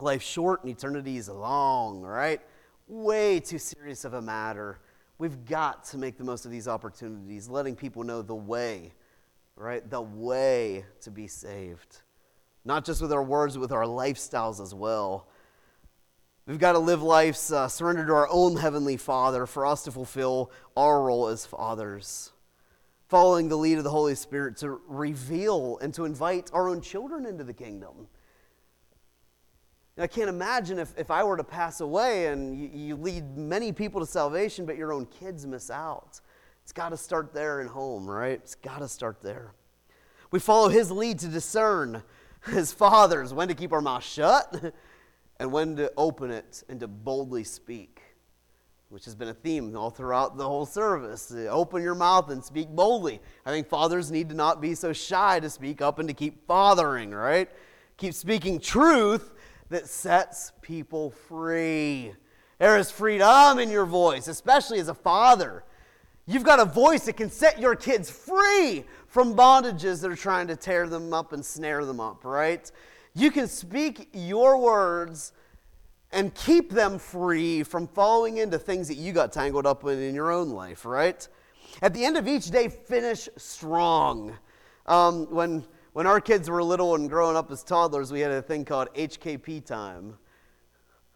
Life's 0.00 0.26
short 0.26 0.64
and 0.64 0.72
eternity 0.72 1.16
is 1.16 1.28
long, 1.28 2.00
right? 2.02 2.40
Way 2.88 3.38
too 3.38 3.58
serious 3.58 4.04
of 4.04 4.14
a 4.14 4.20
matter. 4.20 4.80
We've 5.18 5.44
got 5.44 5.84
to 5.84 5.96
make 5.96 6.18
the 6.18 6.24
most 6.24 6.44
of 6.44 6.50
these 6.50 6.66
opportunities, 6.66 7.48
letting 7.48 7.76
people 7.76 8.02
know 8.02 8.20
the 8.20 8.34
way, 8.34 8.94
right? 9.54 9.88
The 9.88 10.00
way 10.02 10.84
to 11.02 11.10
be 11.12 11.28
saved. 11.28 12.00
Not 12.64 12.84
just 12.84 13.00
with 13.00 13.12
our 13.12 13.22
words, 13.22 13.54
but 13.54 13.60
with 13.60 13.72
our 13.72 13.84
lifestyles 13.84 14.60
as 14.60 14.74
well. 14.74 15.28
We've 16.44 16.58
got 16.58 16.72
to 16.72 16.80
live 16.80 17.04
lives 17.04 17.52
uh, 17.52 17.68
surrendered 17.68 18.08
to 18.08 18.14
our 18.14 18.28
own 18.28 18.56
Heavenly 18.56 18.96
Father 18.96 19.46
for 19.46 19.64
us 19.64 19.84
to 19.84 19.92
fulfill 19.92 20.50
our 20.76 21.02
role 21.02 21.28
as 21.28 21.46
fathers, 21.46 22.32
following 23.06 23.48
the 23.48 23.56
lead 23.56 23.78
of 23.78 23.84
the 23.84 23.90
Holy 23.90 24.16
Spirit 24.16 24.56
to 24.56 24.80
reveal 24.88 25.78
and 25.80 25.94
to 25.94 26.04
invite 26.04 26.50
our 26.52 26.68
own 26.68 26.80
children 26.80 27.26
into 27.26 27.44
the 27.44 27.52
kingdom. 27.52 28.08
I 29.96 30.08
can't 30.08 30.28
imagine 30.28 30.80
if, 30.80 30.92
if 30.98 31.12
I 31.12 31.22
were 31.22 31.36
to 31.36 31.44
pass 31.44 31.80
away 31.80 32.26
and 32.26 32.58
you, 32.58 32.70
you 32.72 32.96
lead 32.96 33.36
many 33.36 33.70
people 33.70 34.00
to 34.00 34.06
salvation, 34.06 34.66
but 34.66 34.76
your 34.76 34.92
own 34.92 35.06
kids 35.06 35.46
miss 35.46 35.70
out. 35.70 36.20
It's 36.64 36.72
got 36.72 36.88
to 36.88 36.96
start 36.96 37.32
there 37.32 37.60
in 37.60 37.68
home, 37.68 38.10
right? 38.10 38.32
It's 38.32 38.56
got 38.56 38.80
to 38.80 38.88
start 38.88 39.22
there. 39.22 39.54
We 40.32 40.40
follow 40.40 40.70
his 40.70 40.90
lead 40.90 41.20
to 41.20 41.28
discern 41.28 42.02
as 42.48 42.72
fathers 42.72 43.32
when 43.32 43.46
to 43.46 43.54
keep 43.54 43.72
our 43.72 43.80
mouth 43.80 44.02
shut 44.02 44.74
and 45.42 45.50
when 45.50 45.74
to 45.74 45.92
open 45.96 46.30
it 46.30 46.62
and 46.68 46.78
to 46.78 46.86
boldly 46.86 47.42
speak, 47.42 48.00
which 48.90 49.04
has 49.04 49.16
been 49.16 49.26
a 49.26 49.34
theme 49.34 49.76
all 49.76 49.90
throughout 49.90 50.36
the 50.36 50.44
whole 50.44 50.64
service. 50.64 51.32
Uh, 51.32 51.48
open 51.48 51.82
your 51.82 51.96
mouth 51.96 52.30
and 52.30 52.44
speak 52.44 52.68
boldly. 52.68 53.20
I 53.44 53.50
think 53.50 53.66
fathers 53.66 54.12
need 54.12 54.28
to 54.28 54.36
not 54.36 54.60
be 54.60 54.76
so 54.76 54.92
shy 54.92 55.40
to 55.40 55.50
speak 55.50 55.82
up 55.82 55.98
and 55.98 56.06
to 56.06 56.14
keep 56.14 56.46
fathering, 56.46 57.10
right? 57.10 57.50
Keep 57.96 58.14
speaking 58.14 58.60
truth 58.60 59.32
that 59.68 59.88
sets 59.88 60.52
people 60.62 61.10
free. 61.10 62.12
There 62.60 62.78
is 62.78 62.92
freedom 62.92 63.58
in 63.58 63.68
your 63.68 63.84
voice, 63.84 64.28
especially 64.28 64.78
as 64.78 64.86
a 64.86 64.94
father. 64.94 65.64
You've 66.24 66.44
got 66.44 66.60
a 66.60 66.64
voice 66.64 67.06
that 67.06 67.16
can 67.16 67.30
set 67.30 67.58
your 67.58 67.74
kids 67.74 68.08
free 68.08 68.84
from 69.08 69.34
bondages 69.34 70.02
that 70.02 70.10
are 70.12 70.14
trying 70.14 70.46
to 70.46 70.54
tear 70.54 70.86
them 70.86 71.12
up 71.12 71.32
and 71.32 71.44
snare 71.44 71.84
them 71.84 71.98
up, 71.98 72.24
right? 72.24 72.70
You 73.14 73.30
can 73.30 73.48
speak 73.48 74.08
your 74.12 74.58
words 74.58 75.32
and 76.12 76.34
keep 76.34 76.70
them 76.70 76.98
free 76.98 77.62
from 77.62 77.86
falling 77.86 78.38
into 78.38 78.58
things 78.58 78.88
that 78.88 78.96
you 78.96 79.12
got 79.12 79.32
tangled 79.32 79.66
up 79.66 79.84
in 79.84 79.98
in 79.98 80.14
your 80.14 80.30
own 80.30 80.50
life, 80.50 80.84
right? 80.84 81.26
At 81.80 81.94
the 81.94 82.04
end 82.04 82.16
of 82.16 82.28
each 82.28 82.50
day, 82.50 82.68
finish 82.68 83.28
strong. 83.36 84.36
Um, 84.86 85.26
when, 85.30 85.64
when 85.94 86.06
our 86.06 86.20
kids 86.20 86.50
were 86.50 86.62
little 86.62 86.94
and 86.94 87.08
growing 87.08 87.36
up 87.36 87.50
as 87.50 87.62
toddlers, 87.62 88.12
we 88.12 88.20
had 88.20 88.30
a 88.30 88.42
thing 88.42 88.64
called 88.64 88.88
HKP 88.94 89.64
time 89.64 90.18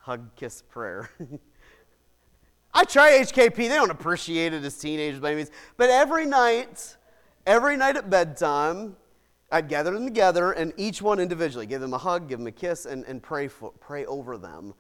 hug, 0.06 0.37
kiss, 0.37 0.62
prayer. 0.62 1.11
I 2.74 2.85
try 2.85 3.18
HKP. 3.18 3.56
They 3.56 3.68
don't 3.68 3.90
appreciate 3.90 4.54
it 4.54 4.62
as 4.62 4.78
teenagers 4.78 5.18
by 5.18 5.30
any 5.30 5.38
means. 5.38 5.50
But 5.76 5.90
every 5.90 6.26
night, 6.26 6.96
every 7.44 7.76
night 7.76 7.96
at 7.96 8.09
bedtime, 8.09 8.94
I'd 9.50 9.68
gather 9.68 9.92
them 9.92 10.04
together 10.04 10.52
and 10.52 10.72
each 10.76 11.00
one 11.00 11.20
individually, 11.20 11.66
give 11.66 11.80
them 11.80 11.94
a 11.94 11.98
hug, 11.98 12.28
give 12.28 12.38
them 12.38 12.48
a 12.48 12.52
kiss, 12.52 12.85
and, 12.85 13.04
and 13.04 13.22
pray, 13.22 13.48
for, 13.48 13.72
pray 13.80 14.04
over 14.06 14.37
them. 14.37 14.74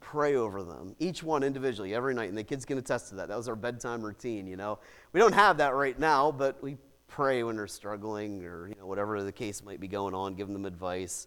Pray 0.00 0.36
over 0.36 0.62
them. 0.62 0.94
Each 0.98 1.22
one 1.22 1.42
individually 1.42 1.94
every 1.94 2.14
night. 2.14 2.28
And 2.28 2.36
the 2.36 2.44
kids 2.44 2.64
can 2.64 2.78
attest 2.78 3.08
to 3.10 3.14
that. 3.16 3.28
That 3.28 3.36
was 3.36 3.48
our 3.48 3.56
bedtime 3.56 4.02
routine, 4.02 4.46
you 4.46 4.56
know. 4.56 4.78
We 5.12 5.20
don't 5.20 5.34
have 5.34 5.58
that 5.58 5.74
right 5.74 5.98
now, 5.98 6.32
but 6.32 6.62
we 6.62 6.76
pray 7.08 7.42
when 7.42 7.56
they're 7.56 7.66
struggling 7.66 8.44
or 8.44 8.68
you 8.68 8.74
know, 8.78 8.86
whatever 8.86 9.22
the 9.22 9.32
case 9.32 9.62
might 9.62 9.80
be 9.80 9.88
going 9.88 10.14
on, 10.14 10.34
giving 10.34 10.54
them 10.54 10.64
advice. 10.64 11.26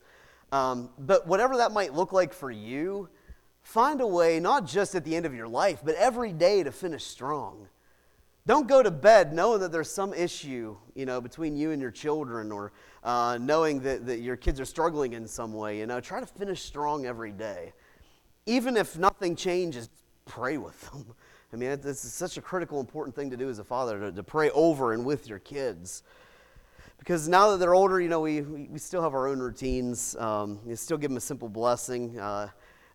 Um, 0.51 0.89
but 0.99 1.27
whatever 1.27 1.57
that 1.57 1.71
might 1.71 1.93
look 1.93 2.11
like 2.11 2.33
for 2.33 2.51
you, 2.51 3.09
find 3.61 4.01
a 4.01 4.07
way, 4.07 4.39
not 4.39 4.65
just 4.65 4.95
at 4.95 5.03
the 5.03 5.15
end 5.15 5.25
of 5.25 5.33
your 5.33 5.47
life, 5.47 5.81
but 5.83 5.95
every 5.95 6.31
day 6.31 6.63
to 6.63 6.71
finish 6.71 7.03
strong. 7.03 7.67
Don't 8.47 8.67
go 8.67 8.83
to 8.83 8.91
bed 8.91 9.33
knowing 9.33 9.59
that 9.61 9.71
there's 9.71 9.89
some 9.89 10.13
issue, 10.13 10.77
you 10.93 11.05
know, 11.07 11.19
between 11.19 11.55
you 11.55 11.71
and 11.71 11.81
your 11.81 11.89
children 11.89 12.51
or 12.51 12.73
uh, 13.03 13.39
knowing 13.41 13.79
that, 13.81 14.05
that 14.05 14.19
your 14.19 14.35
kids 14.35 14.59
are 14.59 14.65
struggling 14.65 15.13
in 15.13 15.27
some 15.27 15.51
way. 15.51 15.79
You 15.79 15.87
know, 15.87 15.99
try 15.99 16.19
to 16.19 16.27
finish 16.27 16.61
strong 16.61 17.07
every 17.07 17.31
day. 17.31 17.73
Even 18.45 18.77
if 18.77 18.99
nothing 18.99 19.35
changes, 19.35 19.89
pray 20.25 20.57
with 20.57 20.79
them. 20.91 21.05
I 21.53 21.55
mean, 21.55 21.69
this 21.81 22.05
is 22.05 22.13
such 22.13 22.37
a 22.37 22.41
critical, 22.41 22.79
important 22.79 23.15
thing 23.15 23.31
to 23.31 23.37
do 23.37 23.49
as 23.49 23.57
a 23.59 23.63
father, 23.63 23.99
to, 23.99 24.11
to 24.11 24.23
pray 24.23 24.51
over 24.51 24.93
and 24.93 25.05
with 25.05 25.27
your 25.27 25.39
kids. 25.39 26.03
Because 26.99 27.27
now 27.27 27.51
that 27.51 27.57
they're 27.57 27.75
older, 27.75 27.99
you 27.99 28.09
know, 28.09 28.19
we, 28.19 28.41
we, 28.41 28.77
still 28.77 29.01
have 29.01 29.13
our 29.13 29.27
own 29.27 29.39
routines. 29.39 30.15
Um, 30.17 30.59
you 30.67 30.75
still 30.75 30.97
give 30.97 31.09
them 31.09 31.17
a 31.17 31.21
simple 31.21 31.49
blessing. 31.49 32.19
Uh, 32.19 32.49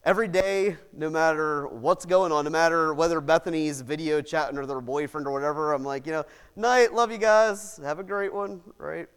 every 0.05 0.29
day, 0.29 0.77
no 0.93 1.11
matter 1.11 1.69
what's 1.69 2.07
going 2.07 2.33
on, 2.33 2.45
no 2.45 2.51
matter 2.51 2.95
whether 2.95 3.21
Bethany's 3.21 3.81
video 3.81 4.21
chatting 4.21 4.59
or 4.59 4.67
their 4.67 4.81
boyfriend 4.81 5.27
or 5.27 5.33
whatever, 5.33 5.73
I'm 5.73 5.85
like, 5.85 6.07
you 6.07 6.13
know, 6.13 6.25
night, 6.57 6.93
love 6.93 7.13
you 7.13 7.19
guys, 7.19 7.79
have 7.83 7.99
a 7.99 8.05
great 8.05 8.33
one, 8.33 8.61
right? 8.79 9.09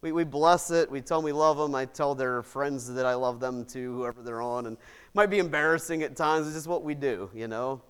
We, 0.00 0.12
we 0.12 0.24
bless 0.24 0.70
it. 0.70 0.90
We 0.90 1.00
tell 1.00 1.18
them 1.18 1.24
we 1.24 1.32
love 1.32 1.56
them. 1.56 1.74
I 1.74 1.84
tell 1.84 2.14
their 2.14 2.42
friends 2.42 2.92
that 2.92 3.06
I 3.06 3.14
love 3.14 3.38
them 3.38 3.64
too, 3.64 3.94
whoever 3.94 4.22
they're 4.22 4.42
on. 4.42 4.66
And 4.66 4.76
it 4.76 5.14
might 5.14 5.30
be 5.30 5.38
embarrassing 5.38 6.02
at 6.02 6.16
times. 6.16 6.46
It's 6.46 6.56
just 6.56 6.66
what 6.66 6.82
we 6.82 6.94
do, 6.94 7.30
you 7.32 7.46
know. 7.46 7.80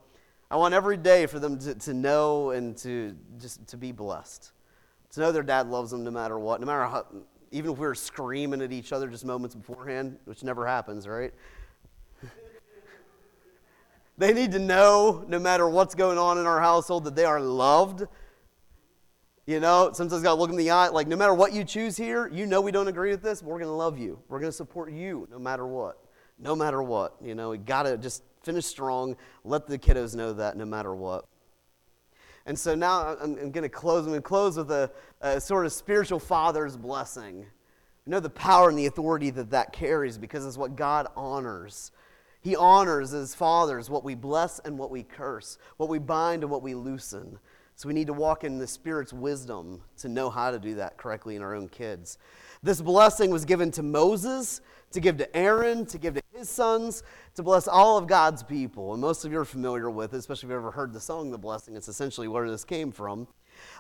I 0.50 0.56
want 0.56 0.74
every 0.74 0.98
day 0.98 1.24
for 1.24 1.38
them 1.38 1.58
to, 1.60 1.74
to 1.74 1.94
know 1.94 2.50
and 2.50 2.76
to 2.78 3.16
just 3.40 3.66
to 3.68 3.78
be 3.78 3.92
blessed. 3.92 4.52
To 5.12 5.20
know 5.20 5.32
their 5.32 5.42
dad 5.42 5.68
loves 5.68 5.90
them 5.90 6.04
no 6.04 6.10
matter 6.10 6.38
what, 6.38 6.60
no 6.60 6.66
matter 6.66 6.84
how, 6.84 7.06
even 7.50 7.72
if 7.72 7.78
we 7.78 7.86
were 7.86 7.94
screaming 7.94 8.60
at 8.60 8.72
each 8.72 8.92
other 8.92 9.08
just 9.08 9.24
moments 9.24 9.54
beforehand, 9.54 10.18
which 10.26 10.42
never 10.42 10.66
happens, 10.66 11.08
right? 11.08 11.32
They 14.18 14.32
need 14.32 14.52
to 14.52 14.58
know, 14.58 15.24
no 15.26 15.38
matter 15.38 15.68
what's 15.68 15.94
going 15.94 16.18
on 16.18 16.38
in 16.38 16.46
our 16.46 16.60
household, 16.60 17.04
that 17.04 17.16
they 17.16 17.24
are 17.24 17.40
loved. 17.40 18.04
You 19.46 19.58
know, 19.58 19.90
sometimes 19.92 20.22
got 20.22 20.34
to 20.34 20.40
look 20.40 20.50
in 20.50 20.56
the 20.56 20.70
eye, 20.70 20.88
like, 20.88 21.08
no 21.08 21.16
matter 21.16 21.34
what 21.34 21.52
you 21.52 21.64
choose 21.64 21.96
here, 21.96 22.28
you 22.28 22.46
know 22.46 22.60
we 22.60 22.70
don't 22.70 22.88
agree 22.88 23.10
with 23.10 23.22
this, 23.22 23.42
we're 23.42 23.58
going 23.58 23.64
to 23.64 23.72
love 23.72 23.98
you. 23.98 24.18
We're 24.28 24.38
going 24.38 24.52
to 24.52 24.56
support 24.56 24.92
you 24.92 25.26
no 25.30 25.38
matter 25.38 25.66
what. 25.66 25.98
No 26.38 26.54
matter 26.54 26.82
what. 26.82 27.16
You 27.20 27.34
know, 27.34 27.50
we 27.50 27.58
got 27.58 27.84
to 27.84 27.96
just 27.96 28.22
finish 28.42 28.66
strong, 28.66 29.16
let 29.44 29.66
the 29.66 29.78
kiddos 29.78 30.14
know 30.14 30.32
that 30.34 30.56
no 30.56 30.64
matter 30.64 30.94
what. 30.94 31.26
And 32.46 32.58
so 32.58 32.74
now 32.74 33.16
I'm, 33.20 33.38
I'm 33.38 33.50
going 33.50 33.62
to 33.62 33.68
close. 33.68 34.04
I'm 34.04 34.10
going 34.10 34.22
to 34.22 34.28
close 34.28 34.56
with 34.56 34.70
a, 34.70 34.90
a, 35.20 35.40
sort 35.40 35.64
of 35.64 35.72
spiritual 35.72 36.18
father's 36.18 36.76
blessing. 36.76 37.46
Know 38.04 38.18
the 38.18 38.30
power 38.30 38.68
and 38.68 38.76
the 38.76 38.86
authority 38.86 39.30
that 39.30 39.50
that 39.50 39.72
carries 39.72 40.18
because 40.18 40.44
it's 40.44 40.56
what 40.56 40.74
God 40.74 41.06
honors. 41.14 41.92
He 42.42 42.56
honors 42.56 43.14
as 43.14 43.34
fathers 43.34 43.88
what 43.88 44.04
we 44.04 44.14
bless 44.14 44.58
and 44.58 44.76
what 44.76 44.90
we 44.90 45.04
curse, 45.04 45.58
what 45.76 45.88
we 45.88 45.98
bind 45.98 46.42
and 46.42 46.50
what 46.50 46.62
we 46.62 46.74
loosen. 46.74 47.38
So 47.76 47.88
we 47.88 47.94
need 47.94 48.08
to 48.08 48.12
walk 48.12 48.44
in 48.44 48.58
the 48.58 48.66
Spirit's 48.66 49.12
wisdom 49.12 49.80
to 49.98 50.08
know 50.08 50.28
how 50.28 50.50
to 50.50 50.58
do 50.58 50.74
that 50.74 50.98
correctly 50.98 51.36
in 51.36 51.42
our 51.42 51.54
own 51.54 51.68
kids. 51.68 52.18
This 52.62 52.80
blessing 52.80 53.30
was 53.30 53.44
given 53.44 53.70
to 53.72 53.82
Moses, 53.82 54.60
to 54.90 55.00
give 55.00 55.16
to 55.18 55.36
Aaron, 55.36 55.86
to 55.86 55.98
give 55.98 56.14
to 56.14 56.22
his 56.34 56.48
sons, 56.48 57.02
to 57.34 57.42
bless 57.42 57.66
all 57.66 57.96
of 57.96 58.06
God's 58.06 58.42
people. 58.42 58.92
And 58.92 59.00
most 59.00 59.24
of 59.24 59.32
you 59.32 59.38
are 59.38 59.44
familiar 59.44 59.88
with 59.88 60.12
it, 60.12 60.18
especially 60.18 60.48
if 60.48 60.50
you've 60.50 60.58
ever 60.58 60.70
heard 60.70 60.92
the 60.92 61.00
song 61.00 61.30
The 61.30 61.38
Blessing. 61.38 61.76
It's 61.76 61.88
essentially 61.88 62.28
where 62.28 62.48
this 62.50 62.64
came 62.64 62.92
from. 62.92 63.26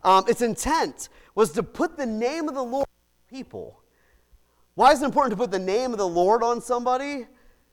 Um, 0.04 0.24
its 0.28 0.42
intent 0.42 1.08
was 1.34 1.52
to 1.52 1.62
put 1.62 1.96
the 1.96 2.06
name 2.06 2.48
of 2.48 2.54
the 2.54 2.62
Lord 2.62 2.86
on 2.86 3.36
people. 3.36 3.80
Why 4.74 4.92
is 4.92 5.02
it 5.02 5.04
important 5.04 5.32
to 5.32 5.36
put 5.36 5.50
the 5.50 5.58
name 5.58 5.92
of 5.92 5.98
the 5.98 6.08
Lord 6.08 6.42
on 6.42 6.60
somebody? 6.60 7.26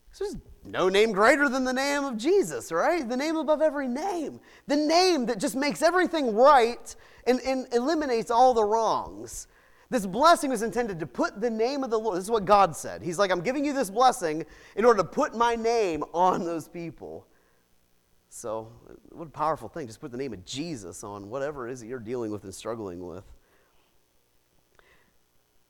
Because 0.09 0.19
there's 0.19 0.35
no 0.64 0.89
name 0.89 1.12
greater 1.12 1.47
than 1.49 1.64
the 1.64 1.74
name 1.74 2.03
of 2.03 2.18
Jesus, 2.18 2.72
right? 2.72 3.07
The 3.07 3.18
name 3.18 3.36
above 3.36 3.62
every 3.62 3.88
name. 3.88 4.39
The 4.68 4.76
name 4.76 5.26
that 5.28 5.39
just 5.39 5.55
makes 5.55 5.82
everything 5.82 6.36
right 6.36 6.95
and, 7.26 7.39
and 7.41 7.68
eliminates 7.74 8.30
all 8.30 8.53
the 8.53 8.64
wrongs. 8.64 9.47
This 9.89 10.05
blessing 10.05 10.51
was 10.51 10.62
intended 10.62 10.99
to 10.99 11.07
put 11.07 11.41
the 11.41 11.49
name 11.49 11.84
of 11.84 11.89
the 11.89 11.97
Lord. 11.97 12.18
This 12.18 12.26
is 12.26 12.32
what 12.32 12.45
God 12.45 12.76
said. 12.76 13.01
He's 13.01 13.18
like, 13.18 13.32
I'm 13.32 13.41
giving 13.41 13.66
you 13.66 13.74
this 13.74 13.89
blessing 13.89 14.45
in 14.76 14.86
order 14.86 15.01
to 15.01 15.07
put 15.07 15.36
my 15.36 15.55
name 15.55 16.03
on 16.14 16.45
those 16.45 16.68
people. 16.68 17.26
So, 18.30 18.72
what 19.12 19.28
a 19.28 19.32
powerful 19.32 19.68
thing. 19.68 19.88
Just 19.88 19.99
put 19.99 20.12
the 20.12 20.18
name 20.18 20.34
of 20.34 20.45
Jesus 20.45 21.03
on 21.03 21.30
whatever 21.30 21.68
it 21.68 21.72
is 21.72 21.80
that 21.80 21.88
you're 21.88 21.97
dealing 21.97 22.30
with 22.32 22.43
and 22.43 22.53
struggling 22.53 23.03
with. 23.03 23.24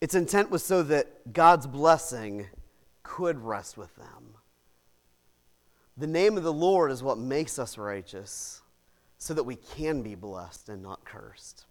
Its 0.01 0.15
intent 0.15 0.49
was 0.49 0.63
so 0.63 0.83
that 0.83 1.31
God's 1.31 1.67
blessing 1.67 2.47
could 3.03 3.39
rest 3.39 3.77
with 3.77 3.95
them. 3.95 4.28
The 5.99 6.07
name 6.07 6.37
of 6.37 6.43
the 6.43 6.53
Lord 6.53 6.91
is 6.91 7.03
what 7.03 7.17
makes 7.17 7.59
us 7.59 7.77
righteous 7.77 8.61
so 9.17 9.33
that 9.33 9.43
we 9.43 9.57
can 9.57 10.01
be 10.01 10.15
blessed 10.15 10.69
and 10.69 10.81
not 10.81 11.03
cursed. 11.03 11.65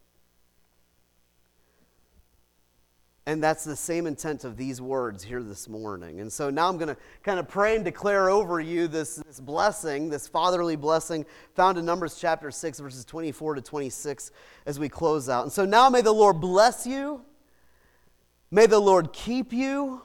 And 3.24 3.42
that's 3.42 3.64
the 3.64 3.74
same 3.74 4.06
intent 4.06 4.44
of 4.44 4.58
these 4.58 4.82
words 4.82 5.24
here 5.24 5.42
this 5.42 5.66
morning. 5.66 6.20
And 6.20 6.30
so 6.30 6.50
now 6.50 6.68
I'm 6.68 6.76
going 6.76 6.94
to 6.94 6.96
kind 7.22 7.38
of 7.38 7.48
pray 7.48 7.74
and 7.74 7.82
declare 7.82 8.28
over 8.28 8.60
you 8.60 8.86
this, 8.86 9.16
this 9.16 9.40
blessing, 9.40 10.10
this 10.10 10.28
fatherly 10.28 10.76
blessing 10.76 11.24
found 11.54 11.78
in 11.78 11.86
Numbers 11.86 12.18
chapter 12.20 12.50
6, 12.50 12.80
verses 12.80 13.06
24 13.06 13.54
to 13.54 13.62
26 13.62 14.30
as 14.66 14.78
we 14.78 14.90
close 14.90 15.30
out. 15.30 15.44
And 15.44 15.52
so 15.52 15.64
now 15.64 15.88
may 15.88 16.02
the 16.02 16.12
Lord 16.12 16.38
bless 16.38 16.86
you. 16.86 17.22
May 18.50 18.66
the 18.66 18.78
Lord 18.78 19.14
keep 19.14 19.54
you. 19.54 20.02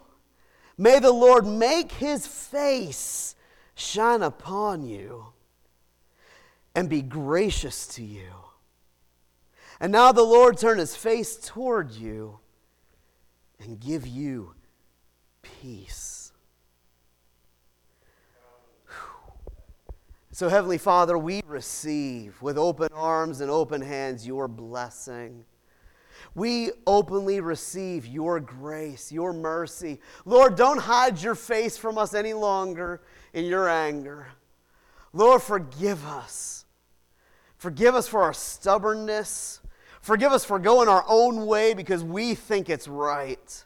May 0.77 0.99
the 0.99 1.11
Lord 1.11 1.45
make 1.45 1.91
his 1.91 2.25
face 2.25 3.35
shine 3.75 4.21
upon 4.21 4.83
you 4.85 5.27
and 6.75 6.89
be 6.89 7.01
gracious 7.01 7.87
to 7.87 8.03
you. 8.03 8.31
And 9.79 9.91
now 9.91 10.11
the 10.11 10.23
Lord 10.23 10.57
turn 10.57 10.77
his 10.77 10.95
face 10.95 11.35
toward 11.35 11.91
you 11.91 12.39
and 13.59 13.79
give 13.79 14.07
you 14.07 14.55
peace. 15.41 16.31
So, 20.31 20.49
Heavenly 20.49 20.79
Father, 20.79 21.15
we 21.15 21.43
receive 21.45 22.41
with 22.41 22.57
open 22.57 22.89
arms 22.91 23.39
and 23.39 23.51
open 23.51 23.81
hands 23.81 24.25
your 24.25 24.47
blessing. 24.47 25.45
We 26.35 26.71
openly 26.87 27.39
receive 27.39 28.05
your 28.05 28.39
grace, 28.39 29.11
your 29.11 29.33
mercy. 29.33 29.99
Lord, 30.25 30.55
don't 30.55 30.79
hide 30.79 31.21
your 31.21 31.35
face 31.35 31.77
from 31.77 31.97
us 31.97 32.13
any 32.13 32.33
longer 32.33 33.01
in 33.33 33.45
your 33.45 33.69
anger. 33.69 34.27
Lord, 35.13 35.41
forgive 35.41 36.05
us. 36.05 36.65
Forgive 37.57 37.95
us 37.95 38.07
for 38.07 38.23
our 38.23 38.33
stubbornness. 38.33 39.61
Forgive 40.01 40.31
us 40.31 40.43
for 40.43 40.59
going 40.59 40.89
our 40.89 41.05
own 41.07 41.45
way 41.45 41.73
because 41.73 42.03
we 42.03 42.35
think 42.35 42.69
it's 42.69 42.87
right. 42.87 43.63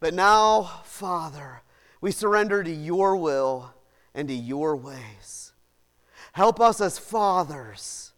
But 0.00 0.14
now, 0.14 0.80
Father, 0.84 1.62
we 2.00 2.10
surrender 2.10 2.62
to 2.62 2.70
your 2.70 3.16
will 3.16 3.74
and 4.14 4.28
to 4.28 4.34
your 4.34 4.76
ways. 4.76 5.52
Help 6.32 6.60
us 6.60 6.80
as 6.80 6.98
fathers. 6.98 8.12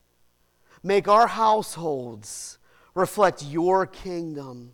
Make 0.83 1.07
our 1.07 1.27
households 1.27 2.58
reflect 2.99 3.45
your 3.45 3.87
kingdom. 3.87 4.73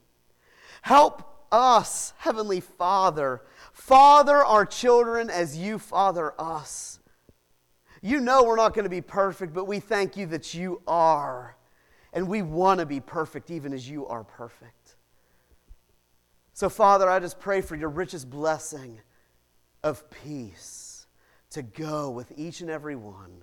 Help 0.83 1.47
us, 1.53 2.13
Heavenly 2.19 2.61
Father, 2.61 3.43
father 3.73 4.45
our 4.45 4.67
children 4.67 5.31
as 5.31 5.57
you 5.57 5.79
father 5.79 6.35
us. 6.39 6.99
You 8.03 8.21
know 8.21 8.45
we're 8.45 8.57
not 8.57 8.75
going 8.75 8.85
to 8.85 8.91
be 8.91 9.01
perfect, 9.01 9.55
but 9.55 9.67
we 9.67 9.81
thank 9.81 10.17
you 10.17 10.27
that 10.27 10.53
you 10.53 10.83
are. 10.87 11.57
And 12.13 12.29
we 12.29 12.43
want 12.43 12.81
to 12.81 12.87
be 12.87 13.01
perfect 13.01 13.51
even 13.51 13.73
as 13.73 13.89
you 13.89 14.07
are 14.07 14.25
perfect. 14.25 14.97
So, 16.53 16.69
Father, 16.69 17.11
I 17.11 17.19
just 17.19 17.41
pray 17.41 17.61
for 17.61 17.75
your 17.75 17.89
richest 17.89 18.31
blessing 18.31 19.01
of 19.83 20.09
peace 20.11 21.07
to 21.51 21.63
go 21.63 22.11
with 22.11 22.33
each 22.37 22.61
and 22.61 22.71
every 22.71 22.95
one 22.95 23.43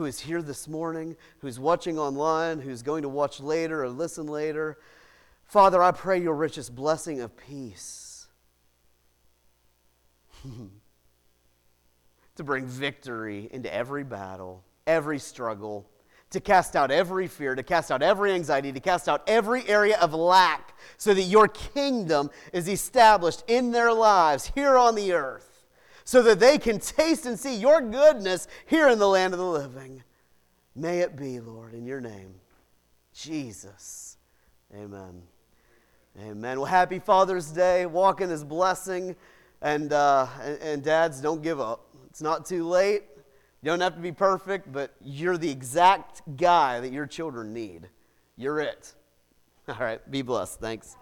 who 0.00 0.06
is 0.06 0.18
here 0.18 0.40
this 0.40 0.66
morning, 0.66 1.14
who's 1.40 1.60
watching 1.60 1.98
online, 1.98 2.58
who's 2.58 2.80
going 2.80 3.02
to 3.02 3.08
watch 3.10 3.38
later 3.38 3.84
or 3.84 3.90
listen 3.90 4.26
later. 4.26 4.78
Father, 5.44 5.82
I 5.82 5.92
pray 5.92 6.22
your 6.22 6.34
richest 6.34 6.74
blessing 6.74 7.20
of 7.20 7.36
peace 7.36 8.26
to 12.34 12.42
bring 12.42 12.64
victory 12.64 13.50
into 13.52 13.70
every 13.70 14.02
battle, 14.02 14.64
every 14.86 15.18
struggle 15.18 15.86
to 16.30 16.40
cast 16.40 16.76
out 16.76 16.90
every 16.90 17.26
fear, 17.26 17.54
to 17.54 17.62
cast 17.62 17.90
out 17.90 18.02
every 18.02 18.32
anxiety, 18.32 18.72
to 18.72 18.80
cast 18.80 19.06
out 19.06 19.22
every 19.26 19.68
area 19.68 19.98
of 19.98 20.14
lack, 20.14 20.78
so 20.96 21.12
that 21.12 21.24
your 21.24 21.46
kingdom 21.46 22.30
is 22.54 22.70
established 22.70 23.44
in 23.48 23.70
their 23.70 23.92
lives 23.92 24.50
here 24.54 24.78
on 24.78 24.94
the 24.94 25.12
earth, 25.12 25.49
so 26.10 26.22
that 26.22 26.40
they 26.40 26.58
can 26.58 26.80
taste 26.80 27.24
and 27.24 27.38
see 27.38 27.54
your 27.54 27.80
goodness 27.80 28.48
here 28.66 28.88
in 28.88 28.98
the 28.98 29.06
land 29.06 29.32
of 29.32 29.38
the 29.38 29.46
living. 29.46 30.02
May 30.74 31.02
it 31.02 31.14
be, 31.16 31.38
Lord, 31.38 31.72
in 31.72 31.86
your 31.86 32.00
name. 32.00 32.34
Jesus. 33.14 34.16
Amen. 34.74 35.22
Amen. 36.20 36.58
Well, 36.58 36.66
happy 36.66 36.98
Father's 36.98 37.52
Day. 37.52 37.86
Walk 37.86 38.20
in 38.20 38.28
his 38.28 38.42
blessing. 38.42 39.14
And, 39.62 39.92
uh, 39.92 40.26
and, 40.42 40.58
and 40.60 40.82
dads, 40.82 41.20
don't 41.20 41.42
give 41.42 41.60
up. 41.60 41.86
It's 42.08 42.20
not 42.20 42.44
too 42.44 42.66
late. 42.66 43.04
You 43.62 43.70
don't 43.70 43.80
have 43.80 43.94
to 43.94 44.00
be 44.00 44.10
perfect, 44.10 44.72
but 44.72 44.92
you're 45.00 45.38
the 45.38 45.48
exact 45.48 46.22
guy 46.36 46.80
that 46.80 46.90
your 46.90 47.06
children 47.06 47.54
need. 47.54 47.88
You're 48.36 48.58
it. 48.58 48.94
All 49.68 49.76
right, 49.78 50.10
be 50.10 50.22
blessed. 50.22 50.58
Thanks. 50.58 50.96